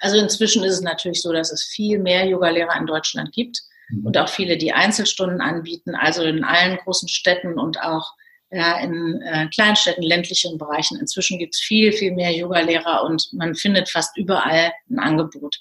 Also 0.00 0.18
inzwischen 0.18 0.62
ist 0.64 0.74
es 0.74 0.80
natürlich 0.82 1.22
so, 1.22 1.32
dass 1.32 1.50
es 1.50 1.64
viel 1.64 1.98
mehr 1.98 2.26
Yogalehrer 2.26 2.78
in 2.78 2.86
Deutschland 2.86 3.32
gibt 3.32 3.62
mhm. 3.88 4.06
und 4.06 4.18
auch 4.18 4.28
viele, 4.28 4.58
die 4.58 4.72
Einzelstunden 4.72 5.40
anbieten, 5.40 5.94
also 5.94 6.22
in 6.22 6.44
allen 6.44 6.76
großen 6.76 7.08
Städten 7.08 7.58
und 7.58 7.80
auch 7.80 8.12
ja, 8.50 8.78
in 8.80 9.20
äh, 9.22 9.48
Kleinstädten, 9.48 10.02
ländlichen 10.02 10.58
Bereichen. 10.58 10.98
Inzwischen 10.98 11.38
gibt 11.38 11.54
es 11.54 11.60
viel, 11.60 11.92
viel 11.92 12.12
mehr 12.12 12.32
Yogalehrer 12.32 13.04
und 13.04 13.28
man 13.32 13.54
findet 13.54 13.88
fast 13.88 14.16
überall 14.16 14.72
ein 14.88 14.98
Angebot 14.98 15.56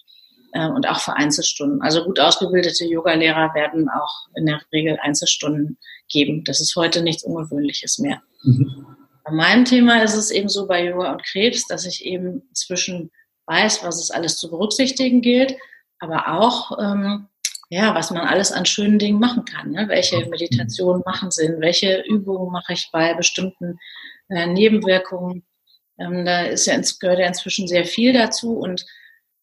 äh, 0.54 0.68
und 0.68 0.88
auch 0.88 1.00
für 1.00 1.16
Einzelstunden. 1.16 1.82
Also 1.82 2.04
gut 2.04 2.20
ausgebildete 2.20 2.86
Yogalehrer 2.86 3.54
werden 3.56 3.90
auch 3.90 4.28
in 4.36 4.46
der 4.46 4.62
Regel 4.72 4.98
Einzelstunden 5.02 5.78
geben. 6.10 6.44
Das 6.46 6.62
ist 6.62 6.76
heute 6.76 7.02
nichts 7.02 7.24
Ungewöhnliches 7.24 7.98
mehr. 8.00 8.22
Mhm. 8.44 8.86
Bei 9.24 9.32
meinem 9.32 9.66
Thema 9.66 10.04
ist 10.04 10.16
es 10.16 10.30
eben 10.30 10.50
so 10.50 10.68
bei 10.68 10.86
Yoga 10.86 11.14
und 11.14 11.24
Krebs, 11.24 11.66
dass 11.68 11.86
ich 11.86 12.06
eben 12.06 12.44
inzwischen 12.50 13.10
weiß, 13.48 13.84
was 13.84 14.00
es 14.00 14.12
alles 14.12 14.38
zu 14.38 14.52
berücksichtigen 14.52 15.22
gilt, 15.22 15.56
aber 16.00 16.40
auch 16.40 16.78
ähm, 16.80 17.28
ja, 17.70 17.96
was 17.96 18.12
man 18.12 18.28
alles 18.28 18.52
an 18.52 18.66
schönen 18.66 19.00
Dingen 19.00 19.20
machen 19.20 19.46
kann. 19.46 19.72
Ne? 19.72 19.88
Welche 19.88 20.26
Meditationen 20.28 21.02
machen 21.06 21.32
Sinn? 21.32 21.60
Welche 21.60 22.02
Übungen 22.02 22.52
mache 22.52 22.74
ich 22.74 22.90
bei 22.92 23.14
bestimmten 23.14 23.80
äh, 24.30 24.46
Nebenwirkungen? 24.46 25.46
Ähm, 25.98 26.26
da 26.26 26.44
ist 26.44 26.66
ja, 26.68 26.80
gehört 27.00 27.20
ja 27.20 27.28
inzwischen 27.28 27.68
sehr 27.68 27.86
viel 27.86 28.14
dazu 28.14 28.58
und 28.58 28.86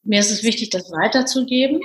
mir 0.02 0.20
ist 0.20 0.30
es 0.30 0.42
wichtig, 0.42 0.70
das 0.70 0.90
weiterzugeben, 0.90 1.80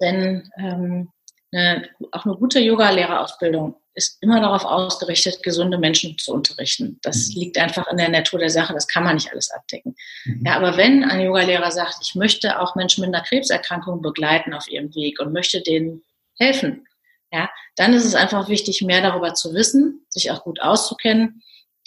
denn 0.00 0.50
ähm, 0.58 1.10
eine, 1.52 1.88
auch 2.12 2.24
eine 2.24 2.34
gute 2.34 2.60
Yoga-Lehrerausbildung 2.60 3.76
ist 3.94 4.18
immer 4.22 4.40
darauf 4.40 4.64
ausgerichtet, 4.64 5.42
gesunde 5.42 5.78
Menschen 5.78 6.16
zu 6.18 6.32
unterrichten. 6.32 6.98
Das 7.02 7.28
mhm. 7.28 7.40
liegt 7.40 7.58
einfach 7.58 7.86
in 7.88 7.96
der 7.96 8.08
Natur 8.08 8.38
der 8.38 8.50
Sache, 8.50 8.72
das 8.72 8.86
kann 8.86 9.04
man 9.04 9.16
nicht 9.16 9.30
alles 9.32 9.50
abdecken. 9.50 9.96
Mhm. 10.24 10.42
Ja, 10.46 10.56
aber 10.56 10.76
wenn 10.76 11.04
ein 11.04 11.20
Yogalehrer 11.20 11.70
sagt, 11.70 11.96
ich 12.02 12.14
möchte 12.14 12.60
auch 12.60 12.76
Menschen 12.76 13.04
mit 13.04 13.14
einer 13.14 13.24
Krebserkrankung 13.24 14.02
begleiten 14.02 14.54
auf 14.54 14.68
ihrem 14.68 14.94
Weg 14.94 15.20
und 15.20 15.32
möchte 15.32 15.60
denen 15.60 16.02
helfen, 16.38 16.86
ja, 17.32 17.50
dann 17.76 17.92
ist 17.92 18.04
es 18.04 18.14
einfach 18.14 18.48
wichtig, 18.48 18.82
mehr 18.82 19.02
darüber 19.02 19.34
zu 19.34 19.54
wissen, 19.54 20.04
sich 20.08 20.30
auch 20.30 20.42
gut 20.42 20.60
auszukennen. 20.60 21.42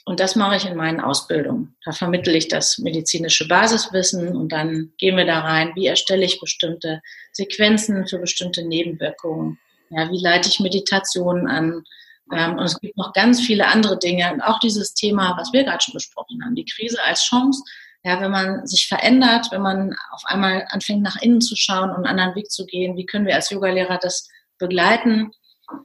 Und 0.06 0.20
das 0.20 0.36
mache 0.36 0.58
ich 0.58 0.66
in 0.66 0.76
meinen 0.76 1.00
Ausbildungen. 1.00 1.78
Da 1.86 1.94
vermittle 1.94 2.36
ich 2.36 2.50
das 2.50 2.78
medizinische 2.78 3.48
Basiswissen 3.48 4.36
und 4.36 4.52
dann 4.52 4.92
gehen 4.98 5.16
wir 5.16 5.26
da 5.26 5.40
rein, 5.40 5.72
wie 5.76 5.88
erstelle 5.88 6.26
ich 6.26 6.42
bestimmte 6.42 7.02
Sequenzen 7.32 8.06
für 8.08 8.20
bestimmte 8.20 8.66
Nebenwirkungen 8.66 9.60
ja, 9.96 10.10
wie 10.10 10.22
leite 10.22 10.50
ich 10.50 10.60
Meditationen 10.60 11.48
an? 11.48 11.84
Ähm, 12.32 12.58
und 12.58 12.64
es 12.64 12.80
gibt 12.80 12.98
noch 12.98 13.14
ganz 13.14 13.42
viele 13.42 13.68
andere 13.68 13.98
Dinge. 13.98 14.32
Und 14.34 14.42
auch 14.42 14.60
dieses 14.60 14.94
Thema, 14.94 15.36
was 15.38 15.54
wir 15.54 15.64
gerade 15.64 15.84
schon 15.84 15.94
besprochen 15.94 16.44
haben, 16.44 16.56
die 16.56 16.66
Krise 16.66 16.98
als 17.04 17.24
Chance. 17.24 17.64
Ja, 18.06 18.20
wenn 18.20 18.32
man 18.32 18.68
sich 18.68 18.88
verändert, 18.88 19.48
wenn 19.52 19.62
man 19.62 19.96
auf 20.12 20.24
einmal 20.26 20.66
anfängt, 20.70 21.04
nach 21.04 21.22
innen 21.22 21.40
zu 21.40 21.56
schauen 21.56 21.90
und 21.90 21.98
einen 21.98 22.20
anderen 22.20 22.36
Weg 22.36 22.52
zu 22.52 22.66
gehen, 22.66 22.98
wie 22.98 23.06
können 23.06 23.26
wir 23.26 23.36
als 23.36 23.50
Yogalehrer 23.50 23.98
das 23.98 24.28
begleiten? 24.58 25.32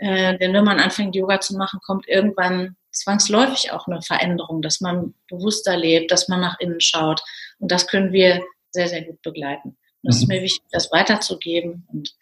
Äh, 0.01 0.37
denn 0.39 0.53
wenn 0.53 0.65
man 0.65 0.81
anfängt, 0.81 1.15
Yoga 1.15 1.41
zu 1.41 1.57
machen, 1.57 1.79
kommt 1.85 2.09
irgendwann 2.09 2.77
zwangsläufig 2.91 3.71
auch 3.73 3.87
eine 3.87 4.03
Veränderung, 4.03 4.63
dass 4.63 4.81
man 4.81 5.15
bewusster 5.29 5.77
lebt, 5.77 6.11
dass 6.11 6.29
man 6.29 6.41
nach 6.41 6.59
innen 6.59 6.81
schaut. 6.81 7.23
Und 7.59 7.71
das 7.71 7.87
können 7.87 8.13
wir 8.13 8.43
sehr, 8.71 8.89
sehr 8.89 9.03
gut 9.03 9.23
begleiten. 9.23 9.77
Und 10.03 10.11
es 10.11 10.17
ist 10.17 10.29
mhm. 10.29 10.35
mir 10.35 10.43
wichtig, 10.43 10.65
das 10.71 10.91
weiterzugeben. 10.93 11.87
Und 11.93 12.15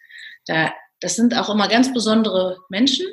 da 0.45 0.71
das 0.99 1.15
sind 1.15 1.35
auch 1.35 1.49
immer 1.49 1.67
ganz 1.67 1.93
besondere 1.93 2.57
Menschen, 2.69 3.05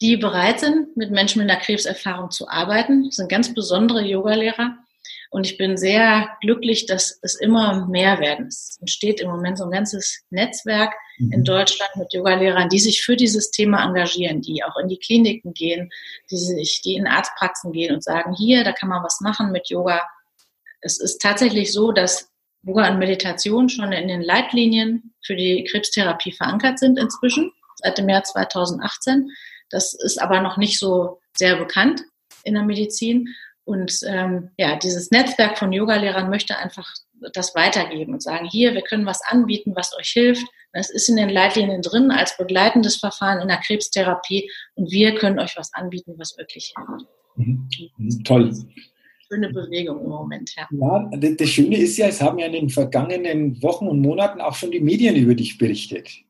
die 0.00 0.16
bereit 0.16 0.60
sind, 0.60 0.96
mit 0.96 1.10
Menschen 1.10 1.40
mit 1.40 1.50
einer 1.50 1.60
Krebserfahrung 1.60 2.30
zu 2.30 2.48
arbeiten. 2.48 3.04
Das 3.04 3.16
sind 3.16 3.30
ganz 3.30 3.54
besondere 3.54 4.02
Yogalehrer. 4.02 4.76
Und 5.30 5.46
ich 5.46 5.58
bin 5.58 5.76
sehr 5.76 6.28
glücklich, 6.40 6.86
dass 6.86 7.18
es 7.22 7.34
immer 7.34 7.86
mehr 7.86 8.20
werden. 8.20 8.46
Es 8.46 8.76
entsteht 8.80 9.20
im 9.20 9.30
Moment 9.30 9.58
so 9.58 9.64
ein 9.64 9.70
ganzes 9.70 10.22
Netzwerk 10.30 10.94
in 11.18 11.40
mhm. 11.40 11.44
Deutschland 11.44 11.90
mit 11.96 12.12
Yogalehrern, 12.12 12.68
die 12.68 12.78
sich 12.78 13.02
für 13.02 13.16
dieses 13.16 13.50
Thema 13.50 13.84
engagieren, 13.84 14.40
die 14.40 14.62
auch 14.62 14.76
in 14.76 14.88
die 14.88 14.98
Kliniken 14.98 15.52
gehen, 15.52 15.90
die 16.30 16.36
sich, 16.36 16.80
die 16.82 16.94
in 16.94 17.06
Arztpraxen 17.06 17.72
gehen 17.72 17.94
und 17.94 18.04
sagen, 18.04 18.34
hier, 18.34 18.64
da 18.64 18.72
kann 18.72 18.88
man 18.88 19.02
was 19.02 19.20
machen 19.20 19.52
mit 19.52 19.68
Yoga. 19.68 20.02
Es 20.80 21.00
ist 21.00 21.20
tatsächlich 21.20 21.72
so, 21.72 21.92
dass 21.92 22.30
Yoga 22.66 22.90
und 22.90 22.98
Meditation 22.98 23.68
schon 23.68 23.92
in 23.92 24.08
den 24.08 24.22
Leitlinien 24.22 25.14
für 25.24 25.36
die 25.36 25.64
Krebstherapie 25.64 26.32
verankert 26.32 26.78
sind 26.78 26.98
inzwischen, 26.98 27.52
seit 27.76 27.98
dem 27.98 28.08
Jahr 28.08 28.24
2018. 28.24 29.30
Das 29.70 29.94
ist 29.94 30.20
aber 30.20 30.40
noch 30.40 30.56
nicht 30.56 30.78
so 30.78 31.20
sehr 31.36 31.56
bekannt. 31.56 32.02
in 32.44 32.54
der 32.54 32.62
Medizin. 32.62 33.34
Und 33.64 33.98
ähm, 34.06 34.50
ja, 34.56 34.76
dieses 34.76 35.10
Netzwerk 35.10 35.58
von 35.58 35.72
Yogalehrern 35.72 36.30
möchte 36.30 36.56
einfach 36.56 36.88
das 37.32 37.54
weitergeben 37.54 38.14
und 38.14 38.22
sagen, 38.22 38.46
hier, 38.46 38.74
wir 38.74 38.82
können 38.82 39.06
was 39.06 39.20
anbieten, 39.22 39.74
was 39.74 39.96
euch 39.98 40.10
hilft. 40.10 40.46
Das 40.72 40.90
ist 40.90 41.08
in 41.08 41.16
den 41.16 41.30
Leitlinien 41.30 41.82
drin 41.82 42.10
als 42.10 42.36
begleitendes 42.36 42.96
Verfahren 42.96 43.40
in 43.40 43.48
der 43.48 43.56
Krebstherapie 43.56 44.50
und 44.74 44.90
wir 44.92 45.14
können 45.16 45.38
euch 45.38 45.56
was 45.56 45.72
anbieten, 45.74 46.14
was 46.18 46.36
wirklich 46.36 46.74
hilft. 46.76 47.06
Mhm. 47.36 47.68
mhm. 47.96 48.24
Toll. 48.24 48.52
Schöne 49.28 49.52
Bewegung 49.52 50.02
im 50.02 50.08
Moment, 50.08 50.54
ja. 50.56 50.68
Ja, 50.70 51.10
das 51.16 51.48
Schöne 51.48 51.76
ist 51.78 51.96
ja, 51.96 52.06
es 52.06 52.20
haben 52.20 52.38
ja 52.38 52.46
in 52.46 52.52
den 52.52 52.68
vergangenen 52.68 53.60
Wochen 53.62 53.88
und 53.88 54.00
Monaten 54.00 54.40
auch 54.40 54.54
schon 54.54 54.70
die 54.70 54.80
Medien 54.80 55.16
über 55.16 55.34
dich 55.34 55.58
berichtet. 55.58 56.24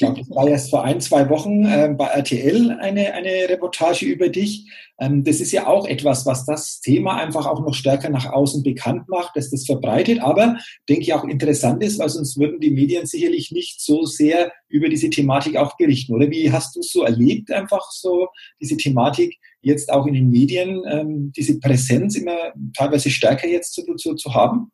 Ich 0.00 0.06
glaube, 0.06 0.20
das 0.20 0.30
war 0.30 0.46
erst 0.46 0.70
vor 0.70 0.84
ein, 0.84 1.00
zwei 1.00 1.28
Wochen 1.28 1.64
äh, 1.64 1.92
bei 1.92 2.06
RTL 2.06 2.70
eine, 2.70 3.14
eine 3.14 3.48
Reportage 3.48 4.06
über 4.06 4.28
dich. 4.28 4.70
Ähm, 5.00 5.24
das 5.24 5.40
ist 5.40 5.50
ja 5.50 5.66
auch 5.66 5.88
etwas, 5.88 6.24
was 6.24 6.44
das 6.44 6.80
Thema 6.80 7.16
einfach 7.16 7.46
auch 7.46 7.58
noch 7.60 7.74
stärker 7.74 8.08
nach 8.08 8.26
außen 8.32 8.62
bekannt 8.62 9.08
macht, 9.08 9.34
dass 9.34 9.50
das 9.50 9.66
verbreitet, 9.66 10.20
aber 10.20 10.56
denke 10.88 11.02
ich 11.02 11.14
auch 11.14 11.24
interessant 11.24 11.82
ist, 11.82 11.98
weil 11.98 12.10
sonst 12.10 12.38
würden 12.38 12.60
die 12.60 12.70
Medien 12.70 13.06
sicherlich 13.06 13.50
nicht 13.50 13.80
so 13.80 14.04
sehr 14.04 14.52
über 14.68 14.88
diese 14.88 15.10
Thematik 15.10 15.56
auch 15.56 15.76
berichten. 15.76 16.14
Oder 16.14 16.30
wie 16.30 16.52
hast 16.52 16.76
du 16.76 16.80
es 16.80 16.92
so 16.92 17.02
erlebt, 17.02 17.50
einfach 17.50 17.90
so 17.90 18.28
diese 18.60 18.76
Thematik 18.76 19.36
jetzt 19.62 19.90
auch 19.92 20.06
in 20.06 20.14
den 20.14 20.30
Medien, 20.30 20.80
ähm, 20.88 21.32
diese 21.36 21.58
Präsenz 21.58 22.14
immer 22.14 22.36
teilweise 22.76 23.10
stärker 23.10 23.48
jetzt 23.48 23.74
zu, 23.74 23.82
zu, 23.96 24.14
zu 24.14 24.32
haben? 24.32 24.70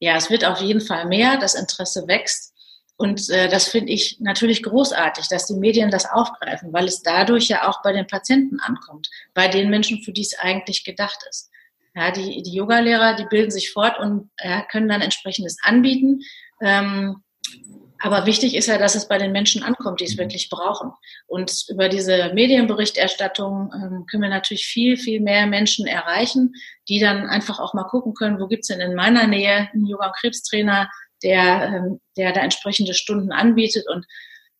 Ja, 0.00 0.16
es 0.16 0.30
wird 0.30 0.46
auf 0.46 0.62
jeden 0.62 0.80
Fall 0.80 1.06
mehr, 1.08 1.36
das 1.38 1.54
Interesse 1.54 2.04
wächst. 2.06 2.54
Und 2.98 3.30
äh, 3.30 3.48
das 3.48 3.68
finde 3.68 3.92
ich 3.92 4.18
natürlich 4.18 4.64
großartig, 4.64 5.28
dass 5.28 5.46
die 5.46 5.54
Medien 5.54 5.90
das 5.90 6.10
aufgreifen, 6.10 6.72
weil 6.72 6.86
es 6.86 7.00
dadurch 7.00 7.46
ja 7.46 7.68
auch 7.68 7.80
bei 7.82 7.92
den 7.92 8.08
Patienten 8.08 8.58
ankommt, 8.58 9.08
bei 9.34 9.46
den 9.46 9.70
Menschen, 9.70 10.02
für 10.02 10.12
die 10.12 10.22
es 10.22 10.36
eigentlich 10.36 10.82
gedacht 10.82 11.20
ist. 11.30 11.48
Ja, 11.94 12.10
die, 12.10 12.42
die 12.42 12.52
Yogalehrer, 12.52 13.14
die 13.14 13.26
bilden 13.26 13.52
sich 13.52 13.70
fort 13.70 14.00
und 14.00 14.30
äh, 14.38 14.62
können 14.70 14.88
dann 14.88 15.00
entsprechendes 15.00 15.58
anbieten. 15.62 16.22
Ähm, 16.60 17.22
aber 18.00 18.26
wichtig 18.26 18.56
ist 18.56 18.66
ja, 18.66 18.78
dass 18.78 18.96
es 18.96 19.06
bei 19.06 19.18
den 19.18 19.30
Menschen 19.30 19.62
ankommt, 19.62 20.00
die 20.00 20.04
es 20.04 20.18
wirklich 20.18 20.50
brauchen. 20.50 20.92
Und 21.28 21.66
über 21.68 21.88
diese 21.88 22.32
Medienberichterstattung 22.34 23.72
ähm, 23.74 24.06
können 24.10 24.24
wir 24.24 24.28
natürlich 24.28 24.66
viel, 24.66 24.96
viel 24.96 25.20
mehr 25.20 25.46
Menschen 25.46 25.86
erreichen, 25.86 26.52
die 26.88 26.98
dann 26.98 27.28
einfach 27.28 27.60
auch 27.60 27.74
mal 27.74 27.84
gucken 27.84 28.14
können, 28.14 28.40
wo 28.40 28.48
gibt's 28.48 28.68
denn 28.68 28.80
in 28.80 28.96
meiner 28.96 29.28
Nähe 29.28 29.68
einen 29.72 29.86
Yoga- 29.86 30.06
und 30.06 30.16
Krebstrainer, 30.16 30.90
der, 31.22 31.62
ähm, 31.64 32.00
der 32.16 32.32
da 32.32 32.40
entsprechende 32.40 32.94
Stunden 32.94 33.32
anbietet. 33.32 33.86
Und 33.88 34.06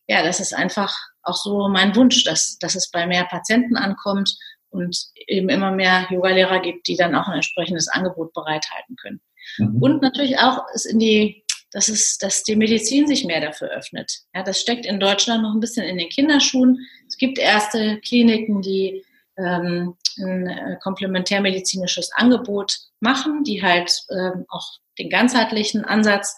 ja, 0.06 0.22
das 0.22 0.40
ist 0.40 0.54
einfach 0.54 0.94
auch 1.22 1.36
so 1.36 1.68
mein 1.68 1.94
Wunsch, 1.94 2.24
dass, 2.24 2.58
dass 2.58 2.74
es 2.74 2.90
bei 2.90 3.06
mehr 3.06 3.24
Patienten 3.24 3.76
ankommt 3.76 4.34
und 4.70 4.96
eben 5.26 5.48
immer 5.48 5.70
mehr 5.70 6.06
Yogalehrer 6.10 6.60
gibt, 6.60 6.88
die 6.88 6.96
dann 6.96 7.14
auch 7.14 7.28
ein 7.28 7.36
entsprechendes 7.36 7.88
Angebot 7.88 8.32
bereithalten 8.32 8.96
können. 8.96 9.20
Mhm. 9.58 9.82
Und 9.82 10.02
natürlich 10.02 10.38
auch 10.38 10.64
es 10.74 10.84
in 10.84 10.98
die, 10.98 11.44
dass 11.72 11.88
es, 11.88 12.18
dass 12.18 12.42
die 12.42 12.56
Medizin 12.56 13.06
sich 13.06 13.24
mehr 13.24 13.40
dafür 13.40 13.68
öffnet. 13.68 14.10
Ja, 14.34 14.42
das 14.42 14.60
steckt 14.60 14.86
in 14.86 15.00
Deutschland 15.00 15.42
noch 15.42 15.54
ein 15.54 15.60
bisschen 15.60 15.84
in 15.84 15.98
den 15.98 16.08
Kinderschuhen. 16.08 16.78
Es 17.06 17.16
gibt 17.16 17.38
erste 17.38 18.00
Kliniken, 18.00 18.62
die 18.62 19.04
ähm, 19.36 19.94
ein 20.18 20.46
äh, 20.46 20.76
komplementärmedizinisches 20.82 22.10
Angebot 22.14 22.76
machen, 23.00 23.44
die 23.44 23.62
halt 23.62 24.02
ähm, 24.10 24.44
auch 24.48 24.66
den 24.98 25.10
ganzheitlichen 25.10 25.84
Ansatz 25.84 26.36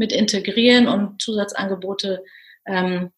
mit 0.00 0.12
integrieren 0.12 0.88
und 0.88 1.20
Zusatzangebote 1.20 2.24
ähm, 2.66 3.10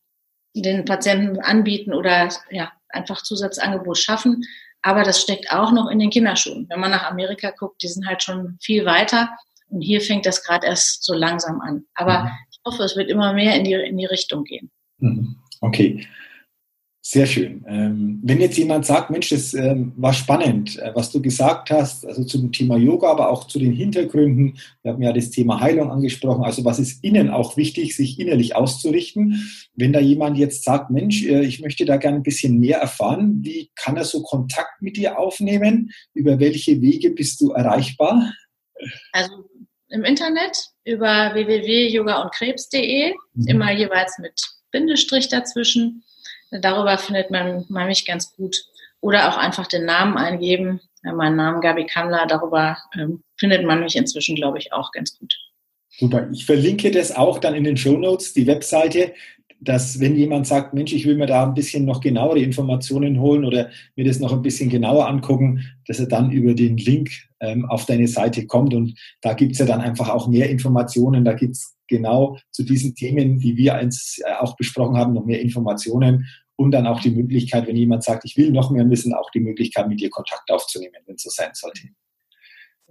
den 0.53 0.85
Patienten 0.85 1.39
anbieten 1.41 1.95
oder 1.95 2.28
ja, 2.51 2.72
einfach 2.89 3.22
Zusatzangebot 3.22 3.99
schaffen. 3.99 4.43
Aber 4.83 5.05
das 5.05 5.22
steckt 5.22 5.53
auch 5.53 5.70
noch 5.70 5.89
in 5.89 6.01
den 6.01 6.11
Kinderschuhen. 6.11 6.66
Wenn 6.68 6.80
man 6.80 6.91
nach 6.91 7.09
Amerika 7.09 7.53
guckt, 7.57 7.80
die 7.85 7.87
sind 7.87 8.05
halt 8.07 8.24
schon 8.24 8.59
viel 8.61 8.85
weiter. 8.85 9.30
Und 9.68 9.80
hier 9.80 10.01
fängt 10.01 10.26
das 10.26 10.43
gerade 10.43 10.66
erst 10.66 11.05
so 11.05 11.14
langsam 11.14 11.61
an. 11.61 11.85
Aber 11.95 12.24
mhm. 12.24 12.30
ich 12.51 12.59
hoffe, 12.66 12.83
es 12.83 12.97
wird 12.97 13.09
immer 13.09 13.33
mehr 13.33 13.55
in 13.55 13.62
die, 13.62 13.74
in 13.74 13.97
die 13.97 14.07
Richtung 14.07 14.43
gehen. 14.43 14.72
Mhm. 14.99 15.37
Okay. 15.61 16.05
Sehr 17.05 17.27
schön. 17.27 17.65
Ähm, 17.67 18.21
wenn 18.23 18.41
jetzt 18.41 18.57
jemand 18.57 18.87
sagt, 18.87 19.11
Mensch, 19.11 19.31
das 19.31 19.55
ähm, 19.55 19.93
war 19.97 20.13
spannend, 20.13 20.79
äh, 20.79 20.93
was 20.95 21.11
du 21.11 21.21
gesagt 21.21 21.73
hast, 21.73 22.07
also 22.07 22.23
zum 22.23 22.53
Thema 22.53 22.77
Yoga, 22.77 23.11
aber 23.11 23.29
auch 23.29 23.49
zu 23.49 23.59
den 23.59 23.73
Hintergründen. 23.73 24.57
Wir 24.85 24.93
haben 24.93 25.03
ja 25.03 25.13
das 25.13 25.31
Thema 25.31 25.59
Heilung 25.59 25.91
angesprochen. 25.91 26.45
Also 26.45 26.65
was 26.65 26.79
ist 26.79 27.03
innen 27.03 27.29
auch 27.29 27.57
wichtig, 27.57 27.97
sich 27.97 28.21
innerlich 28.21 28.55
auszurichten? 28.55 29.51
Wenn 29.75 29.93
da 29.93 29.99
jemand 29.99 30.39
jetzt 30.39 30.63
sagt, 30.63 30.91
Mensch, 30.91 31.25
äh, 31.25 31.45
ich 31.45 31.61
möchte 31.61 31.85
da 31.87 31.97
gerne 31.97 32.19
ein 32.19 32.23
bisschen 32.23 32.61
mehr 32.61 32.79
erfahren, 32.79 33.41
wie 33.43 33.73
kann 33.75 33.97
er 33.97 34.05
so 34.05 34.23
Kontakt 34.23 34.81
mit 34.81 34.97
dir 34.97 35.19
aufnehmen? 35.19 35.91
Über 36.15 36.39
welche 36.39 36.81
Wege 36.81 37.11
bist 37.11 37.41
du 37.41 37.51
erreichbar? 37.51 38.33
Also 39.11 39.51
im 39.89 40.05
Internet 40.05 40.57
über 40.85 41.35
www.yogaundkrebs.de, 41.35 43.13
mhm. 43.35 43.49
immer 43.49 43.73
jeweils 43.73 44.21
mit 44.21 44.41
Bindestrich 44.71 45.29
dazwischen 45.29 46.05
Darüber 46.61 46.99
findet 46.99 47.31
man, 47.31 47.65
man 47.69 47.87
mich 47.87 48.05
ganz 48.05 48.35
gut. 48.37 48.57
Oder 49.01 49.29
auch 49.29 49.37
einfach 49.37 49.67
den 49.67 49.85
Namen 49.85 50.17
eingeben. 50.17 50.81
Mein 51.03 51.35
Name 51.35 51.61
Gabi 51.61 51.87
Kammler, 51.87 52.27
darüber 52.29 52.77
ähm, 52.97 53.23
findet 53.37 53.65
man 53.65 53.81
mich 53.81 53.97
inzwischen, 53.97 54.37
glaube 54.37 54.59
ich, 54.59 54.73
auch 54.73 54.93
ganz 54.93 55.19
gut. 55.19 55.35
Super. 55.89 56.29
Ich 56.33 56.47
verlinke 56.47 56.91
das 56.91 57.11
auch 57.15 57.39
dann 57.39 57.55
in 57.55 57.65
den 57.65 57.77
Show 57.77 57.99
Notes, 57.99 58.33
die 58.33 58.47
Webseite, 58.47 59.13
dass 59.61 60.01
wenn 60.01 60.17
jemand 60.17 60.47
sagt, 60.47 60.75
Mensch, 60.75 60.93
ich 60.93 61.07
will 61.07 61.17
mir 61.17 61.27
da 61.27 61.45
ein 61.45 61.55
bisschen 61.55 61.85
noch 61.85 62.01
genauere 62.01 62.41
Informationen 62.41 63.21
holen 63.21 63.45
oder 63.45 63.71
mir 63.95 64.05
das 64.05 64.19
noch 64.19 64.33
ein 64.33 64.43
bisschen 64.43 64.71
genauer 64.71 65.09
angucken, 65.09 65.65
dass 65.87 66.01
er 66.01 66.07
dann 66.07 66.31
über 66.33 66.55
den 66.55 66.77
Link 66.77 67.11
ähm, 67.41 67.65
auf 67.67 67.87
deine 67.87 68.09
Seite 68.09 68.47
kommt. 68.47 68.75
Und 68.75 68.99
da 69.21 69.35
gibt 69.35 69.53
es 69.53 69.59
ja 69.59 69.67
dann 69.67 69.81
einfach 69.81 70.09
auch 70.09 70.29
mehr 70.29 70.51
Informationen. 70.51 71.25
Da 71.25 71.35
gibt 71.35 71.53
es 71.57 71.77
genau 71.87 72.39
zu 72.51 72.65
diesen 72.65 72.95
Themen, 72.95 73.39
die 73.39 73.57
wir 73.57 73.75
eins 73.75 74.21
äh, 74.25 74.33
auch 74.41 74.57
besprochen 74.57 74.97
haben, 74.97 75.13
noch 75.13 75.27
mehr 75.27 75.41
Informationen 75.41 76.27
und 76.57 76.71
dann 76.71 76.87
auch 76.87 77.01
die 77.01 77.11
Möglichkeit, 77.11 77.67
wenn 77.67 77.77
jemand 77.77 78.05
sagt, 78.05 78.25
ich 78.25 78.37
will 78.37 78.51
noch 78.51 78.71
mehr 78.71 78.89
wissen, 78.89 79.15
auch 79.15 79.31
die 79.31 79.41
Möglichkeit, 79.41 79.89
mit 79.89 80.01
dir 80.01 80.11
Kontakt 80.11 80.51
aufzunehmen, 80.51 80.95
wenn 81.07 81.17
es 81.17 81.23
so 81.23 81.31
sein 81.31 81.51
sollte. 81.55 81.89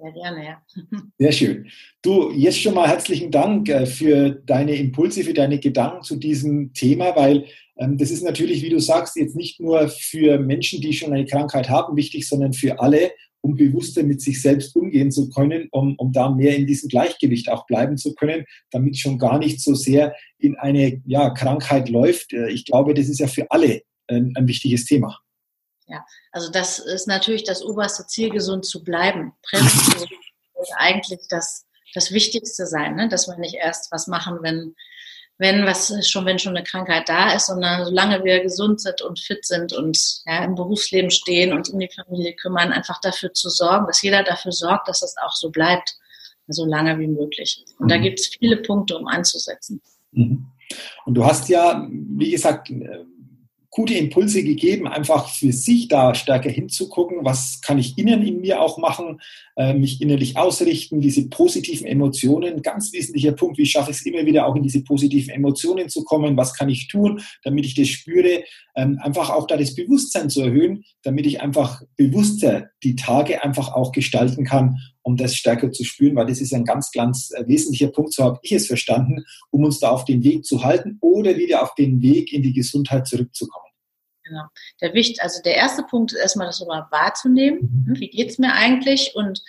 Sehr 0.02 0.12
gerne, 0.14 0.46
ja. 0.46 0.62
Sehr 1.20 1.32
schön. 1.32 1.68
Du, 2.02 2.32
jetzt 2.32 2.60
schon 2.60 2.74
mal 2.74 2.88
herzlichen 2.88 3.30
Dank 3.30 3.70
äh, 3.70 3.86
für 3.86 4.32
deine 4.32 4.76
Impulse, 4.76 5.24
für 5.24 5.34
deine 5.34 5.60
Gedanken 5.60 6.02
zu 6.02 6.16
diesem 6.16 6.74
Thema, 6.74 7.16
weil 7.16 7.46
ähm, 7.78 7.98
das 8.00 8.10
ist 8.10 8.24
natürlich, 8.24 8.64
wie 8.64 8.70
du 8.70 8.80
sagst, 8.80 9.16
jetzt 9.16 9.36
nicht 9.36 9.60
nur 9.60 9.88
für 9.90 10.40
Menschen, 10.40 10.82
die 10.82 10.94
schon 10.94 11.14
eine 11.14 11.26
Krankheit 11.26 11.70
haben, 11.70 11.96
wichtig, 11.96 12.28
sondern 12.28 12.54
für 12.54 12.80
alle, 12.80 13.12
um 13.42 13.56
bewusster 13.56 14.04
mit 14.04 14.22
sich 14.22 14.42
selbst 14.42 14.76
umgehen 14.76 15.12
zu 15.12 15.30
können, 15.30 15.68
um, 15.72 15.96
um 15.98 16.12
da 16.12 16.30
mehr 16.30 16.56
in 16.56 16.68
diesem 16.68 16.90
Gleichgewicht 16.90 17.50
auch 17.50 17.66
bleiben 17.66 17.98
zu 17.98 18.14
können, 18.14 18.46
damit 18.70 18.98
schon 18.98 19.18
gar 19.18 19.40
nicht 19.40 19.62
so 19.62 19.74
sehr 19.74 20.16
in 20.38 20.56
eine 20.58 21.02
ja, 21.06 21.32
Krankheit 21.32 21.90
läuft. 21.90 22.34
Äh, 22.34 22.50
ich 22.50 22.66
glaube, 22.66 22.94
das 22.94 23.10
ist 23.10 23.20
ja 23.20 23.28
für 23.28 23.50
alle 23.50 23.82
ein, 24.08 24.34
ein 24.36 24.48
wichtiges 24.48 24.86
Thema. 24.86 25.20
Ja, 25.88 26.06
also 26.32 26.50
das 26.52 26.80
ist 26.80 27.08
natürlich 27.08 27.44
das 27.44 27.64
oberste 27.64 28.08
Ziel, 28.08 28.30
gesund 28.30 28.66
zu 28.66 28.84
bleiben. 28.84 29.34
Prävention 29.44 30.08
sollte 30.56 30.74
eigentlich 30.78 31.20
das, 31.30 31.66
das 31.94 32.12
Wichtigste 32.12 32.66
sein, 32.66 32.96
ne? 32.96 33.10
dass 33.10 33.28
wir 33.28 33.38
nicht 33.38 33.56
erst 33.56 33.92
was 33.92 34.08
machen, 34.08 34.38
wenn 34.42 34.76
wenn 35.42 35.66
was 35.66 35.92
schon, 36.08 36.26
wenn 36.26 36.38
schon 36.38 36.56
eine 36.56 36.64
Krankheit 36.64 37.10
da 37.10 37.34
ist, 37.34 37.48
sondern 37.48 37.84
solange 37.84 38.24
wir 38.24 38.42
gesund 38.42 38.80
sind 38.80 39.02
und 39.02 39.20
fit 39.20 39.44
sind 39.44 39.74
und 39.74 39.98
ja, 40.28 40.44
im 40.44 40.54
Berufsleben 40.54 41.10
stehen 41.10 41.52
und 41.52 41.68
um 41.70 41.80
die 41.80 41.90
Familie 41.90 42.36
kümmern, 42.36 42.72
einfach 42.72 43.02
dafür 43.02 43.34
zu 43.34 43.50
sorgen, 43.50 43.88
dass 43.88 44.04
jeder 44.04 44.24
dafür 44.24 44.52
sorgt, 44.52 44.88
dass 44.88 45.02
es 45.02 45.16
auch 45.26 45.34
so 45.34 45.50
bleibt, 45.50 45.96
so 46.48 46.64
lange 46.64 47.00
wie 47.00 47.08
möglich. 47.08 47.66
Und 47.80 47.86
mhm. 47.86 47.90
da 47.90 47.98
gibt 47.98 48.20
es 48.20 48.28
viele 48.28 48.58
Punkte, 48.58 48.96
um 48.96 49.08
anzusetzen. 49.08 49.82
Mhm. 50.12 50.46
Und 51.06 51.16
du 51.16 51.26
hast 51.26 51.50
ja, 51.50 51.88
wie 51.90 52.30
gesagt, 52.30 52.70
gute 53.72 53.94
Impulse 53.94 54.44
gegeben, 54.44 54.86
einfach 54.86 55.30
für 55.30 55.54
sich 55.54 55.88
da 55.88 56.14
stärker 56.14 56.50
hinzugucken, 56.50 57.20
was 57.22 57.62
kann 57.62 57.80
ich 57.80 57.98
innen 57.98 58.22
in 58.22 58.42
mir 58.42 58.62
auch 58.62 58.78
machen, 58.78 59.22
äh, 59.56 59.74
mich 59.74 60.02
innerlich 60.02 60.36
ausrichten, 60.38 61.00
diese 61.00 61.30
positiven 61.30 61.88
Emotionen, 61.88 62.62
ganz 62.64 62.92
wesentlicher 62.92 63.32
Punkt, 63.32 63.58
wie 63.58 63.66
schaffe 63.66 63.92
ich 63.92 63.98
es 63.98 64.06
immer 64.06 64.26
wieder 64.26 64.46
auch 64.46 64.58
in 64.58 64.64
diese 64.64 64.84
positiven 64.84 65.34
Emotionen 65.34 65.88
zu 65.88 66.04
kommen, 66.04 66.36
was 66.36 66.54
kann 66.54 66.68
ich 66.68 66.90
tun, 66.90 67.22
damit 67.44 67.66
ich 67.66 67.74
das 67.74 67.88
spüre, 67.88 68.44
ähm, 68.76 69.00
einfach 69.02 69.30
auch 69.30 69.48
da 69.48 69.56
das 69.56 69.74
Bewusstsein 69.74 70.30
zu 70.30 70.42
erhöhen, 70.42 70.84
damit 71.04 71.26
ich 71.26 71.40
einfach 71.40 71.82
bewusster 71.96 72.72
die 72.84 72.98
Tage 72.98 73.42
einfach 73.42 73.74
auch 73.74 73.94
gestalten 73.94 74.44
kann, 74.44 74.80
um 75.04 75.18
das 75.18 75.36
stärker 75.36 75.72
zu 75.72 75.84
spüren, 75.84 76.16
weil 76.16 76.28
das 76.28 76.42
ist 76.42 76.54
ein 76.54 76.66
ganz, 76.66 76.92
ganz 76.92 77.32
äh, 77.32 77.48
wesentlicher 77.48 77.88
Punkt, 77.88 78.14
so 78.14 78.24
habe 78.24 78.40
ich 78.44 78.52
es 78.52 78.68
verstanden, 78.68 79.24
um 79.50 79.64
uns 79.64 79.80
da 79.80 79.90
auf 79.90 80.06
den 80.06 80.24
Weg 80.24 80.46
zu 80.46 80.64
halten 80.64 80.98
oder 81.02 81.36
wieder 81.38 81.64
auf 81.64 81.76
den 81.76 82.02
Weg 82.02 82.32
in 82.34 82.44
die 82.44 82.54
Gesundheit 82.54 83.08
zurückzukommen. 83.08 83.66
Genau. 84.24 84.44
Der 84.82 84.94
Wicht, 84.94 85.22
also 85.22 85.42
der 85.44 85.56
erste 85.56 85.84
Punkt 85.84 86.14
ist 86.14 86.20
erstmal 86.20 86.48
das 86.48 86.62
überhaupt 86.62 86.92
wahrzunehmen. 86.92 87.86
Mhm. 87.88 88.00
Wie 88.00 88.10
geht's 88.10 88.38
mir 88.38 88.54
eigentlich? 88.54 89.12
Und 89.16 89.44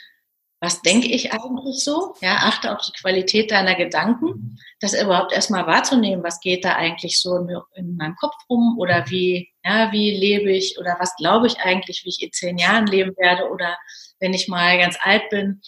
was 0.62 0.80
denke 0.80 1.08
ich 1.08 1.32
eigentlich 1.32 1.82
so? 1.82 2.14
Ja, 2.20 2.36
achte 2.36 2.72
auf 2.72 2.80
die 2.82 2.92
Qualität 2.92 3.50
deiner 3.50 3.74
Gedanken, 3.74 4.60
das 4.78 4.94
überhaupt 4.94 5.32
erstmal 5.32 5.66
wahrzunehmen, 5.66 6.22
was 6.22 6.38
geht 6.38 6.64
da 6.64 6.76
eigentlich 6.76 7.20
so 7.20 7.36
in, 7.36 7.48
in 7.74 7.96
meinem 7.96 8.14
Kopf 8.14 8.36
rum 8.48 8.78
oder 8.78 9.04
wie, 9.08 9.50
ja, 9.64 9.90
wie 9.90 10.16
lebe 10.16 10.52
ich 10.52 10.78
oder 10.78 10.96
was 11.00 11.16
glaube 11.16 11.48
ich 11.48 11.58
eigentlich, 11.58 12.04
wie 12.04 12.10
ich 12.10 12.22
in 12.22 12.32
zehn 12.32 12.58
Jahren 12.58 12.86
leben 12.86 13.16
werde 13.16 13.50
oder 13.50 13.76
wenn 14.20 14.34
ich 14.34 14.46
mal 14.46 14.78
ganz 14.78 14.96
alt 15.02 15.28
bin, 15.30 15.62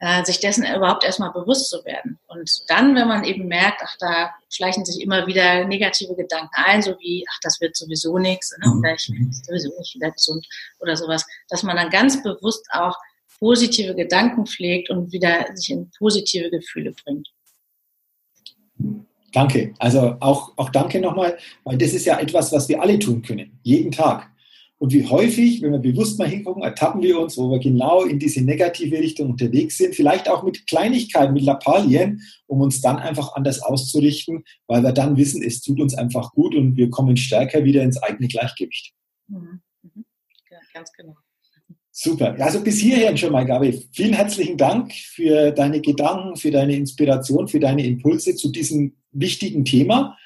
äh, 0.00 0.24
sich 0.24 0.40
dessen 0.40 0.64
überhaupt 0.64 1.04
erstmal 1.04 1.30
bewusst 1.30 1.70
zu 1.70 1.84
werden. 1.84 2.18
Und 2.26 2.50
dann, 2.66 2.96
wenn 2.96 3.06
man 3.06 3.22
eben 3.22 3.46
merkt, 3.46 3.82
ach, 3.84 3.94
da 4.00 4.34
schleichen 4.48 4.84
sich 4.84 5.00
immer 5.00 5.28
wieder 5.28 5.64
negative 5.64 6.16
Gedanken 6.16 6.50
ein, 6.54 6.82
so 6.82 6.98
wie, 6.98 7.24
ach, 7.30 7.38
das 7.42 7.60
wird 7.60 7.76
sowieso 7.76 8.18
nichts, 8.18 8.56
ne? 8.58 8.72
oder 8.76 8.94
ich 8.94 9.06
bin 9.06 9.30
sowieso 9.30 9.68
nicht 9.78 9.94
wieder 9.94 10.10
gesund 10.10 10.44
oder 10.80 10.96
sowas, 10.96 11.24
dass 11.48 11.62
man 11.62 11.76
dann 11.76 11.90
ganz 11.90 12.20
bewusst 12.24 12.66
auch 12.72 12.96
positive 13.40 13.94
Gedanken 13.94 14.46
pflegt 14.46 14.90
und 14.90 15.12
wieder 15.12 15.46
sich 15.54 15.70
in 15.70 15.90
positive 15.98 16.50
Gefühle 16.50 16.92
bringt. 17.04 17.28
Danke. 19.32 19.74
Also 19.78 20.16
auch, 20.20 20.52
auch 20.56 20.70
danke 20.70 21.00
nochmal, 21.00 21.38
weil 21.64 21.78
das 21.78 21.92
ist 21.92 22.04
ja 22.04 22.18
etwas, 22.18 22.52
was 22.52 22.68
wir 22.68 22.80
alle 22.80 22.98
tun 22.98 23.22
können, 23.22 23.58
jeden 23.62 23.90
Tag. 23.90 24.30
Und 24.78 24.94
wie 24.94 25.06
häufig, 25.06 25.60
wenn 25.60 25.72
wir 25.72 25.78
bewusst 25.78 26.18
mal 26.18 26.26
hingucken, 26.26 26.62
ertappen 26.62 27.02
wir 27.02 27.20
uns, 27.20 27.36
wo 27.36 27.50
wir 27.50 27.58
genau 27.58 28.02
in 28.02 28.18
diese 28.18 28.40
negative 28.40 28.98
Richtung 28.98 29.30
unterwegs 29.30 29.76
sind, 29.76 29.94
vielleicht 29.94 30.26
auch 30.26 30.42
mit 30.42 30.66
Kleinigkeiten, 30.66 31.34
mit 31.34 31.42
Lappalien, 31.42 32.22
um 32.46 32.62
uns 32.62 32.80
dann 32.80 32.96
einfach 32.96 33.34
anders 33.34 33.60
auszurichten, 33.60 34.42
weil 34.68 34.82
wir 34.82 34.92
dann 34.92 35.18
wissen, 35.18 35.42
es 35.42 35.60
tut 35.60 35.80
uns 35.80 35.94
einfach 35.94 36.32
gut 36.32 36.54
und 36.54 36.76
wir 36.76 36.88
kommen 36.88 37.18
stärker 37.18 37.62
wieder 37.62 37.82
ins 37.82 38.02
eigene 38.02 38.26
Gleichgewicht. 38.28 38.94
Mhm. 39.28 39.60
Mhm. 39.82 40.04
Ja, 40.50 40.58
ganz 40.72 40.90
genau. 40.94 41.14
Super. 42.02 42.34
Also 42.38 42.62
bis 42.62 42.78
hierhin 42.78 43.18
schon 43.18 43.30
mal, 43.30 43.44
Gabi. 43.44 43.86
Vielen 43.92 44.14
herzlichen 44.14 44.56
Dank 44.56 44.90
für 44.90 45.50
deine 45.50 45.82
Gedanken, 45.82 46.34
für 46.34 46.50
deine 46.50 46.74
Inspiration, 46.74 47.46
für 47.46 47.60
deine 47.60 47.84
Impulse 47.84 48.34
zu 48.36 48.50
diesem 48.50 48.94
wichtigen 49.12 49.66
Thema. 49.66 50.16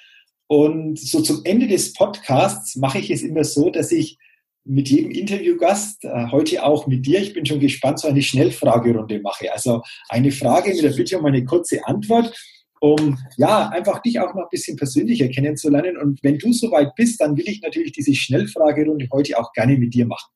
Und 0.47 1.01
so 1.01 1.21
zum 1.21 1.41
Ende 1.43 1.67
des 1.67 1.93
Podcasts 1.93 2.77
mache 2.77 3.01
ich 3.01 3.11
es 3.11 3.23
immer 3.23 3.43
so, 3.43 3.71
dass 3.71 3.91
ich 3.91 4.19
mit 4.63 4.89
jedem 4.89 5.11
Interviewgast, 5.11 6.05
äh, 6.05 6.29
heute 6.31 6.65
auch 6.65 6.87
mit 6.87 7.07
dir, 7.07 7.21
ich 7.21 7.33
bin 7.33 7.45
schon 7.45 7.59
gespannt, 7.59 7.99
so 7.99 8.07
eine 8.07 8.23
Schnellfragerunde 8.23 9.19
mache. 9.19 9.53
Also 9.53 9.83
eine 10.09 10.31
Frage 10.31 10.73
mit 10.73 10.85
der 10.85 10.91
Bitte 10.91 11.19
um 11.19 11.25
eine 11.25 11.45
kurze 11.45 11.85
Antwort, 11.89 12.33
um 12.79 13.19
ja, 13.37 13.69
einfach 13.71 14.01
dich 14.01 14.21
auch 14.21 14.33
noch 14.33 14.43
ein 14.43 14.49
bisschen 14.53 14.77
persönlicher 14.77 15.27
kennenzulernen. 15.27 15.97
Und 15.97 16.23
wenn 16.23 16.39
du 16.39 16.53
soweit 16.53 16.95
bist, 16.95 17.21
dann 17.21 17.37
will 17.37 17.49
ich 17.49 17.63
natürlich 17.63 17.91
diese 17.91 18.15
Schnellfragerunde 18.15 19.09
heute 19.11 19.37
auch 19.41 19.53
gerne 19.53 19.77
mit 19.77 19.93
dir 19.93 20.07
machen. 20.07 20.31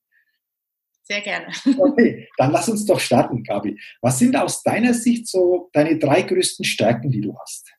Sehr 1.11 1.23
gerne. 1.23 1.47
Okay, 1.79 2.29
dann 2.37 2.53
lass 2.53 2.69
uns 2.69 2.85
doch 2.85 3.01
starten, 3.01 3.43
Gabi. 3.43 3.81
Was 4.03 4.19
sind 4.19 4.37
aus 4.37 4.63
deiner 4.63 4.93
Sicht 4.93 5.27
so 5.27 5.71
deine 5.73 5.99
drei 5.99 6.23
größten 6.23 6.65
Stärken, 6.65 7.11
die 7.11 7.23
du 7.23 7.35
hast? 7.39 7.71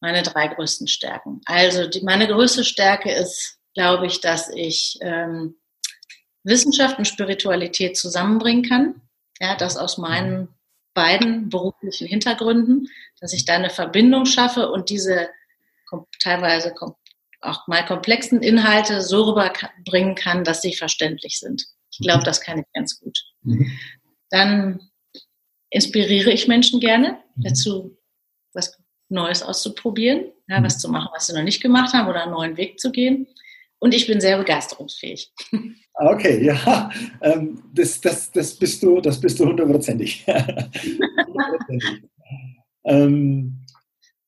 Meine 0.00 0.22
drei 0.22 0.48
größten 0.48 0.88
Stärken. 0.88 1.40
Also 1.44 1.86
die, 1.88 2.02
meine 2.02 2.26
größte 2.26 2.64
Stärke 2.64 3.12
ist, 3.12 3.58
glaube 3.74 4.06
ich, 4.06 4.20
dass 4.20 4.48
ich 4.48 4.98
ähm, 5.02 5.56
Wissenschaft 6.42 6.98
und 6.98 7.06
Spiritualität 7.06 7.96
zusammenbringen 7.98 8.62
kann. 8.62 9.02
Ja, 9.38 9.54
das 9.54 9.76
aus 9.76 9.98
meinen 9.98 10.48
beiden 10.94 11.50
beruflichen 11.50 12.06
Hintergründen, 12.06 12.88
dass 13.20 13.34
ich 13.34 13.44
da 13.44 13.54
eine 13.54 13.68
Verbindung 13.68 14.24
schaffe 14.24 14.70
und 14.70 14.88
diese 14.88 15.28
teilweise 16.20 16.74
auch 17.42 17.66
mal 17.66 17.84
komplexen 17.84 18.42
Inhalte 18.42 19.02
so 19.02 19.24
rüberbringen 19.24 20.14
kann, 20.14 20.44
dass 20.44 20.62
sie 20.62 20.74
verständlich 20.74 21.38
sind. 21.38 21.66
Ich 21.98 22.06
glaube, 22.06 22.24
das 22.24 22.40
kann 22.40 22.58
ich 22.58 22.64
ganz 22.74 23.00
gut. 23.00 23.18
Mhm. 23.42 23.70
Dann 24.30 24.80
inspiriere 25.70 26.30
ich 26.30 26.48
Menschen 26.48 26.80
gerne 26.80 27.18
mhm. 27.36 27.42
dazu, 27.42 27.98
was 28.52 28.78
Neues 29.08 29.42
auszuprobieren, 29.42 30.32
ja, 30.48 30.62
was 30.62 30.76
mhm. 30.76 30.80
zu 30.80 30.88
machen, 30.90 31.08
was 31.14 31.26
sie 31.26 31.34
noch 31.34 31.42
nicht 31.42 31.62
gemacht 31.62 31.92
haben 31.94 32.08
oder 32.08 32.24
einen 32.24 32.32
neuen 32.32 32.56
Weg 32.56 32.78
zu 32.80 32.90
gehen. 32.90 33.26
Und 33.78 33.94
ich 33.94 34.06
bin 34.06 34.20
sehr 34.20 34.38
begeisterungsfähig. 34.38 35.32
Okay, 35.94 36.44
ja, 36.44 36.90
ähm, 37.22 37.62
das, 37.72 38.00
das, 38.00 38.30
das, 38.32 38.54
bist 38.54 38.82
du, 38.82 39.00
das 39.00 39.20
bist 39.20 39.38
du 39.38 39.46
hundertprozentig. 39.48 40.24
ähm, 42.84 43.66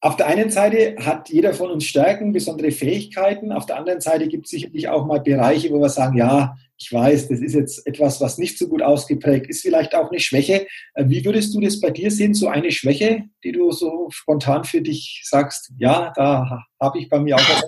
auf 0.01 0.16
der 0.16 0.27
einen 0.27 0.51
Seite 0.51 0.97
hat 1.05 1.29
jeder 1.29 1.55
von 1.55 1.71
uns 1.71 1.85
Stärken, 1.85 2.33
besondere 2.33 2.71
Fähigkeiten. 2.71 3.51
Auf 3.53 3.66
der 3.66 3.79
anderen 3.79 4.01
Seite 4.01 4.29
gibt 4.29 4.45
es 4.45 4.53
sicherlich 4.53 4.89
auch 4.89 5.07
mal 5.07 5.21
Bereiche, 5.21 5.71
wo 5.71 5.81
wir 5.81 5.89
sagen, 5.89 6.16
ja, 6.16 6.57
ich 6.79 6.93
weiß, 6.93 7.29
das 7.29 7.41
ist 7.41 7.55
jetzt 7.55 7.87
etwas, 7.87 8.20
was 8.20 8.39
nicht 8.39 8.59
so 8.59 8.68
gut 8.68 8.83
ausgeprägt 8.83 9.49
ist, 9.49 9.62
vielleicht 9.62 9.95
auch 9.95 10.11
eine 10.11 10.20
Schwäche. 10.20 10.66
Äh, 10.95 11.05
wie 11.09 11.24
würdest 11.24 11.55
du 11.55 11.61
das 11.61 11.81
bei 11.81 11.91
dir 11.91 12.11
sehen, 12.11 12.35
so 12.35 12.49
eine 12.49 12.70
Schwäche, 12.70 13.24
die 13.45 13.53
du 13.53 13.72
so 13.72 14.09
spontan 14.11 14.64
für 14.64 14.81
dich 14.81 15.22
sagst, 15.24 15.72
ja, 15.79 16.12
da 16.14 16.64
habe 16.81 16.99
ich 16.99 17.09
bei 17.09 17.18
mir 17.18 17.37
auch 17.37 17.41
was. 17.41 17.64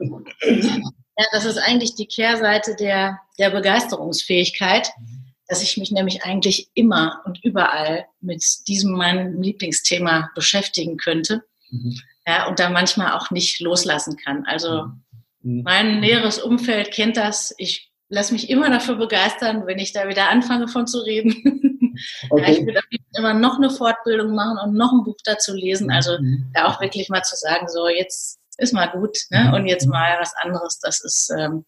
Ja, 1.18 1.26
das 1.32 1.44
ist 1.44 1.58
eigentlich 1.58 1.94
die 1.94 2.06
Kehrseite 2.06 2.74
der, 2.74 3.20
der 3.38 3.50
Begeisterungsfähigkeit, 3.50 4.90
dass 5.46 5.62
ich 5.62 5.76
mich 5.76 5.92
nämlich 5.92 6.24
eigentlich 6.24 6.70
immer 6.72 7.20
und 7.26 7.44
überall 7.44 8.06
mit 8.22 8.42
diesem 8.66 8.92
meinem 8.92 9.42
Lieblingsthema 9.42 10.30
beschäftigen 10.34 10.96
könnte 10.96 11.42
Mhm. 11.72 11.98
Ja, 12.26 12.46
und 12.46 12.60
da 12.60 12.70
manchmal 12.70 13.12
auch 13.12 13.30
nicht 13.30 13.60
loslassen 13.60 14.16
kann. 14.16 14.44
Also 14.46 14.90
mhm. 15.42 15.62
mein 15.64 16.00
näheres 16.00 16.38
Umfeld 16.38 16.92
kennt 16.92 17.16
das. 17.16 17.52
Ich 17.58 17.90
lasse 18.12 18.34
mich 18.34 18.50
immer 18.50 18.68
dafür 18.68 18.96
begeistern, 18.96 19.66
wenn 19.66 19.78
ich 19.78 19.92
da 19.92 20.06
wieder 20.06 20.28
anfange 20.28 20.68
von 20.68 20.86
zu 20.86 21.00
reden. 21.00 21.68
Okay. 22.30 22.42
Ja, 22.42 22.48
ich 22.48 22.64
würde 22.64 22.80
immer 23.18 23.34
noch 23.34 23.58
eine 23.58 23.68
Fortbildung 23.68 24.34
machen 24.34 24.56
und 24.64 24.74
noch 24.74 24.92
ein 24.92 25.04
Buch 25.04 25.18
dazu 25.24 25.52
lesen. 25.52 25.90
Also 25.90 26.12
mhm. 26.18 26.50
da 26.54 26.64
auch 26.64 26.80
wirklich 26.80 27.10
mal 27.10 27.22
zu 27.22 27.36
sagen, 27.36 27.68
so 27.68 27.86
jetzt 27.86 28.40
ist 28.56 28.72
mal 28.72 28.86
gut 28.86 29.18
ne? 29.28 29.44
Mhm. 29.44 29.52
und 29.52 29.66
jetzt 29.66 29.86
mal 29.86 30.16
was 30.18 30.32
anderes. 30.40 30.78
Das 30.80 31.04
ist, 31.04 31.30
ähm, 31.38 31.66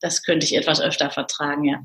das 0.00 0.22
könnte 0.22 0.46
ich 0.46 0.56
etwas 0.56 0.80
öfter 0.80 1.10
vertragen, 1.10 1.64
ja. 1.64 1.84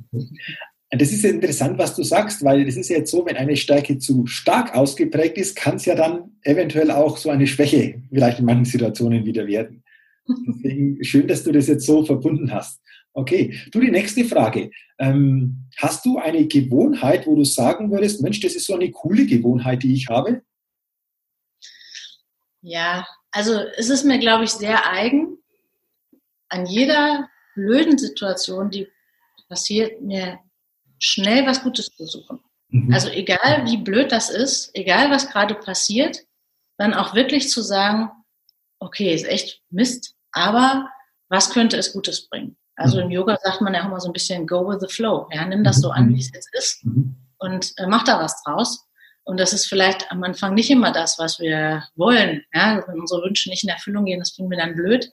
Das 0.90 1.12
ist 1.12 1.24
ja 1.24 1.32
interessant, 1.32 1.78
was 1.78 1.94
du 1.94 2.04
sagst, 2.04 2.46
weil 2.46 2.66
es 2.66 2.78
ist 2.78 2.90
ja 2.90 3.00
jetzt 3.00 3.12
so, 3.12 3.26
wenn 3.26 3.36
eine 3.36 3.58
Stärke 3.58 3.98
zu 3.98 4.26
stark 4.26 4.74
ausgeprägt 4.74 5.38
ist, 5.38 5.58
kann 5.58 5.76
es 5.76 5.84
ja 5.84 5.96
dann 5.96 6.38
eventuell 6.44 6.92
auch 6.92 7.18
so 7.18 7.30
eine 7.30 7.46
Schwäche 7.46 8.02
vielleicht 8.10 8.40
in 8.40 8.46
manchen 8.46 8.66
Situationen 8.66 9.26
wieder 9.26 9.48
werden. 9.48 9.84
Deswegen 10.48 11.04
schön, 11.04 11.28
dass 11.28 11.44
du 11.44 11.52
das 11.52 11.68
jetzt 11.68 11.86
so 11.86 12.06
verbunden 12.06 12.54
hast. 12.54 12.80
Okay, 13.14 13.60
du 13.72 13.80
die 13.80 13.92
nächste 13.92 14.24
Frage. 14.26 14.72
Ähm, 14.98 15.66
hast 15.78 16.06
du 16.06 16.18
eine 16.18 16.48
Gewohnheit, 16.48 17.28
wo 17.28 17.36
du 17.36 17.44
sagen 17.44 17.92
würdest, 17.92 18.22
Mensch, 18.22 18.40
das 18.40 18.56
ist 18.56 18.68
so 18.68 18.76
eine 18.76 18.90
coole 18.92 19.26
Gewohnheit, 19.26 19.84
die 19.84 19.94
ich 19.94 20.08
habe? 20.08 20.44
Ja, 22.62 23.08
also 23.32 23.54
es 23.78 23.90
ist 23.90 24.06
mir, 24.06 24.20
glaube 24.20 24.46
ich, 24.46 24.52
sehr 24.52 24.90
eigen. 24.90 25.38
An 26.48 26.66
jeder 26.66 27.30
blöden 27.56 27.98
Situation, 27.98 28.70
die 28.70 28.88
passiert, 29.50 30.02
mir 30.02 30.40
schnell 31.00 31.46
was 31.46 31.64
Gutes 31.64 31.88
zu 31.88 32.06
suchen. 32.06 32.40
Mhm. 32.70 32.94
Also 32.94 33.10
egal 33.10 33.66
wie 33.66 33.78
blöd 33.78 34.12
das 34.12 34.30
ist, 34.30 34.72
egal 34.74 35.12
was 35.12 35.30
gerade 35.30 35.56
passiert, 35.56 36.20
dann 36.78 36.94
auch 36.94 37.14
wirklich 37.16 37.50
zu 37.50 37.62
sagen, 37.62 38.10
okay, 38.80 39.14
ist 39.14 39.26
echt 39.26 39.62
Mist, 39.70 40.16
aber 40.32 40.90
was 41.30 41.52
könnte 41.52 41.78
es 41.78 41.94
Gutes 41.94 42.30
bringen? 42.30 42.58
Also 42.82 42.98
mhm. 42.98 43.04
im 43.06 43.12
Yoga 43.12 43.38
sagt 43.42 43.62
man 43.62 43.74
ja 43.74 43.82
auch 43.82 43.88
immer 43.88 44.00
so 44.00 44.10
ein 44.10 44.14
bisschen 44.14 44.48
go 44.48 44.68
with 44.68 44.80
the 44.82 44.94
flow. 44.94 45.28
Ja, 45.32 45.46
nimm 45.46 45.64
das 45.64 45.82
so 45.82 45.90
an, 45.92 46.08
mhm. 46.08 46.16
wie 46.16 46.20
es 46.20 46.32
jetzt 46.34 46.54
ist 46.54 46.86
mhm. 46.86 47.16
und 47.40 47.74
äh, 47.78 47.88
mach 47.88 48.04
da 48.04 48.20
was 48.20 48.42
draus. 48.44 48.88
Und 49.24 49.40
das 49.40 49.54
ist 49.54 49.68
vielleicht 49.68 50.12
am 50.12 50.24
Anfang 50.24 50.56
nicht 50.56 50.72
immer 50.72 50.92
das, 50.92 51.20
was 51.20 51.40
wir 51.40 51.84
wollen. 51.96 52.44
Ja, 52.54 52.84
wenn 52.88 53.00
unsere 53.00 53.22
Wünsche 53.22 53.50
nicht 53.50 53.64
in 53.64 53.70
Erfüllung 53.70 54.06
gehen, 54.06 54.20
das 54.20 54.32
finden 54.32 54.52
wir 54.52 54.58
dann 54.58 54.76
blöd. 54.76 55.12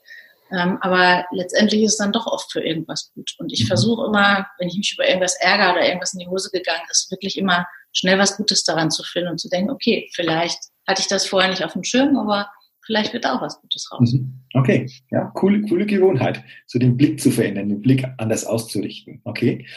Ähm, 0.51 0.79
aber 0.81 1.25
letztendlich 1.31 1.83
ist 1.83 1.91
es 1.91 1.97
dann 1.97 2.11
doch 2.11 2.25
oft 2.25 2.51
für 2.51 2.61
irgendwas 2.61 3.11
gut. 3.13 3.35
Und 3.37 3.53
ich 3.53 3.67
versuche 3.67 4.07
immer, 4.07 4.47
wenn 4.57 4.67
ich 4.67 4.77
mich 4.77 4.93
über 4.93 5.07
irgendwas 5.07 5.35
ärgere 5.39 5.73
oder 5.73 5.85
irgendwas 5.85 6.13
in 6.13 6.19
die 6.19 6.27
Hose 6.27 6.49
gegangen 6.51 6.81
ist, 6.89 7.11
wirklich 7.11 7.37
immer 7.37 7.67
schnell 7.93 8.17
was 8.17 8.35
Gutes 8.35 8.63
daran 8.63 8.89
zu 8.89 9.03
finden 9.03 9.29
und 9.29 9.39
zu 9.39 9.49
denken, 9.49 9.69
okay, 9.69 10.09
vielleicht 10.13 10.59
hatte 10.87 11.01
ich 11.01 11.07
das 11.07 11.27
vorher 11.27 11.49
nicht 11.49 11.63
auf 11.63 11.73
dem 11.73 11.83
Schirm, 11.83 12.17
aber 12.17 12.49
vielleicht 12.89 13.13
wird 13.13 13.27
auch 13.27 13.39
was 13.39 13.61
Gutes 13.61 13.87
raus. 13.91 14.13
Mhm. 14.13 14.33
Okay, 14.55 14.89
ja, 15.11 15.25
coole, 15.35 15.61
coole 15.61 15.85
Gewohnheit, 15.85 16.43
so 16.65 16.79
den 16.79 16.97
Blick 16.97 17.21
zu 17.21 17.29
verändern, 17.29 17.69
den 17.69 17.81
Blick 17.83 18.03
anders 18.17 18.45
auszurichten. 18.45 19.21
Okay. 19.25 19.67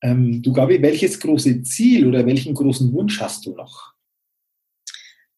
Ähm, 0.00 0.40
du, 0.42 0.54
Gabi, 0.54 0.80
welches 0.80 1.20
große 1.20 1.62
Ziel 1.64 2.08
oder 2.08 2.24
welchen 2.24 2.54
großen 2.54 2.90
Wunsch 2.94 3.20
hast 3.20 3.44
du 3.44 3.54
noch? 3.54 3.92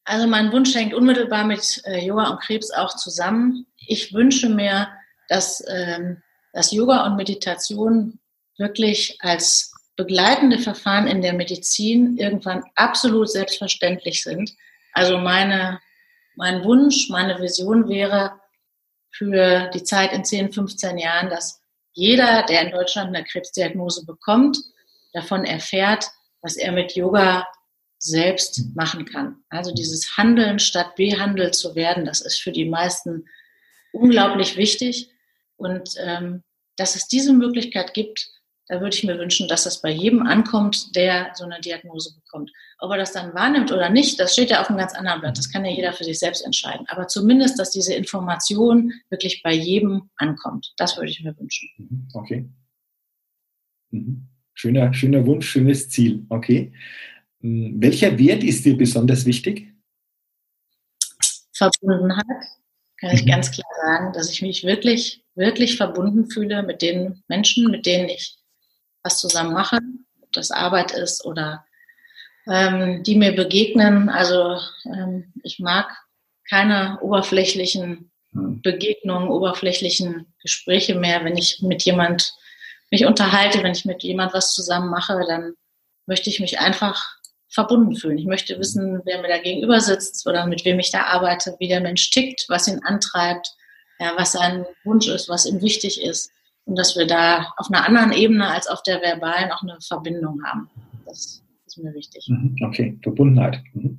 Also 0.04 0.28
mein 0.28 0.52
Wunsch 0.52 0.72
hängt 0.76 0.94
unmittelbar 0.94 1.44
mit 1.44 1.82
äh, 1.86 2.06
Yoga 2.06 2.30
und 2.30 2.40
Krebs 2.40 2.70
auch 2.70 2.94
zusammen. 2.94 3.66
Ich 3.76 4.14
wünsche 4.14 4.48
mir, 4.48 4.86
dass, 5.28 5.60
ähm, 5.66 6.18
dass 6.52 6.70
Yoga 6.70 7.04
und 7.04 7.16
Meditation 7.16 8.20
wirklich 8.58 9.18
als 9.22 9.72
begleitende 9.96 10.60
Verfahren 10.60 11.08
in 11.08 11.20
der 11.20 11.32
Medizin 11.32 12.16
irgendwann 12.16 12.62
absolut 12.76 13.28
selbstverständlich 13.28 14.22
sind. 14.22 14.54
Also 14.92 15.18
meine, 15.18 15.80
mein 16.36 16.64
Wunsch, 16.64 17.08
meine 17.10 17.40
Vision 17.40 17.88
wäre 17.88 18.40
für 19.10 19.70
die 19.72 19.84
Zeit 19.84 20.12
in 20.12 20.24
10, 20.24 20.52
15 20.52 20.98
Jahren, 20.98 21.30
dass 21.30 21.60
jeder, 21.92 22.44
der 22.44 22.62
in 22.62 22.72
Deutschland 22.72 23.14
eine 23.14 23.24
Krebsdiagnose 23.24 24.04
bekommt, 24.04 24.58
davon 25.12 25.44
erfährt, 25.44 26.06
was 26.42 26.56
er 26.56 26.72
mit 26.72 26.96
Yoga 26.96 27.46
selbst 27.98 28.74
machen 28.74 29.06
kann. 29.06 29.42
Also 29.48 29.72
dieses 29.72 30.16
Handeln 30.16 30.58
statt 30.58 30.96
behandelt 30.96 31.54
zu 31.54 31.74
werden, 31.74 32.04
das 32.04 32.20
ist 32.20 32.42
für 32.42 32.52
die 32.52 32.66
meisten 32.66 33.26
unglaublich 33.92 34.56
wichtig. 34.56 35.10
Und 35.56 35.94
ähm, 35.98 36.42
dass 36.76 36.96
es 36.96 37.06
diese 37.06 37.32
Möglichkeit 37.32 37.94
gibt, 37.94 38.28
da 38.66 38.80
würde 38.80 38.96
ich 38.96 39.04
mir 39.04 39.18
wünschen, 39.18 39.46
dass 39.46 39.64
das 39.64 39.82
bei 39.82 39.90
jedem 39.90 40.22
ankommt, 40.22 40.96
der 40.96 41.32
so 41.34 41.44
eine 41.44 41.60
Diagnose 41.60 42.14
bekommt. 42.14 42.50
Ob 42.78 42.90
er 42.90 42.96
das 42.96 43.12
dann 43.12 43.34
wahrnimmt 43.34 43.70
oder 43.70 43.90
nicht, 43.90 44.18
das 44.18 44.32
steht 44.32 44.50
ja 44.50 44.62
auf 44.62 44.68
einem 44.68 44.78
ganz 44.78 44.94
anderen 44.94 45.20
Blatt. 45.20 45.36
Das 45.36 45.50
kann 45.50 45.64
ja 45.64 45.70
jeder 45.70 45.92
für 45.92 46.04
sich 46.04 46.18
selbst 46.18 46.44
entscheiden. 46.44 46.86
Aber 46.88 47.06
zumindest, 47.06 47.58
dass 47.58 47.70
diese 47.70 47.94
Information 47.94 48.92
wirklich 49.10 49.42
bei 49.42 49.52
jedem 49.52 50.08
ankommt. 50.16 50.72
Das 50.78 50.96
würde 50.96 51.10
ich 51.10 51.22
mir 51.22 51.38
wünschen. 51.38 51.68
Mhm, 51.76 52.08
okay. 52.14 52.48
Mhm. 53.90 54.28
Schöner, 54.54 54.94
schöner 54.94 55.26
Wunsch, 55.26 55.48
schönes 55.48 55.90
Ziel. 55.90 56.24
Okay. 56.30 56.72
Hm, 57.40 57.82
welcher 57.82 58.18
Wert 58.18 58.42
ist 58.42 58.64
dir 58.64 58.76
besonders 58.76 59.26
wichtig? 59.26 59.74
Verbundenheit, 61.52 62.24
kann 62.98 63.14
ich 63.14 63.24
mhm. 63.24 63.28
ganz 63.28 63.50
klar 63.50 63.66
sagen, 63.82 64.12
dass 64.14 64.30
ich 64.30 64.40
mich 64.40 64.64
wirklich, 64.64 65.22
wirklich 65.34 65.76
verbunden 65.76 66.30
fühle 66.30 66.62
mit 66.62 66.82
den 66.82 67.22
Menschen, 67.28 67.70
mit 67.70 67.84
denen 67.84 68.08
ich 68.08 68.38
was 69.04 69.20
zusammen 69.20 69.52
mache, 69.52 69.78
ob 70.22 70.32
das 70.32 70.50
Arbeit 70.50 70.92
ist 70.92 71.24
oder 71.24 71.64
ähm, 72.48 73.02
die 73.04 73.16
mir 73.16 73.32
begegnen. 73.32 74.08
Also 74.08 74.58
ähm, 74.86 75.32
ich 75.44 75.60
mag 75.60 75.88
keine 76.48 76.98
oberflächlichen 77.00 78.10
Begegnungen, 78.32 79.28
oberflächlichen 79.28 80.34
Gespräche 80.42 80.96
mehr. 80.96 81.24
Wenn 81.24 81.36
ich 81.36 81.62
mit 81.62 81.84
jemand 81.84 82.34
mich 82.90 83.06
unterhalte, 83.06 83.62
wenn 83.62 83.72
ich 83.72 83.84
mit 83.84 84.02
jemand 84.02 84.34
was 84.34 84.54
zusammen 84.54 84.90
mache, 84.90 85.20
dann 85.28 85.54
möchte 86.06 86.30
ich 86.30 86.40
mich 86.40 86.58
einfach 86.58 87.04
verbunden 87.48 87.94
fühlen. 87.94 88.18
Ich 88.18 88.26
möchte 88.26 88.58
wissen, 88.58 89.00
wer 89.04 89.22
mir 89.22 89.28
da 89.28 89.38
gegenüber 89.38 89.80
sitzt 89.80 90.26
oder 90.26 90.46
mit 90.46 90.64
wem 90.64 90.80
ich 90.80 90.90
da 90.90 91.04
arbeite, 91.04 91.54
wie 91.60 91.68
der 91.68 91.80
Mensch 91.80 92.10
tickt, 92.10 92.46
was 92.48 92.66
ihn 92.66 92.80
antreibt, 92.82 93.52
ja, 94.00 94.12
was 94.16 94.32
sein 94.32 94.66
Wunsch 94.82 95.06
ist, 95.06 95.28
was 95.28 95.46
ihm 95.46 95.62
wichtig 95.62 96.02
ist 96.02 96.30
und 96.64 96.78
dass 96.78 96.96
wir 96.96 97.06
da 97.06 97.52
auf 97.56 97.68
einer 97.70 97.86
anderen 97.86 98.12
Ebene 98.12 98.46
als 98.46 98.66
auf 98.66 98.82
der 98.82 99.00
verbalen 99.00 99.50
auch 99.52 99.62
eine 99.62 99.78
Verbindung 99.80 100.42
haben. 100.44 100.70
Das 101.06 101.42
ist 101.66 101.78
mir 101.78 101.94
wichtig. 101.94 102.26
Mhm, 102.28 102.56
okay, 102.62 102.98
Verbundenheit. 103.02 103.62
Mhm. 103.72 103.98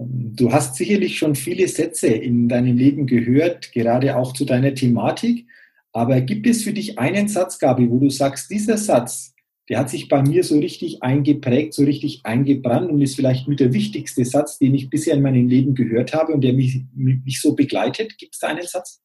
Du 0.00 0.52
hast 0.52 0.76
sicherlich 0.76 1.18
schon 1.18 1.34
viele 1.34 1.66
Sätze 1.66 2.06
in 2.06 2.48
deinem 2.48 2.76
Leben 2.76 3.06
gehört, 3.06 3.72
gerade 3.72 4.16
auch 4.16 4.32
zu 4.32 4.44
deiner 4.44 4.74
Thematik. 4.74 5.46
Aber 5.92 6.20
gibt 6.20 6.46
es 6.46 6.62
für 6.62 6.72
dich 6.72 6.98
einen 6.98 7.26
Satz, 7.28 7.58
Gabi, 7.58 7.90
wo 7.90 7.98
du 7.98 8.10
sagst, 8.10 8.50
dieser 8.50 8.76
Satz, 8.76 9.34
der 9.68 9.78
hat 9.78 9.90
sich 9.90 10.08
bei 10.08 10.22
mir 10.22 10.44
so 10.44 10.58
richtig 10.58 11.02
eingeprägt, 11.02 11.74
so 11.74 11.82
richtig 11.82 12.20
eingebrannt 12.24 12.90
und 12.90 13.02
ist 13.02 13.16
vielleicht 13.16 13.48
mit 13.48 13.60
der 13.60 13.72
wichtigste 13.72 14.24
Satz, 14.24 14.58
den 14.58 14.74
ich 14.74 14.88
bisher 14.88 15.14
in 15.14 15.22
meinem 15.22 15.48
Leben 15.48 15.74
gehört 15.74 16.14
habe 16.14 16.32
und 16.32 16.42
der 16.42 16.52
mich, 16.52 16.82
mich 16.94 17.40
so 17.40 17.54
begleitet. 17.54 18.16
Gibt 18.18 18.34
es 18.34 18.40
da 18.40 18.48
einen 18.48 18.66
Satz? 18.66 19.02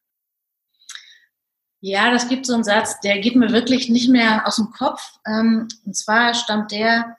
Ja, 1.85 2.11
das 2.11 2.29
gibt 2.29 2.45
so 2.45 2.53
einen 2.53 2.63
Satz, 2.63 3.01
der 3.01 3.19
geht 3.19 3.35
mir 3.35 3.51
wirklich 3.51 3.89
nicht 3.89 4.07
mehr 4.07 4.47
aus 4.47 4.55
dem 4.55 4.71
Kopf. 4.71 5.01
Ähm, 5.27 5.67
und 5.85 5.93
zwar 5.97 6.33
stammt 6.33 6.71
der 6.71 7.17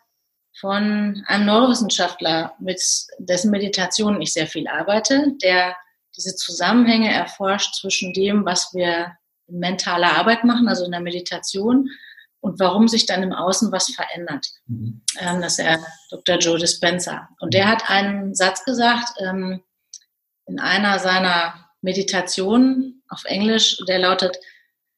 von 0.59 1.23
einem 1.27 1.45
Neurowissenschaftler, 1.45 2.55
mit 2.59 2.81
dessen 3.19 3.51
Meditationen 3.51 4.23
ich 4.23 4.33
sehr 4.33 4.47
viel 4.47 4.67
arbeite, 4.67 5.35
der 5.43 5.77
diese 6.17 6.35
Zusammenhänge 6.35 7.13
erforscht 7.13 7.75
zwischen 7.75 8.15
dem, 8.15 8.47
was 8.47 8.73
wir 8.73 9.15
in 9.49 9.59
mentaler 9.59 10.17
Arbeit 10.17 10.45
machen, 10.45 10.67
also 10.67 10.87
in 10.87 10.93
der 10.93 11.01
Meditation, 11.03 11.91
und 12.41 12.59
warum 12.59 12.89
sich 12.89 13.05
dann 13.05 13.23
im 13.23 13.35
Außen 13.35 13.71
was 13.71 13.91
verändert. 13.91 14.47
Mhm. 14.67 15.03
Ähm, 15.19 15.43
das 15.43 15.59
ist 15.59 15.67
der 15.67 15.79
Dr. 16.11 16.39
Joe 16.39 16.59
Dispenza. 16.59 17.29
Und 17.39 17.53
der 17.53 17.69
hat 17.69 17.91
einen 17.91 18.35
Satz 18.35 18.65
gesagt 18.65 19.13
ähm, 19.19 19.63
in 20.47 20.59
einer 20.59 20.99
seiner 21.01 21.69
Meditationen 21.83 23.03
auf 23.11 23.25
Englisch, 23.27 23.77
der 23.87 23.99
lautet, 23.99 24.39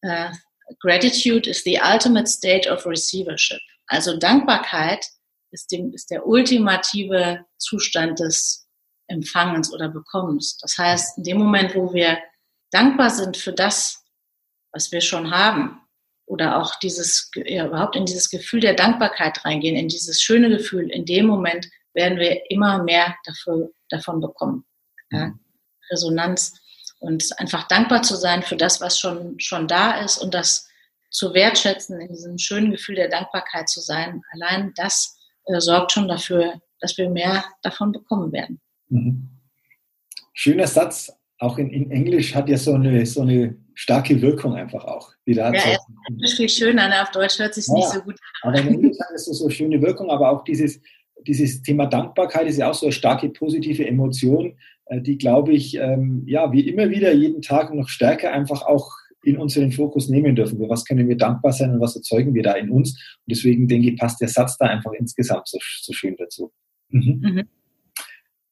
Uh, 0.07 0.33
gratitude 0.81 1.49
is 1.49 1.63
the 1.65 1.79
ultimate 1.79 2.29
state 2.29 2.67
of 2.67 2.87
receivership. 2.87 3.61
Also 3.89 4.17
Dankbarkeit 4.19 5.05
ist, 5.51 5.71
dem, 5.73 5.93
ist 5.93 6.11
der 6.11 6.27
ultimative 6.27 7.45
Zustand 7.59 8.19
des 8.21 8.69
Empfangens 9.09 9.73
oder 9.73 9.89
Bekommens. 9.89 10.59
Das 10.59 10.77
heißt, 10.79 11.19
in 11.19 11.25
dem 11.25 11.39
Moment, 11.39 11.75
wo 11.75 11.93
wir 11.93 12.19
dankbar 12.71 13.11
sind 13.11 13.37
für 13.37 13.53
das, 13.53 14.05
was 14.73 14.91
wir 14.93 15.01
schon 15.01 15.31
haben, 15.31 15.81
oder 16.27 16.61
auch 16.61 16.75
dieses, 16.81 17.31
ja, 17.37 17.67
überhaupt 17.67 17.95
in 17.95 18.05
dieses 18.05 18.29
Gefühl 18.31 18.61
der 18.61 18.75
Dankbarkeit 18.75 19.45
reingehen, 19.45 19.77
in 19.77 19.89
dieses 19.89 20.21
schöne 20.21 20.49
Gefühl, 20.49 20.91
in 20.91 21.05
dem 21.05 21.27
Moment 21.27 21.69
werden 21.95 22.19
wir 22.19 22.51
immer 22.51 22.83
mehr 22.83 23.17
dafür, 23.25 23.71
davon 23.89 24.21
bekommen. 24.21 24.67
Ja? 25.11 25.33
Resonanz 25.91 26.53
und 27.01 27.29
einfach 27.39 27.69
dankbar 27.69 28.03
zu 28.03 28.17
sein 28.17 28.43
für 28.43 28.57
das, 28.57 28.81
was 28.81 28.99
schon, 28.99 29.39
schon 29.39 29.69
da 29.69 30.01
ist 30.01 30.19
und 30.19 30.35
das 30.35 30.69
zu 31.11 31.33
wertschätzen, 31.35 32.01
in 32.01 32.09
diesem 32.09 32.39
schönen 32.39 32.71
Gefühl 32.71 32.97
der 32.97 33.09
Dankbarkeit 33.09 33.69
zu 33.69 33.81
sein. 33.81 34.23
Allein 34.33 34.73
das 34.77 35.19
äh, 35.47 35.61
sorgt 35.61 35.93
schon 35.93 36.09
dafür, 36.09 36.61
dass 36.81 36.99
wir 36.99 37.09
mehr 37.09 37.45
davon 37.63 37.93
bekommen 37.93 38.33
werden. 38.33 38.61
Mhm. 38.89 39.29
Schöner 40.35 40.67
Satz. 40.67 41.13
Auch 41.39 41.59
in, 41.59 41.71
in, 41.71 41.91
Englisch 41.91 42.35
hat 42.35 42.49
ja 42.49 42.57
so 42.57 42.75
eine, 42.75 43.05
so 43.05 43.21
eine 43.21 43.57
starke 43.75 44.21
Wirkung 44.23 44.55
einfach 44.55 44.85
auch. 44.85 45.13
Die 45.27 45.35
da 45.35 45.53
ja, 45.53 45.61
so, 45.61 46.25
ist 46.25 46.37
viel 46.37 46.49
schöner, 46.49 46.89
ne? 46.89 47.03
auf 47.03 47.11
Deutsch 47.11 47.39
hört 47.39 47.55
sich 47.55 47.67
ja, 47.67 47.75
nicht 47.75 47.91
so 47.91 48.01
gut 48.01 48.17
an. 48.43 48.55
Aber 48.55 48.61
in 48.61 48.69
Englisch 48.69 48.99
hat 48.99 49.11
es 49.15 49.27
so, 49.27 49.35
so 49.35 49.51
schöne 49.51 49.81
Wirkung, 49.83 50.11
aber 50.11 50.31
auch 50.31 50.45
dieses, 50.45 50.81
dieses 51.27 51.61
Thema 51.63 51.87
Dankbarkeit 51.87 52.47
ist 52.47 52.57
ja 52.57 52.71
auch 52.71 52.75
so 52.75 52.87
eine 52.87 52.93
starke 52.93 53.29
positive 53.29 53.87
Emotion, 53.87 54.59
die, 54.91 55.19
glaube 55.19 55.53
ich, 55.53 55.77
ähm, 55.77 56.23
ja, 56.27 56.53
wie 56.53 56.69
immer 56.69 56.91
wieder 56.91 57.13
jeden 57.13 57.43
Tag 57.43 57.75
noch 57.75 57.89
stärker 57.89 58.33
einfach 58.33 58.63
auch 58.63 58.91
in 59.25 59.39
unseren 59.39 59.73
Fokus 59.73 60.09
nehmen 60.09 60.37
dürfen. 60.37 60.59
Für 60.59 60.69
was 60.69 60.85
können 60.85 61.09
wir 61.09 61.17
dankbar 61.17 61.53
sein 61.53 61.73
und 61.73 61.81
was 61.81 61.97
erzeugen 61.97 62.35
wir 62.35 62.45
da 62.45 62.53
in 62.53 62.71
uns? 62.71 62.93
Und 62.93 63.31
deswegen 63.31 63.67
denke 63.67 63.91
ich, 63.91 63.99
passt 63.99 64.21
der 64.21 64.29
Satz 64.29 64.57
da 64.57 64.67
einfach 64.67 64.93
insgesamt 64.93 65.49
so, 65.49 65.59
so 65.81 65.93
schön 65.93 66.15
dazu. 66.17 66.53
Mhm. 66.91 67.21
Mhm. 67.21 67.43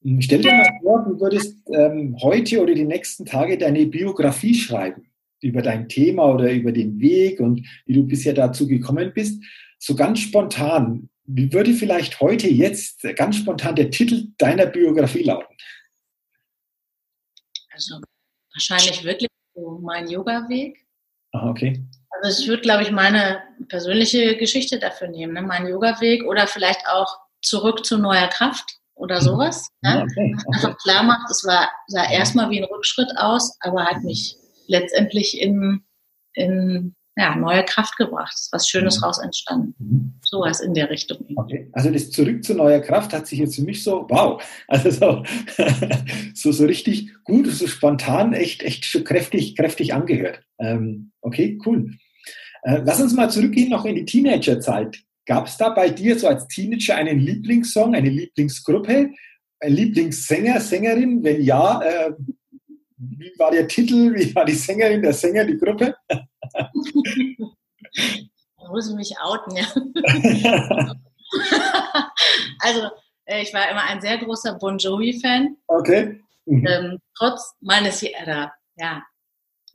Hm, 0.02 0.20
stell 0.20 0.42
dir 0.42 0.52
mal 0.52 0.68
vor, 0.82 1.04
du 1.04 1.20
würdest 1.20 1.56
ähm, 1.72 2.16
heute 2.20 2.60
oder 2.60 2.74
die 2.74 2.84
nächsten 2.84 3.24
Tage 3.24 3.56
deine 3.56 3.86
Biografie 3.86 4.54
schreiben 4.54 5.06
über 5.40 5.62
dein 5.62 5.88
Thema 5.88 6.32
oder 6.32 6.52
über 6.52 6.72
den 6.72 7.00
Weg 7.00 7.40
und 7.40 7.66
wie 7.86 7.94
du 7.94 8.04
bisher 8.04 8.32
dazu 8.32 8.66
gekommen 8.66 9.12
bist. 9.14 9.42
So 9.78 9.94
ganz 9.94 10.20
spontan, 10.20 11.08
wie 11.26 11.52
würde 11.52 11.72
vielleicht 11.72 12.20
heute 12.20 12.48
jetzt 12.48 13.02
ganz 13.16 13.36
spontan 13.36 13.76
der 13.76 13.90
Titel 13.90 14.28
deiner 14.38 14.66
Biografie 14.66 15.22
lauten? 15.22 15.54
Also 17.74 18.00
wahrscheinlich 18.54 19.04
wirklich 19.04 19.28
so 19.54 19.78
mein 19.82 20.08
Yoga-Weg. 20.08 20.86
Ah, 21.32 21.50
okay. 21.50 21.84
Also 22.22 22.42
ich 22.42 22.48
würde, 22.48 22.62
glaube 22.62 22.84
ich, 22.84 22.92
meine 22.92 23.42
persönliche 23.68 24.36
Geschichte 24.36 24.78
dafür 24.78 25.08
nehmen, 25.08 25.34
ne? 25.34 25.42
mein 25.42 25.66
Yoga-Weg 25.66 26.24
oder 26.24 26.46
vielleicht 26.46 26.86
auch 26.86 27.18
zurück 27.42 27.84
zu 27.84 27.98
neuer 27.98 28.28
Kraft 28.28 28.78
oder 28.94 29.16
mhm. 29.16 29.24
sowas. 29.24 29.68
Ne? 29.82 30.04
Okay, 30.04 30.34
okay. 30.34 30.54
Einfach 30.54 30.78
klar 30.78 31.02
macht, 31.02 31.30
es 31.30 31.44
war, 31.44 31.70
sah 31.88 32.08
erstmal 32.08 32.50
wie 32.50 32.62
ein 32.62 32.70
Rückschritt 32.72 33.10
aus, 33.16 33.56
aber 33.60 33.84
hat 33.84 34.02
mich 34.02 34.36
letztendlich 34.68 35.40
in, 35.40 35.84
in 36.34 36.94
ja, 37.16 37.36
neue 37.36 37.64
Kraft 37.64 37.96
gebracht. 37.96 38.34
Ist 38.34 38.52
was 38.52 38.68
Schönes 38.68 38.98
mhm. 38.98 39.04
raus 39.04 39.18
entstanden. 39.18 39.74
Mhm. 39.78 40.14
Sowas 40.22 40.60
in 40.60 40.74
der 40.74 40.90
Richtung. 40.90 41.24
Okay. 41.36 41.68
Also 41.72 41.90
das 41.90 42.10
Zurück 42.10 42.42
zu 42.42 42.54
neuer 42.54 42.80
Kraft 42.80 43.12
hat 43.12 43.26
sich 43.26 43.38
jetzt 43.38 43.56
für 43.56 43.62
mich 43.62 43.84
so, 43.84 44.06
wow, 44.08 44.42
also 44.68 44.90
so, 44.90 45.22
so, 46.34 46.52
so 46.52 46.64
richtig 46.66 47.12
gut, 47.24 47.46
so 47.46 47.66
spontan, 47.66 48.32
echt, 48.32 48.62
echt 48.62 49.04
kräftig, 49.04 49.56
kräftig 49.56 49.94
angehört. 49.94 50.40
Ähm, 50.58 51.12
okay, 51.20 51.58
cool. 51.64 51.92
Äh, 52.62 52.80
lass 52.84 53.00
uns 53.00 53.14
mal 53.14 53.30
zurückgehen 53.30 53.70
noch 53.70 53.84
in 53.84 53.94
die 53.94 54.04
Teenagerzeit. 54.04 54.98
Gab 55.26 55.46
es 55.46 55.56
da 55.56 55.70
bei 55.70 55.90
dir 55.90 56.18
so 56.18 56.28
als 56.28 56.48
Teenager 56.48 56.96
einen 56.96 57.18
Lieblingssong, 57.18 57.94
eine 57.94 58.10
Lieblingsgruppe, 58.10 59.10
ein 59.60 59.72
Lieblingssänger, 59.72 60.60
Sängerin? 60.60 61.22
Wenn 61.22 61.42
ja, 61.42 61.80
äh, 61.82 62.12
wie 62.96 63.32
war 63.38 63.50
der 63.50 63.66
Titel, 63.66 64.14
wie 64.14 64.34
war 64.34 64.44
die 64.44 64.54
Sängerin, 64.54 65.02
der 65.02 65.12
Sänger, 65.12 65.44
die 65.44 65.58
Gruppe? 65.58 65.96
da 66.52 66.70
muss 68.70 68.88
ich 68.88 68.94
mich 68.94 69.14
outen, 69.22 69.56
ja. 69.56 69.66
also, 72.60 72.88
äh, 73.24 73.42
ich 73.42 73.52
war 73.52 73.70
immer 73.70 73.82
ein 73.82 74.00
sehr 74.00 74.18
großer 74.18 74.54
Bon 74.54 74.78
Jovi-Fan. 74.78 75.56
Okay. 75.66 76.20
Mhm. 76.46 76.66
Ähm, 76.66 76.98
trotz 77.16 77.54
meines, 77.60 78.02
äh, 78.02 78.46
ja, 78.76 79.02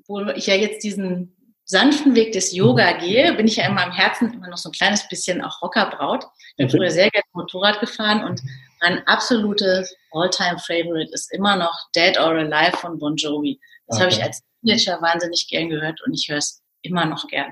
wo 0.07 0.21
ich 0.35 0.47
ja 0.47 0.55
jetzt 0.55 0.83
diesen 0.83 1.35
sanften 1.65 2.15
Weg 2.15 2.31
des 2.31 2.53
Yoga 2.53 2.95
mhm. 2.95 2.99
gehe, 2.99 3.33
bin 3.33 3.47
ich 3.47 3.57
ja 3.57 3.67
in 3.67 3.75
meinem 3.75 3.91
Herzen 3.91 4.33
immer 4.33 4.47
noch 4.49 4.57
so 4.57 4.69
ein 4.69 4.73
kleines 4.73 5.07
bisschen 5.07 5.41
auch 5.41 5.61
Rockerbraut. 5.61 6.23
Ich 6.23 6.55
bin 6.57 6.67
okay. 6.67 6.77
früher 6.77 6.91
sehr 6.91 7.09
gerne 7.09 7.25
Motorrad 7.33 7.79
gefahren 7.79 8.23
und 8.23 8.41
mein 8.81 9.05
absolutes 9.07 9.95
All-Time-Favorite 10.11 11.11
ist 11.13 11.31
immer 11.33 11.55
noch 11.55 11.75
Dead 11.95 12.17
or 12.19 12.31
Alive 12.31 12.77
von 12.77 12.97
Bon 12.97 13.15
Jovi. 13.15 13.59
Das 13.87 13.97
okay. 13.97 14.03
habe 14.03 14.13
ich 14.13 14.23
als 14.23 14.41
Teenager 14.61 15.01
wahnsinnig 15.01 15.47
gern 15.47 15.69
gehört 15.69 16.01
und 16.05 16.13
ich 16.13 16.27
höre 16.29 16.37
es 16.37 16.61
immer 16.81 17.05
noch 17.05 17.27
gern. 17.27 17.51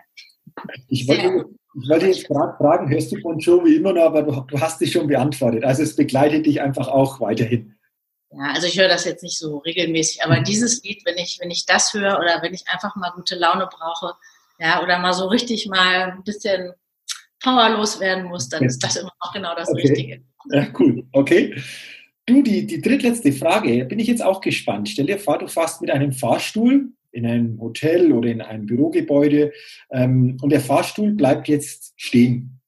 Ich 0.88 1.08
wollte, 1.08 1.46
Ich 1.84 1.90
wollte 1.90 2.08
jetzt 2.08 2.28
gerade 2.28 2.58
fragen, 2.58 2.90
hörst 2.90 3.12
du 3.12 3.22
Bon 3.22 3.38
Jovi 3.38 3.76
immer 3.76 3.94
noch, 3.94 4.06
aber 4.06 4.24
du, 4.24 4.42
du 4.48 4.60
hast 4.60 4.82
dich 4.82 4.92
schon 4.92 5.08
beantwortet. 5.08 5.64
Also 5.64 5.84
es 5.84 5.96
begleitet 5.96 6.46
dich 6.46 6.62
einfach 6.62 6.88
auch 6.88 7.20
weiterhin. 7.20 7.78
Ja, 8.32 8.54
also 8.54 8.68
ich 8.68 8.80
höre 8.80 8.88
das 8.88 9.06
jetzt 9.06 9.24
nicht 9.24 9.38
so 9.38 9.60
regelmäßig, 9.60 10.24
aber 10.24 10.40
mhm. 10.40 10.44
dieses 10.44 10.84
Lied, 10.84 11.02
wenn 11.06 11.18
ich, 11.18 11.38
wenn 11.40 11.52
ich 11.52 11.66
das 11.66 11.94
höre 11.94 12.18
oder 12.20 12.42
wenn 12.42 12.54
ich 12.54 12.68
einfach 12.68 12.96
mal 12.96 13.12
gute 13.12 13.36
Laune 13.36 13.70
brauche, 13.72 14.16
ja, 14.60 14.82
oder 14.82 15.00
mal 15.00 15.14
so 15.14 15.28
richtig 15.28 15.68
mal 15.68 16.14
ein 16.14 16.24
bisschen 16.24 16.74
powerlos 17.42 18.00
werden 18.00 18.26
muss, 18.26 18.50
dann 18.50 18.64
ist 18.64 18.84
das 18.84 18.96
immer 18.96 19.12
auch 19.20 19.34
genau 19.34 19.56
das 19.56 19.70
okay. 19.70 19.88
Richtige. 19.88 20.24
Ja, 20.52 20.68
cool. 20.80 21.04
Okay. 21.12 21.56
Du, 22.26 22.42
die, 22.42 22.68
die 22.68 22.82
drittletzte 22.82 23.32
Frage, 23.32 23.86
bin 23.86 24.00
ich 24.00 24.08
jetzt 24.08 24.24
auch 24.24 24.42
gespannt. 24.42 24.90
Stell 24.90 25.06
dir 25.06 25.18
vor, 25.18 25.38
du 25.38 25.48
fährst 25.48 25.82
mit 25.82 25.92
einem 25.92 26.12
Fahrstuhl 26.12 26.92
in 27.12 27.26
einem 27.26 27.60
Hotel 27.60 28.12
oder 28.12 28.30
in 28.30 28.42
einem 28.42 28.66
Bürogebäude 28.66 29.54
ähm, 29.92 30.38
und 30.42 30.52
der 30.52 30.60
Fahrstuhl 30.60 31.14
bleibt 31.14 31.48
jetzt 31.48 31.94
stehen. 31.96 32.60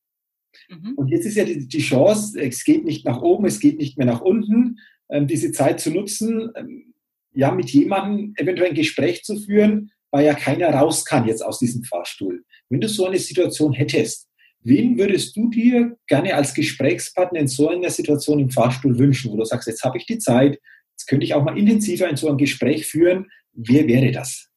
Mhm. 0.70 0.94
Und 0.96 1.10
jetzt 1.10 1.26
ist 1.26 1.36
ja 1.36 1.44
die, 1.44 1.68
die, 1.68 1.82
Chance, 1.82 2.40
es 2.40 2.64
geht 2.64 2.86
nicht 2.86 3.06
nach 3.06 3.22
oben, 3.22 3.46
es 3.46 3.60
geht 3.60 3.78
nicht 3.78 3.98
mehr 3.98 4.08
nach 4.08 4.22
unten, 4.22 4.78
ähm, 5.10 5.28
diese 5.28 5.52
Zeit 5.52 5.80
zu 5.80 5.92
nutzen, 5.92 6.52
ähm, 6.56 6.94
ja, 7.34 7.52
mit 7.52 7.70
jemandem 7.70 8.34
eventuell 8.38 8.70
ein 8.70 8.76
Gespräch 8.76 9.24
zu 9.24 9.38
führen, 9.38 9.92
weil 10.10 10.26
ja 10.26 10.34
keiner 10.34 10.70
raus 10.70 11.06
kann 11.06 11.28
jetzt 11.28 11.46
aus 11.46 11.60
diesem 11.60 11.84
Fahrstuhl. 11.84 12.44
Wenn 12.70 12.82
du 12.82 12.88
so 12.88 13.06
eine 13.06 13.20
Situation 13.20 13.74
hättest, 13.74 14.29
wen 14.62 14.98
würdest 14.98 15.36
du 15.36 15.50
dir 15.50 15.98
gerne 16.08 16.36
als 16.36 16.54
Gesprächspartner 16.54 17.40
in 17.40 17.48
so 17.48 17.70
einer 17.70 17.90
Situation 17.90 18.40
im 18.40 18.50
Fahrstuhl 18.50 18.98
wünschen, 18.98 19.32
wo 19.32 19.38
du 19.38 19.46
sagst, 19.46 19.68
jetzt 19.68 19.84
habe 19.84 19.98
ich 19.98 20.06
die 20.06 20.20
Zeit, 20.20 20.60
jetzt 20.92 21.08
könnte 21.08 21.26
ich 21.26 21.34
auch 21.34 21.44
mal 21.44 21.58
intensiver 21.58 22.10
in 22.10 22.18
so 22.18 22.30
ein 22.30 22.38
Gespräch 22.38 22.86
führen. 22.86 23.30
Wer 23.54 23.88
wäre 23.88 24.12
das? 24.12 24.50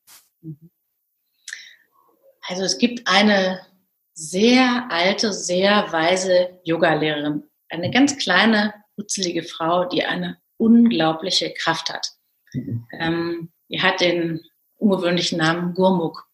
Also 2.43 2.65
es 2.65 2.79
gibt 2.79 3.07
eine 3.07 3.61
sehr 4.15 4.87
alte, 4.91 5.33
sehr 5.33 5.91
weise 5.93 6.61
Yogalehrerin, 6.65 7.45
eine 7.69 7.91
ganz 7.91 8.19
kleine, 8.19 8.75
hutzelige 8.97 9.43
Frau, 9.43 9.89
die 9.89 10.05
eine 10.05 10.39
unglaubliche 10.59 11.53
Kraft 11.55 11.91
hat. 11.91 12.09
Mhm. 12.53 12.87
Ähm, 12.99 13.53
die 13.69 13.81
hat 13.81 14.01
den 14.01 14.41
ungewöhnlichen 14.77 15.39
Namen 15.39 15.75
Gurmuk. 15.75 16.29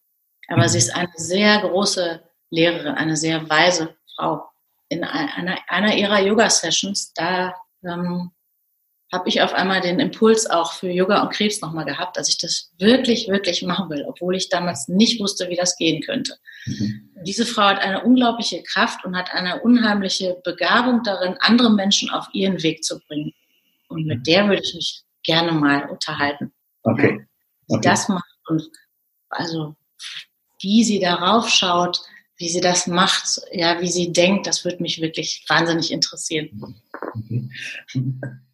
Aber 0.47 0.67
sie 0.67 0.79
ist 0.79 0.93
eine 0.93 1.11
sehr 1.15 1.61
große 1.61 2.23
Lehrerin, 2.49 2.95
eine 2.95 3.15
sehr 3.15 3.49
weise 3.49 3.95
Frau. 4.15 4.43
In 4.89 5.03
einer, 5.03 5.57
einer 5.67 5.95
ihrer 5.95 6.19
Yoga-Sessions, 6.19 7.13
da 7.13 7.53
ähm, 7.83 8.31
habe 9.11 9.27
ich 9.27 9.41
auf 9.41 9.53
einmal 9.53 9.81
den 9.81 9.99
Impuls 9.99 10.47
auch 10.47 10.73
für 10.73 10.89
Yoga 10.89 11.21
und 11.21 11.31
Krebs 11.31 11.61
nochmal 11.61 11.85
gehabt, 11.85 12.15
dass 12.17 12.29
ich 12.29 12.37
das 12.37 12.71
wirklich, 12.77 13.27
wirklich 13.27 13.63
machen 13.63 13.89
will, 13.89 14.05
obwohl 14.07 14.35
ich 14.35 14.49
damals 14.49 14.87
nicht 14.87 15.19
wusste, 15.19 15.49
wie 15.49 15.55
das 15.55 15.75
gehen 15.77 16.01
könnte. 16.01 16.35
Mhm. 16.65 17.09
Diese 17.25 17.45
Frau 17.45 17.63
hat 17.63 17.81
eine 17.81 18.03
unglaubliche 18.03 18.61
Kraft 18.63 19.03
und 19.05 19.17
hat 19.17 19.33
eine 19.33 19.61
unheimliche 19.61 20.39
Begabung 20.43 21.01
darin, 21.03 21.37
andere 21.39 21.71
Menschen 21.71 22.09
auf 22.11 22.27
ihren 22.33 22.61
Weg 22.61 22.83
zu 22.83 22.99
bringen. 23.07 23.33
Und 23.87 24.05
mit 24.05 24.27
der 24.27 24.47
würde 24.47 24.61
ich 24.63 24.75
mich 24.75 25.01
gerne 25.23 25.51
mal 25.51 25.89
unterhalten. 25.89 26.53
Okay. 26.83 27.25
okay. 27.67 27.81
das 27.81 28.07
macht 28.09 28.29
und 28.47 28.63
also 29.29 29.75
wie 30.61 30.83
sie 30.83 30.99
darauf 30.99 31.49
schaut, 31.49 32.01
wie 32.39 32.49
sie 32.49 32.61
das 32.61 32.87
macht, 32.87 33.41
ja, 33.51 33.81
wie 33.81 33.89
sie 33.89 34.13
denkt, 34.13 34.47
das 34.47 34.63
würde 34.63 34.81
mich 34.81 35.01
wirklich 35.01 35.45
wahnsinnig 35.47 35.91
interessieren. 35.91 36.75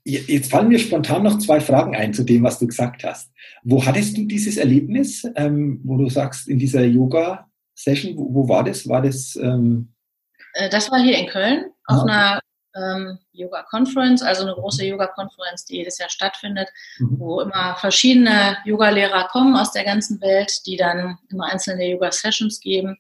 Jetzt 0.03 0.51
fallen 0.51 0.69
mir 0.69 0.79
spontan 0.79 1.23
noch 1.23 1.37
zwei 1.37 1.61
Fragen 1.61 1.95
ein 1.95 2.13
zu 2.13 2.23
dem, 2.23 2.43
was 2.43 2.59
du 2.59 2.67
gesagt 2.67 3.03
hast. 3.03 3.31
Wo 3.63 3.85
hattest 3.85 4.17
du 4.17 4.25
dieses 4.25 4.57
Erlebnis, 4.57 5.27
ähm, 5.35 5.81
wo 5.83 5.97
du 5.97 6.09
sagst, 6.09 6.47
in 6.47 6.57
dieser 6.57 6.83
Yoga-Session, 6.83 8.17
wo, 8.17 8.33
wo, 8.33 8.49
war 8.49 8.63
das? 8.63 8.87
War 8.87 9.03
das? 9.03 9.35
Ähm 9.35 9.93
äh, 10.53 10.69
das 10.69 10.91
war 10.91 10.99
hier 10.99 11.17
in 11.17 11.27
Köln 11.27 11.65
auf 11.85 11.99
ah, 11.99 12.01
okay. 12.01 12.11
einer 12.11 12.41
ähm, 12.75 13.19
Yoga 13.33 13.63
Conference, 13.69 14.21
also 14.23 14.43
eine 14.43 14.53
große 14.53 14.83
mhm. 14.83 14.91
Yoga 14.91 15.07
Conference, 15.07 15.65
die 15.65 15.77
jedes 15.77 15.99
Jahr 15.99 16.09
stattfindet, 16.09 16.69
mhm. 16.97 17.19
wo 17.19 17.41
immer 17.41 17.75
verschiedene 17.77 18.57
Yoga-Lehrer 18.65 19.27
kommen 19.27 19.55
aus 19.55 19.71
der 19.71 19.85
ganzen 19.85 20.19
Welt, 20.21 20.65
die 20.65 20.75
dann 20.75 21.19
immer 21.29 21.45
einzelne 21.45 21.87
Yoga-Sessions 21.87 22.59
geben. 22.59 22.97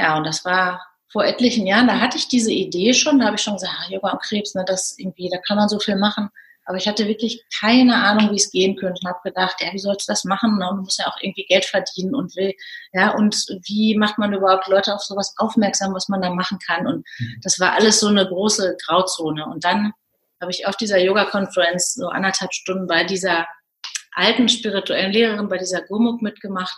Ja, 0.00 0.16
und 0.16 0.24
das 0.24 0.46
war 0.46 0.80
vor 1.12 1.26
etlichen 1.26 1.66
Jahren, 1.66 1.88
da 1.88 2.00
hatte 2.00 2.16
ich 2.16 2.26
diese 2.26 2.50
Idee 2.52 2.94
schon, 2.94 3.18
da 3.18 3.26
habe 3.26 3.36
ich 3.36 3.42
schon 3.42 3.54
gesagt, 3.54 3.74
ah, 3.78 3.90
Yoga 3.90 4.12
und 4.12 4.22
Krebs, 4.22 4.54
ne, 4.54 4.64
das 4.66 4.94
irgendwie, 4.98 5.28
da 5.28 5.36
kann 5.46 5.58
man 5.58 5.68
so 5.68 5.78
viel 5.78 5.96
machen. 5.96 6.30
Aber 6.64 6.78
ich 6.78 6.88
hatte 6.88 7.06
wirklich 7.06 7.44
keine 7.60 7.96
Ahnung, 7.96 8.30
wie 8.30 8.36
es 8.36 8.50
gehen 8.50 8.76
könnte 8.76 9.00
und 9.02 9.08
habe 9.08 9.18
gedacht, 9.24 9.56
ja, 9.60 9.72
wie 9.72 9.78
sollst 9.78 10.08
du 10.08 10.12
das 10.12 10.24
machen? 10.24 10.52
Und 10.52 10.60
du 10.60 10.82
musst 10.82 10.98
ja 10.98 11.06
auch 11.06 11.16
irgendwie 11.20 11.44
Geld 11.44 11.66
verdienen 11.66 12.14
und 12.14 12.34
will, 12.36 12.54
ja, 12.92 13.10
und 13.10 13.34
wie 13.66 13.94
macht 13.98 14.16
man 14.16 14.32
überhaupt 14.32 14.68
Leute 14.68 14.94
auf 14.94 15.02
sowas 15.02 15.34
aufmerksam, 15.36 15.92
was 15.92 16.08
man 16.08 16.22
da 16.22 16.30
machen 16.30 16.58
kann? 16.64 16.86
Und 16.86 17.04
mhm. 17.18 17.40
das 17.42 17.60
war 17.60 17.72
alles 17.72 18.00
so 18.00 18.06
eine 18.06 18.26
große 18.26 18.76
Grauzone. 18.86 19.44
Und 19.44 19.64
dann 19.64 19.92
habe 20.40 20.50
ich 20.50 20.66
auf 20.66 20.76
dieser 20.76 20.98
Yoga-Conference 20.98 21.94
so 21.94 22.08
anderthalb 22.08 22.54
Stunden 22.54 22.86
bei 22.86 23.04
dieser 23.04 23.46
alten 24.12 24.48
spirituellen 24.48 25.12
Lehrerin, 25.12 25.48
bei 25.48 25.58
dieser 25.58 25.82
Gurmuk 25.82 26.22
mitgemacht. 26.22 26.76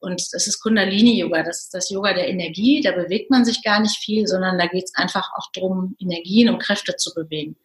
Und 0.00 0.22
das 0.32 0.46
ist 0.46 0.60
Kundalini-Yoga, 0.60 1.42
das 1.42 1.62
ist 1.64 1.74
das 1.74 1.90
Yoga 1.90 2.14
der 2.14 2.28
Energie. 2.28 2.80
Da 2.82 2.92
bewegt 2.92 3.30
man 3.30 3.44
sich 3.44 3.62
gar 3.62 3.80
nicht 3.80 3.96
viel, 3.98 4.26
sondern 4.26 4.58
da 4.58 4.66
geht 4.66 4.84
es 4.84 4.94
einfach 4.94 5.28
auch 5.36 5.48
darum, 5.52 5.96
Energien 5.98 6.48
und 6.48 6.62
Kräfte 6.62 6.96
zu 6.96 7.12
bewegen 7.14 7.56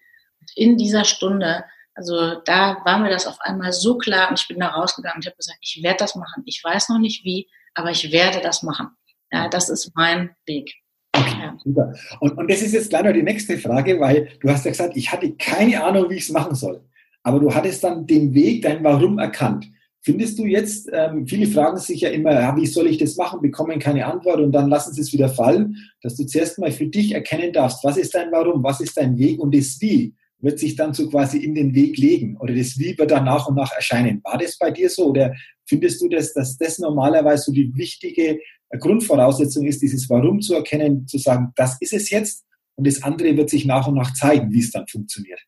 in 0.56 0.78
dieser 0.78 1.06
Stunde, 1.06 1.64
also 1.96 2.42
da 2.46 2.78
war 2.86 3.00
mir 3.00 3.10
das 3.10 3.28
auf 3.28 3.40
einmal 3.42 3.72
so 3.72 3.98
klar 3.98 4.30
und 4.30 4.40
ich 4.40 4.48
bin 4.48 4.60
da 4.60 4.70
rausgegangen 4.70 5.18
und 5.18 5.26
habe 5.26 5.36
gesagt, 5.36 5.60
ich 5.62 5.82
werde 5.84 5.98
das 6.00 6.16
machen. 6.16 6.44
Ich 6.46 6.62
weiß 6.64 6.90
noch 6.90 7.00
nicht 7.00 7.24
wie, 7.24 7.48
aber 7.76 7.92
ich 7.92 8.12
werde 8.12 8.42
das 8.42 8.64
machen. 8.64 8.90
Ja, 9.32 9.48
das 9.48 9.70
ist 9.70 9.92
mein 9.96 10.32
Weg. 10.46 10.74
Okay, 11.16 11.38
ja. 11.40 11.56
super. 11.64 11.94
Und, 12.20 12.38
und 12.38 12.50
das 12.50 12.62
ist 12.62 12.74
jetzt 12.74 12.90
gleich 12.90 13.04
noch 13.04 13.14
die 13.14 13.24
nächste 13.24 13.58
Frage, 13.58 14.00
weil 14.00 14.30
du 14.40 14.50
hast 14.50 14.66
ja 14.66 14.72
gesagt, 14.72 14.98
ich 14.98 15.12
hatte 15.12 15.36
keine 15.36 15.84
Ahnung, 15.84 16.10
wie 16.10 16.16
ich 16.16 16.24
es 16.24 16.30
machen 16.30 16.56
soll. 16.56 16.84
Aber 17.22 17.40
du 17.40 17.54
hattest 17.54 17.84
dann 17.84 18.06
den 18.06 18.34
Weg, 18.34 18.64
dein 18.64 18.84
Warum 18.84 19.20
erkannt. 19.20 19.66
Findest 20.06 20.38
du 20.38 20.46
jetzt, 20.46 20.90
ähm, 20.92 21.26
viele 21.26 21.48
fragen 21.48 21.78
sich 21.78 22.02
ja 22.02 22.10
immer, 22.10 22.34
ja, 22.34 22.56
wie 22.58 22.66
soll 22.66 22.88
ich 22.88 22.98
das 22.98 23.16
machen, 23.16 23.42
bekommen 23.42 23.80
keine 23.80 24.06
Antwort 24.06 24.42
und 24.42 24.52
dann 24.52 24.70
lassen 24.70 24.94
sie 24.94 25.00
es 25.00 25.14
wieder 25.14 25.30
fallen, 25.30 25.78
dass 26.02 26.16
du 26.16 26.26
zuerst 26.26 26.60
mal 26.60 26.72
für 26.72 26.88
dich 26.88 27.14
erkennen 27.14 27.54
darfst, 27.54 27.84
was 27.86 27.96
ist 27.96 28.14
dein 28.14 28.30
Warum, 28.32 28.64
was 28.64 28.82
ist 28.82 28.98
dein 28.98 29.18
Weg 29.18 29.40
und 29.40 29.56
das 29.56 29.80
Wie 29.80 30.14
wird 30.40 30.60
sich 30.60 30.76
dann 30.76 30.94
so 30.94 31.10
quasi 31.10 31.38
in 31.38 31.56
den 31.56 31.74
Weg 31.74 31.98
legen 31.98 32.36
oder 32.38 32.54
das 32.54 32.78
Wie 32.78 32.98
wird 32.98 33.12
dann 33.12 33.24
nach 33.24 33.48
und 33.48 33.56
nach 33.56 33.72
erscheinen. 33.72 34.22
War 34.26 34.38
das 34.38 34.58
bei 34.58 34.72
dir 34.72 34.90
so 34.90 35.06
oder 35.06 35.34
findest 35.66 36.02
du, 36.02 36.10
das, 36.10 36.34
dass 36.34 36.58
das 36.58 36.80
normalerweise 36.80 37.44
so 37.46 37.52
die 37.54 37.74
wichtige 37.74 38.40
Grundvoraussetzung 38.78 39.66
ist, 39.66 39.82
dieses 39.82 40.10
Warum 40.10 40.42
zu 40.42 40.56
erkennen, 40.56 41.08
zu 41.08 41.18
sagen, 41.18 41.54
das 41.56 41.78
ist 41.80 41.94
es 41.94 42.10
jetzt 42.10 42.46
und 42.76 42.86
das 42.86 43.02
andere 43.04 43.38
wird 43.38 43.50
sich 43.50 43.66
nach 43.66 43.88
und 43.88 43.96
nach 43.96 44.14
zeigen, 44.14 44.52
wie 44.52 44.60
es 44.60 44.72
dann 44.72 44.86
funktioniert? 44.86 45.40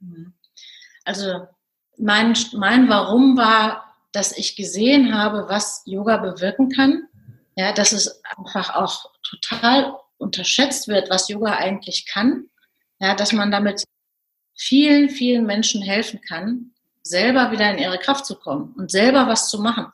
Mhm. 0.00 0.34
Also 1.04 1.46
mein, 1.98 2.34
mein 2.56 2.88
Warum 2.88 3.36
war, 3.38 3.83
dass 4.14 4.36
ich 4.36 4.56
gesehen 4.56 5.14
habe, 5.14 5.48
was 5.48 5.82
Yoga 5.86 6.18
bewirken 6.18 6.70
kann. 6.70 7.08
Ja, 7.56 7.72
dass 7.72 7.92
es 7.92 8.22
einfach 8.36 8.74
auch 8.74 9.10
total 9.22 9.96
unterschätzt 10.18 10.88
wird, 10.88 11.10
was 11.10 11.28
Yoga 11.28 11.56
eigentlich 11.56 12.06
kann. 12.06 12.48
Ja, 13.00 13.14
dass 13.14 13.32
man 13.32 13.50
damit 13.50 13.84
vielen, 14.56 15.10
vielen 15.10 15.46
Menschen 15.46 15.82
helfen 15.82 16.20
kann, 16.26 16.72
selber 17.02 17.50
wieder 17.50 17.70
in 17.70 17.78
ihre 17.78 17.98
Kraft 17.98 18.24
zu 18.24 18.36
kommen 18.36 18.72
und 18.78 18.90
selber 18.90 19.26
was 19.26 19.48
zu 19.50 19.60
machen. 19.60 19.86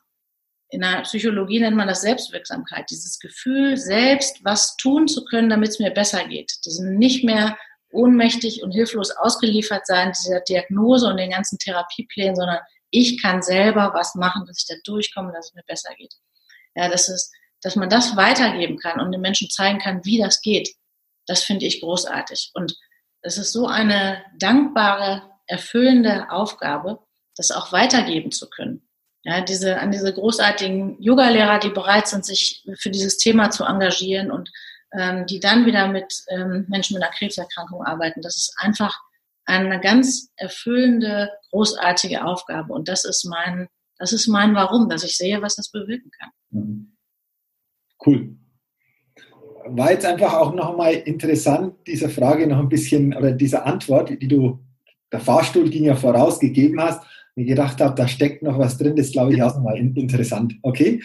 In 0.69 0.81
der 0.81 1.01
Psychologie 1.01 1.59
nennt 1.59 1.75
man 1.75 1.87
das 1.87 2.01
Selbstwirksamkeit, 2.01 2.89
dieses 2.89 3.19
Gefühl, 3.19 3.75
selbst 3.75 4.43
was 4.43 4.77
tun 4.77 5.07
zu 5.07 5.25
können, 5.25 5.49
damit 5.49 5.69
es 5.69 5.79
mir 5.79 5.91
besser 5.91 6.25
geht. 6.27 6.53
Diesen 6.65 6.97
nicht 6.97 7.23
mehr 7.25 7.57
ohnmächtig 7.91 8.63
und 8.63 8.71
hilflos 8.71 9.11
ausgeliefert 9.11 9.85
sein, 9.85 10.13
dieser 10.13 10.39
Diagnose 10.41 11.07
und 11.07 11.17
den 11.17 11.31
ganzen 11.31 11.57
Therapieplänen, 11.57 12.35
sondern 12.35 12.59
ich 12.91 13.21
kann 13.21 13.41
selber 13.41 13.91
was 13.93 14.15
machen, 14.15 14.45
dass 14.45 14.59
ich 14.59 14.67
da 14.67 14.75
durchkomme, 14.83 15.31
dass 15.31 15.47
es 15.47 15.53
mir 15.53 15.63
besser 15.63 15.93
geht. 15.95 16.13
Ja, 16.75 16.89
das 16.89 17.09
ist, 17.09 17.33
dass 17.61 17.75
man 17.75 17.89
das 17.89 18.15
weitergeben 18.15 18.77
kann 18.77 18.99
und 18.99 19.11
den 19.11 19.21
Menschen 19.21 19.49
zeigen 19.49 19.79
kann, 19.79 20.05
wie 20.05 20.19
das 20.19 20.41
geht. 20.41 20.69
Das 21.25 21.43
finde 21.43 21.65
ich 21.65 21.81
großartig. 21.81 22.51
Und 22.53 22.75
es 23.21 23.37
ist 23.37 23.53
so 23.53 23.67
eine 23.67 24.23
dankbare, 24.37 25.23
erfüllende 25.47 26.29
Aufgabe, 26.31 26.99
das 27.35 27.51
auch 27.51 27.71
weitergeben 27.71 28.31
zu 28.31 28.49
können. 28.49 28.87
Ja, 29.23 29.41
diese, 29.41 29.79
an 29.79 29.91
diese 29.91 30.13
großartigen 30.13 31.01
Yogalehrer, 31.01 31.59
die 31.59 31.69
bereit 31.69 32.07
sind, 32.07 32.25
sich 32.25 32.65
für 32.79 32.89
dieses 32.89 33.17
Thema 33.17 33.51
zu 33.51 33.63
engagieren 33.63 34.31
und 34.31 34.49
ähm, 34.93 35.27
die 35.27 35.39
dann 35.39 35.65
wieder 35.65 35.87
mit 35.87 36.11
ähm, 36.29 36.65
Menschen 36.67 36.95
mit 36.95 37.03
einer 37.03 37.13
Krebserkrankung 37.13 37.85
arbeiten. 37.85 38.21
Das 38.21 38.35
ist 38.35 38.55
einfach 38.57 38.99
eine 39.45 39.79
ganz 39.79 40.29
erfüllende, 40.35 41.29
großartige 41.51 42.23
Aufgabe. 42.23 42.73
Und 42.73 42.87
das 42.87 43.05
ist 43.05 43.25
mein, 43.25 43.67
das 43.97 44.13
ist 44.13 44.27
mein 44.27 44.55
Warum, 44.55 44.89
dass 44.89 45.03
ich 45.03 45.17
sehe, 45.17 45.41
was 45.41 45.55
das 45.55 45.71
bewirken 45.71 46.11
kann. 46.11 46.29
Mhm. 46.51 46.97
Cool 48.05 48.37
war 49.65 49.91
jetzt 49.91 50.05
einfach 50.05 50.33
auch 50.33 50.53
nochmal 50.53 50.93
interessant, 50.93 51.75
dieser 51.87 52.09
Frage 52.09 52.47
noch 52.47 52.59
ein 52.59 52.69
bisschen, 52.69 53.15
oder 53.15 53.31
dieser 53.31 53.65
Antwort, 53.65 54.09
die 54.09 54.27
du, 54.27 54.59
der 55.11 55.19
Fahrstuhl 55.19 55.69
ging 55.69 55.85
ja 55.85 55.95
voraus, 55.95 56.39
gegeben 56.39 56.81
hast. 56.81 57.03
Ich 57.35 57.47
gedacht 57.47 57.79
habe, 57.79 57.95
da 57.95 58.07
steckt 58.07 58.43
noch 58.43 58.59
was 58.59 58.77
drin, 58.77 58.95
das 58.95 59.11
glaube 59.11 59.33
ich 59.33 59.41
auch 59.41 59.55
nochmal 59.55 59.77
interessant. 59.77 60.55
Okay, 60.61 61.01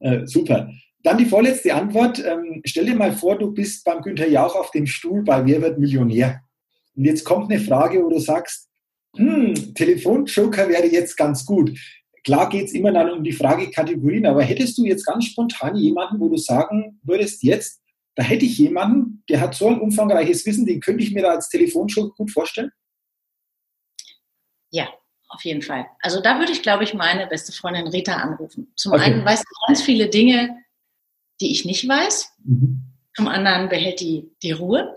äh, 0.00 0.26
super. 0.26 0.70
dann 1.02 1.16
die 1.16 1.24
vorletzte 1.24 1.74
Antwort. 1.74 2.22
Ähm, 2.24 2.60
stell 2.66 2.84
dir 2.84 2.94
mal 2.94 3.12
vor, 3.12 3.38
du 3.38 3.50
bist 3.52 3.84
beim 3.84 4.02
Günther 4.02 4.28
Jauch 4.28 4.54
auf 4.54 4.70
dem 4.70 4.86
Stuhl 4.86 5.22
bei 5.22 5.44
Wer 5.46 5.62
wird 5.62 5.78
Millionär? 5.78 6.42
Und 7.00 7.06
jetzt 7.06 7.24
kommt 7.24 7.50
eine 7.50 7.58
Frage, 7.58 8.04
wo 8.04 8.10
du 8.10 8.18
sagst, 8.18 8.68
hm, 9.16 9.74
Telefonjoker 9.74 10.68
wäre 10.68 10.84
jetzt 10.84 11.16
ganz 11.16 11.46
gut. 11.46 11.70
Klar 12.24 12.50
geht 12.50 12.66
es 12.66 12.74
immer 12.74 12.92
dann 12.92 13.10
um 13.10 13.24
die 13.24 13.32
Fragekategorien, 13.32 14.26
aber 14.26 14.42
hättest 14.42 14.76
du 14.76 14.84
jetzt 14.84 15.06
ganz 15.06 15.24
spontan 15.24 15.76
jemanden, 15.76 16.20
wo 16.20 16.28
du 16.28 16.36
sagen 16.36 17.00
würdest, 17.02 17.42
jetzt, 17.42 17.80
da 18.16 18.22
hätte 18.22 18.44
ich 18.44 18.58
jemanden, 18.58 19.24
der 19.30 19.40
hat 19.40 19.54
so 19.54 19.68
ein 19.68 19.80
umfangreiches 19.80 20.44
Wissen, 20.44 20.66
den 20.66 20.80
könnte 20.80 21.02
ich 21.02 21.14
mir 21.14 21.22
da 21.22 21.30
als 21.30 21.48
Telefonjoker 21.48 22.14
gut 22.14 22.30
vorstellen? 22.30 22.70
Ja, 24.70 24.86
auf 25.30 25.42
jeden 25.42 25.62
Fall. 25.62 25.86
Also 26.02 26.20
da 26.20 26.38
würde 26.38 26.52
ich, 26.52 26.60
glaube 26.60 26.84
ich, 26.84 26.92
meine 26.92 27.26
beste 27.28 27.52
Freundin 27.52 27.86
Rita 27.86 28.16
anrufen. 28.16 28.74
Zum 28.76 28.92
okay. 28.92 29.04
einen 29.04 29.24
weiß 29.24 29.38
sie 29.38 29.66
ganz 29.68 29.80
viele 29.80 30.10
Dinge, 30.10 30.54
die 31.40 31.50
ich 31.50 31.64
nicht 31.64 31.88
weiß. 31.88 32.30
Mhm. 32.44 32.82
Zum 33.16 33.26
anderen 33.26 33.70
behält 33.70 34.00
die 34.00 34.30
die 34.42 34.52
Ruhe. 34.52 34.94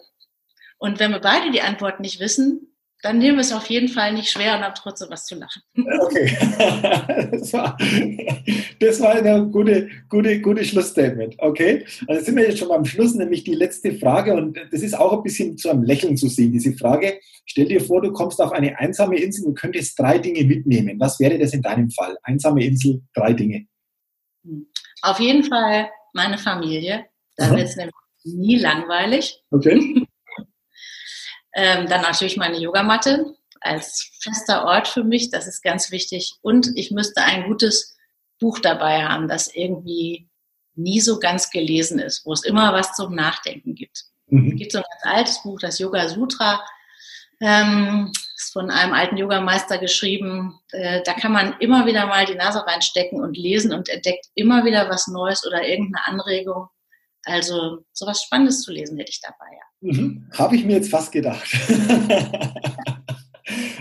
Und 0.83 0.99
wenn 0.99 1.11
wir 1.11 1.19
beide 1.19 1.49
die 1.49 1.61
Antwort 1.61 2.01
nicht 2.01 2.19
wissen, 2.19 2.75
dann 3.03 3.17
nehmen 3.17 3.37
wir 3.37 3.41
es 3.41 3.53
auf 3.53 3.67
jeden 3.67 3.87
Fall 3.87 4.11
nicht 4.11 4.29
schwer 4.29 4.57
und 4.57 4.63
haben 4.63 4.75
trotzdem 4.75 5.09
was 5.09 5.25
zu 5.25 5.35
lachen. 5.35 5.61
Okay, 5.77 6.25
das 7.31 7.53
war, 7.53 7.77
das 8.81 8.99
war 8.99 9.15
ein 9.15 9.49
gute, 9.49 9.87
gute, 10.09 10.41
gute 10.41 10.65
Schlussstatement. 10.65 11.35
Okay, 11.37 11.85
also 12.05 12.25
sind 12.25 12.35
wir 12.35 12.43
jetzt 12.43 12.59
schon 12.59 12.67
beim 12.67 12.83
Schluss, 12.83 13.15
nämlich 13.15 13.45
die 13.45 13.53
letzte 13.53 13.93
Frage 13.93 14.33
und 14.33 14.59
das 14.71 14.81
ist 14.81 14.93
auch 14.93 15.13
ein 15.13 15.23
bisschen 15.23 15.57
zu 15.57 15.69
einem 15.69 15.83
Lächeln 15.83 16.17
zu 16.17 16.27
sehen, 16.27 16.51
diese 16.51 16.73
Frage. 16.73 17.17
Stell 17.45 17.69
dir 17.69 17.79
vor, 17.79 18.01
du 18.01 18.11
kommst 18.11 18.41
auf 18.41 18.51
eine 18.51 18.77
einsame 18.77 19.15
Insel 19.15 19.45
und 19.45 19.55
könntest 19.57 19.97
drei 19.97 20.17
Dinge 20.17 20.43
mitnehmen. 20.43 20.99
Was 20.99 21.17
wäre 21.17 21.39
das 21.39 21.53
in 21.53 21.61
deinem 21.61 21.91
Fall? 21.91 22.17
Einsame 22.23 22.65
Insel, 22.65 23.03
drei 23.13 23.31
Dinge. 23.31 23.67
Auf 25.01 25.21
jeden 25.21 25.45
Fall 25.45 25.89
meine 26.11 26.37
Familie. 26.37 27.05
Da 27.37 27.51
wird 27.51 27.69
es 27.69 27.77
nämlich 27.77 27.95
nie 28.25 28.57
langweilig. 28.57 29.41
Okay. 29.49 30.05
Ähm, 31.55 31.87
dann 31.87 32.01
natürlich 32.01 32.37
meine 32.37 32.57
Yogamatte 32.57 33.35
als 33.61 34.11
fester 34.21 34.65
Ort 34.65 34.87
für 34.87 35.03
mich, 35.03 35.29
das 35.29 35.47
ist 35.47 35.63
ganz 35.63 35.91
wichtig. 35.91 36.33
Und 36.41 36.71
ich 36.75 36.91
müsste 36.91 37.21
ein 37.23 37.45
gutes 37.45 37.95
Buch 38.39 38.59
dabei 38.59 39.05
haben, 39.05 39.27
das 39.27 39.47
irgendwie 39.53 40.27
nie 40.75 40.99
so 40.99 41.19
ganz 41.19 41.49
gelesen 41.49 41.99
ist, 41.99 42.25
wo 42.25 42.33
es 42.33 42.43
immer 42.43 42.73
was 42.73 42.93
zum 42.93 43.15
Nachdenken 43.15 43.75
gibt. 43.75 44.03
Mhm. 44.27 44.51
Es 44.51 44.57
gibt 44.57 44.71
so 44.71 44.79
ein 44.79 44.83
ganz 44.89 45.15
altes 45.15 45.43
Buch, 45.43 45.59
das 45.59 45.79
Yoga 45.79 46.09
Sutra, 46.09 46.65
ähm, 47.39 48.11
ist 48.35 48.53
von 48.53 48.69
einem 48.69 48.93
alten 48.93 49.17
Yogameister 49.17 49.77
geschrieben. 49.77 50.59
Äh, 50.71 51.01
da 51.03 51.13
kann 51.13 51.31
man 51.31 51.55
immer 51.59 51.85
wieder 51.85 52.05
mal 52.07 52.25
die 52.25 52.35
Nase 52.35 52.65
reinstecken 52.65 53.21
und 53.21 53.37
lesen 53.37 53.73
und 53.73 53.89
entdeckt 53.89 54.27
immer 54.35 54.65
wieder 54.65 54.89
was 54.89 55.07
Neues 55.07 55.45
oder 55.45 55.65
irgendeine 55.67 56.07
Anregung. 56.07 56.67
Also 57.25 57.79
sowas 57.93 58.23
Spannendes 58.23 58.61
zu 58.61 58.71
lesen 58.71 58.97
hätte 58.97 59.11
ich 59.11 59.21
dabei, 59.21 59.45
ja. 59.51 59.91
Mhm. 59.91 60.29
Habe 60.33 60.55
ich 60.55 60.65
mir 60.65 60.77
jetzt 60.77 60.89
fast 60.89 61.11
gedacht. 61.11 61.43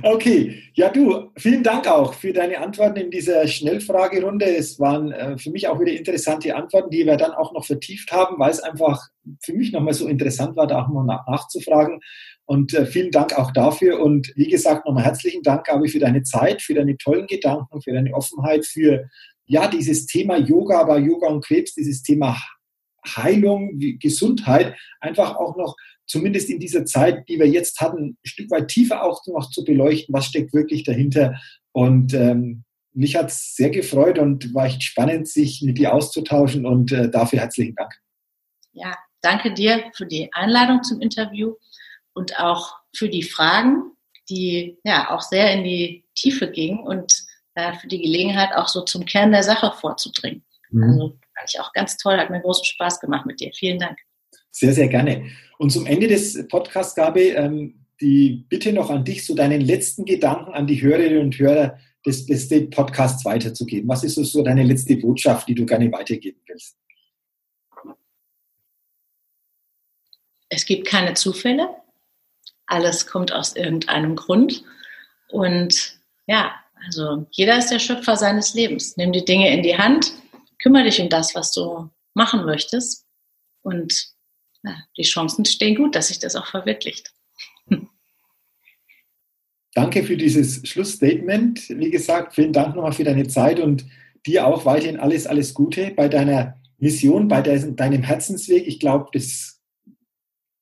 okay, 0.02 0.62
ja 0.74 0.90
du, 0.90 1.30
vielen 1.36 1.62
Dank 1.62 1.88
auch 1.88 2.14
für 2.14 2.32
deine 2.32 2.58
Antworten 2.58 2.98
in 2.98 3.10
dieser 3.10 3.46
Schnellfragerunde. 3.46 4.46
Es 4.46 4.78
waren 4.78 5.12
äh, 5.12 5.38
für 5.38 5.50
mich 5.50 5.68
auch 5.68 5.80
wieder 5.80 5.92
interessante 5.92 6.54
Antworten, 6.54 6.90
die 6.90 7.04
wir 7.04 7.16
dann 7.16 7.32
auch 7.32 7.52
noch 7.52 7.64
vertieft 7.64 8.12
haben, 8.12 8.38
weil 8.38 8.50
es 8.50 8.60
einfach 8.60 9.00
für 9.44 9.54
mich 9.54 9.72
nochmal 9.72 9.94
so 9.94 10.06
interessant 10.06 10.56
war, 10.56 10.66
da 10.66 10.84
auch 10.84 10.88
mal 10.88 11.04
nach, 11.04 11.26
nachzufragen. 11.26 12.00
Und 12.44 12.74
äh, 12.74 12.86
vielen 12.86 13.10
Dank 13.10 13.38
auch 13.38 13.52
dafür. 13.52 14.00
Und 14.00 14.32
wie 14.36 14.48
gesagt, 14.48 14.86
nochmal 14.86 15.04
herzlichen 15.04 15.42
Dank, 15.42 15.66
Gabi, 15.66 15.88
für 15.88 16.00
deine 16.00 16.22
Zeit, 16.22 16.62
für 16.62 16.74
deine 16.74 16.96
tollen 16.96 17.26
Gedanken, 17.26 17.80
für 17.80 17.92
deine 17.92 18.12
Offenheit, 18.14 18.66
für 18.66 19.08
ja, 19.46 19.68
dieses 19.68 20.06
Thema 20.06 20.36
Yoga, 20.36 20.80
aber 20.80 20.98
Yoga 20.98 21.28
und 21.28 21.44
Krebs, 21.44 21.74
dieses 21.74 22.02
Thema 22.02 22.36
Heilung, 23.06 23.78
Gesundheit 23.98 24.76
einfach 25.00 25.36
auch 25.36 25.56
noch 25.56 25.76
zumindest 26.06 26.50
in 26.50 26.60
dieser 26.60 26.84
Zeit, 26.84 27.28
die 27.28 27.38
wir 27.38 27.48
jetzt 27.48 27.80
hatten, 27.80 28.10
ein 28.10 28.18
Stück 28.22 28.50
weit 28.50 28.68
tiefer 28.68 29.02
auch 29.02 29.20
noch 29.26 29.50
zu 29.50 29.64
beleuchten, 29.64 30.14
was 30.14 30.26
steckt 30.26 30.52
wirklich 30.52 30.84
dahinter. 30.84 31.40
Und 31.72 32.12
ähm, 32.14 32.64
mich 32.92 33.16
hat 33.16 33.28
es 33.30 33.54
sehr 33.56 33.70
gefreut 33.70 34.18
und 34.18 34.52
war 34.54 34.66
echt 34.66 34.82
spannend, 34.82 35.28
sich 35.28 35.62
mit 35.62 35.78
dir 35.78 35.94
auszutauschen 35.94 36.66
und 36.66 36.92
äh, 36.92 37.10
dafür 37.10 37.40
herzlichen 37.40 37.74
Dank. 37.74 37.92
Ja, 38.72 38.96
danke 39.22 39.54
dir 39.54 39.84
für 39.94 40.06
die 40.06 40.32
Einladung 40.32 40.82
zum 40.82 41.00
Interview 41.00 41.54
und 42.12 42.38
auch 42.38 42.74
für 42.94 43.08
die 43.08 43.22
Fragen, 43.22 43.92
die 44.28 44.78
ja 44.84 45.10
auch 45.10 45.22
sehr 45.22 45.52
in 45.52 45.64
die 45.64 46.04
Tiefe 46.14 46.50
gingen 46.50 46.80
und 46.80 47.24
äh, 47.54 47.74
für 47.74 47.88
die 47.88 48.00
Gelegenheit 48.00 48.54
auch 48.54 48.68
so 48.68 48.82
zum 48.82 49.04
Kern 49.04 49.32
der 49.32 49.42
Sache 49.42 49.72
vorzudringen. 49.78 50.44
Mhm. 50.70 50.82
Also 50.82 51.18
fand 51.42 51.50
ich 51.52 51.60
auch 51.60 51.72
ganz 51.72 51.96
toll, 51.96 52.16
hat 52.16 52.30
mir 52.30 52.40
großen 52.40 52.64
Spaß 52.64 53.00
gemacht 53.00 53.26
mit 53.26 53.40
dir. 53.40 53.50
Vielen 53.54 53.78
Dank. 53.78 53.98
Sehr, 54.50 54.72
sehr 54.72 54.88
gerne. 54.88 55.26
Und 55.58 55.70
zum 55.70 55.86
Ende 55.86 56.06
des 56.06 56.46
Podcasts, 56.48 56.94
Gabi, 56.94 57.30
ähm, 57.30 57.86
die 58.00 58.44
Bitte 58.48 58.72
noch 58.72 58.90
an 58.90 59.04
dich, 59.04 59.26
so 59.26 59.34
deinen 59.34 59.60
letzten 59.60 60.04
Gedanken 60.04 60.52
an 60.52 60.66
die 60.66 60.80
Hörerinnen 60.80 61.20
und 61.20 61.38
Hörer 61.38 61.78
des 62.04 62.26
Best 62.26 62.52
Podcasts 62.70 63.24
weiterzugeben. 63.24 63.88
Was 63.88 64.04
ist 64.04 64.14
so 64.14 64.42
deine 64.42 64.64
letzte 64.64 64.96
Botschaft, 64.96 65.48
die 65.48 65.54
du 65.54 65.64
gerne 65.66 65.90
weitergeben 65.90 66.40
willst? 66.46 66.76
Es 70.48 70.66
gibt 70.66 70.86
keine 70.86 71.14
Zufälle. 71.14 71.68
Alles 72.66 73.06
kommt 73.06 73.32
aus 73.32 73.56
irgendeinem 73.56 74.16
Grund. 74.16 74.64
Und 75.28 75.98
ja, 76.26 76.52
also 76.84 77.26
jeder 77.30 77.56
ist 77.56 77.70
der 77.70 77.78
Schöpfer 77.78 78.16
seines 78.16 78.54
Lebens. 78.54 78.96
Nimm 78.96 79.12
die 79.12 79.24
Dinge 79.24 79.52
in 79.52 79.62
die 79.62 79.78
Hand, 79.78 80.12
kümmere 80.62 80.84
dich 80.84 81.00
um 81.00 81.08
das, 81.08 81.34
was 81.34 81.52
du 81.52 81.90
machen 82.14 82.44
möchtest. 82.44 83.06
Und 83.62 84.12
ja, 84.62 84.76
die 84.96 85.02
Chancen 85.02 85.44
stehen 85.44 85.76
gut, 85.76 85.94
dass 85.94 86.08
sich 86.08 86.18
das 86.18 86.36
auch 86.36 86.46
verwirklicht. 86.46 87.12
Danke 89.74 90.04
für 90.04 90.16
dieses 90.16 90.66
Schlussstatement. 90.68 91.68
Wie 91.68 91.90
gesagt, 91.90 92.34
vielen 92.34 92.52
Dank 92.52 92.74
nochmal 92.76 92.92
für 92.92 93.04
deine 93.04 93.26
Zeit 93.26 93.58
und 93.58 93.86
dir 94.26 94.46
auch 94.46 94.64
weiterhin 94.64 95.00
alles, 95.00 95.26
alles 95.26 95.54
Gute 95.54 95.92
bei 95.96 96.08
deiner 96.08 96.60
Mission, 96.78 97.28
bei 97.28 97.40
deinem 97.40 98.02
Herzensweg. 98.02 98.66
Ich 98.66 98.78
glaube, 98.80 99.08
das 99.12 99.60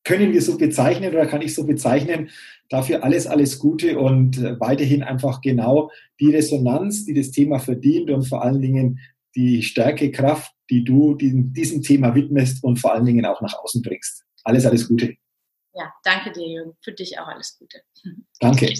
können 0.05 0.33
wir 0.33 0.41
so 0.43 0.57
bezeichnen 0.57 1.13
oder 1.13 1.27
kann 1.27 1.43
ich 1.43 1.55
so 1.55 1.67
bezeichnen. 1.67 2.31
Dafür 2.69 3.03
alles, 3.03 3.27
alles 3.27 3.59
Gute 3.59 3.99
und 3.99 4.41
weiterhin 4.61 5.03
einfach 5.03 5.41
genau 5.41 5.91
die 6.21 6.31
Resonanz, 6.31 7.05
die 7.05 7.15
das 7.15 7.33
Thema 7.33 7.59
verdient 7.59 8.11
und 8.11 8.29
vor 8.29 8.43
allen 8.43 8.63
Dingen 8.63 9.01
die 9.35 9.63
Stärke, 9.63 10.11
Kraft, 10.11 10.53
die 10.71 10.85
du 10.85 11.15
diesem, 11.15 11.53
diesem 11.53 11.83
Thema 11.83 12.15
widmest 12.15 12.63
und 12.63 12.79
vor 12.79 12.95
allen 12.95 13.07
Dingen 13.07 13.27
auch 13.27 13.41
nach 13.41 13.55
außen 13.55 13.83
bringst. 13.83 14.25
Alles, 14.45 14.67
alles 14.67 14.89
Gute. 14.89 15.17
Ja, 15.75 15.93
danke 16.05 16.33
dir, 16.33 16.47
Jürgen. 16.47 16.73
Für 16.83 16.93
dich 16.93 17.19
auch 17.19 17.29
alles 17.29 17.57
Gute. 17.59 17.83
Danke. 18.41 18.73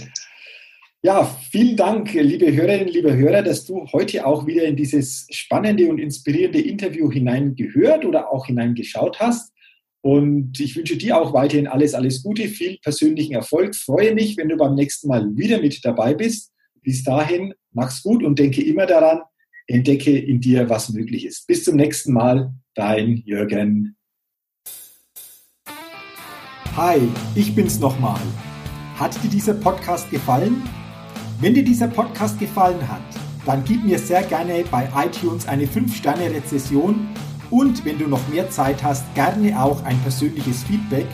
Ja, 1.03 1.25
vielen 1.25 1.77
Dank, 1.77 2.13
liebe 2.13 2.53
Hörerinnen, 2.53 2.93
liebe 2.93 3.17
Hörer, 3.17 3.43
dass 3.43 3.65
du 3.65 3.87
heute 3.93 4.27
auch 4.27 4.47
wieder 4.47 4.65
in 4.65 4.77
dieses 4.77 5.27
spannende 5.31 5.89
und 5.89 5.99
inspirierende 5.99 6.61
Interview 6.61 7.11
hineingehört 7.11 8.05
oder 8.05 8.31
auch 8.31 8.47
hineingeschaut 8.47 9.19
hast. 9.19 9.55
Und 10.03 10.61
ich 10.61 10.77
wünsche 10.77 10.97
dir 10.97 11.17
auch 11.17 11.33
weiterhin 11.33 11.67
alles, 11.67 11.95
alles 11.95 12.23
Gute, 12.23 12.49
viel 12.49 12.79
persönlichen 12.83 13.35
Erfolg. 13.35 13.75
Freue 13.75 14.15
mich, 14.15 14.37
wenn 14.37 14.49
du 14.49 14.57
beim 14.57 14.75
nächsten 14.75 15.09
Mal 15.09 15.37
wieder 15.37 15.61
mit 15.61 15.83
dabei 15.85 16.15
bist. 16.15 16.53
Bis 16.83 17.03
dahin, 17.03 17.55
mach's 17.73 18.03
gut 18.03 18.23
und 18.23 18.39
denke 18.39 18.63
immer 18.63 18.87
daran, 18.87 19.21
entdecke 19.71 20.19
in 20.19 20.41
dir, 20.41 20.69
was 20.69 20.91
möglich 20.91 21.25
ist. 21.25 21.47
Bis 21.47 21.65
zum 21.65 21.77
nächsten 21.77 22.13
Mal, 22.13 22.53
dein 22.75 23.17
Jürgen. 23.19 23.97
Hi, 26.77 26.99
ich 27.35 27.55
bin's 27.55 27.79
nochmal. 27.79 28.21
Hat 28.97 29.23
dir 29.23 29.31
dieser 29.31 29.55
Podcast 29.55 30.11
gefallen? 30.11 30.63
Wenn 31.41 31.55
dir 31.55 31.65
dieser 31.65 31.89
Podcast 31.89 32.39
gefallen 32.39 32.87
hat, 32.89 33.01
dann 33.47 33.65
gib 33.65 33.85
mir 33.85 33.99
sehr 33.99 34.23
gerne 34.23 34.65
bei 34.71 34.89
iTunes 34.97 35.47
eine 35.47 35.67
5-Sterne-Rezession 35.67 37.09
und 37.51 37.85
wenn 37.85 37.99
du 37.99 38.07
noch 38.07 38.29
mehr 38.29 38.51
Zeit 38.51 38.83
hast, 38.83 39.15
gerne 39.15 39.61
auch 39.61 39.83
ein 39.85 39.99
persönliches 40.01 40.65
Feedback, 40.65 41.07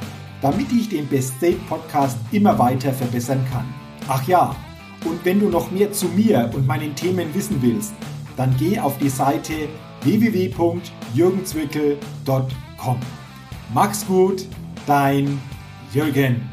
damit 0.43 0.67
ich 0.73 0.89
den 0.89 1.07
Best 1.07 1.35
State 1.37 1.61
Podcast 1.69 2.19
immer 2.33 2.59
weiter 2.59 2.93
verbessern 2.93 3.45
kann. 3.53 3.67
Ach 4.09 4.27
ja, 4.27 4.57
und 5.05 5.25
wenn 5.25 5.41
du 5.41 5.49
noch 5.49 5.71
mehr 5.71 5.93
zu 5.93 6.07
mir 6.09 6.51
und 6.55 6.67
meinen 6.67 6.95
Themen 6.95 7.33
wissen 7.35 7.63
willst, 7.63 7.95
dann 8.37 8.55
geh 8.59 8.79
auf 8.79 8.99
die 8.99 9.09
Seite 9.09 9.71
www.jürgenzwickel.com. 10.03 13.01
Mach's 13.73 14.07
gut, 14.07 14.45
dein 14.87 15.41
Jürgen. 15.93 16.49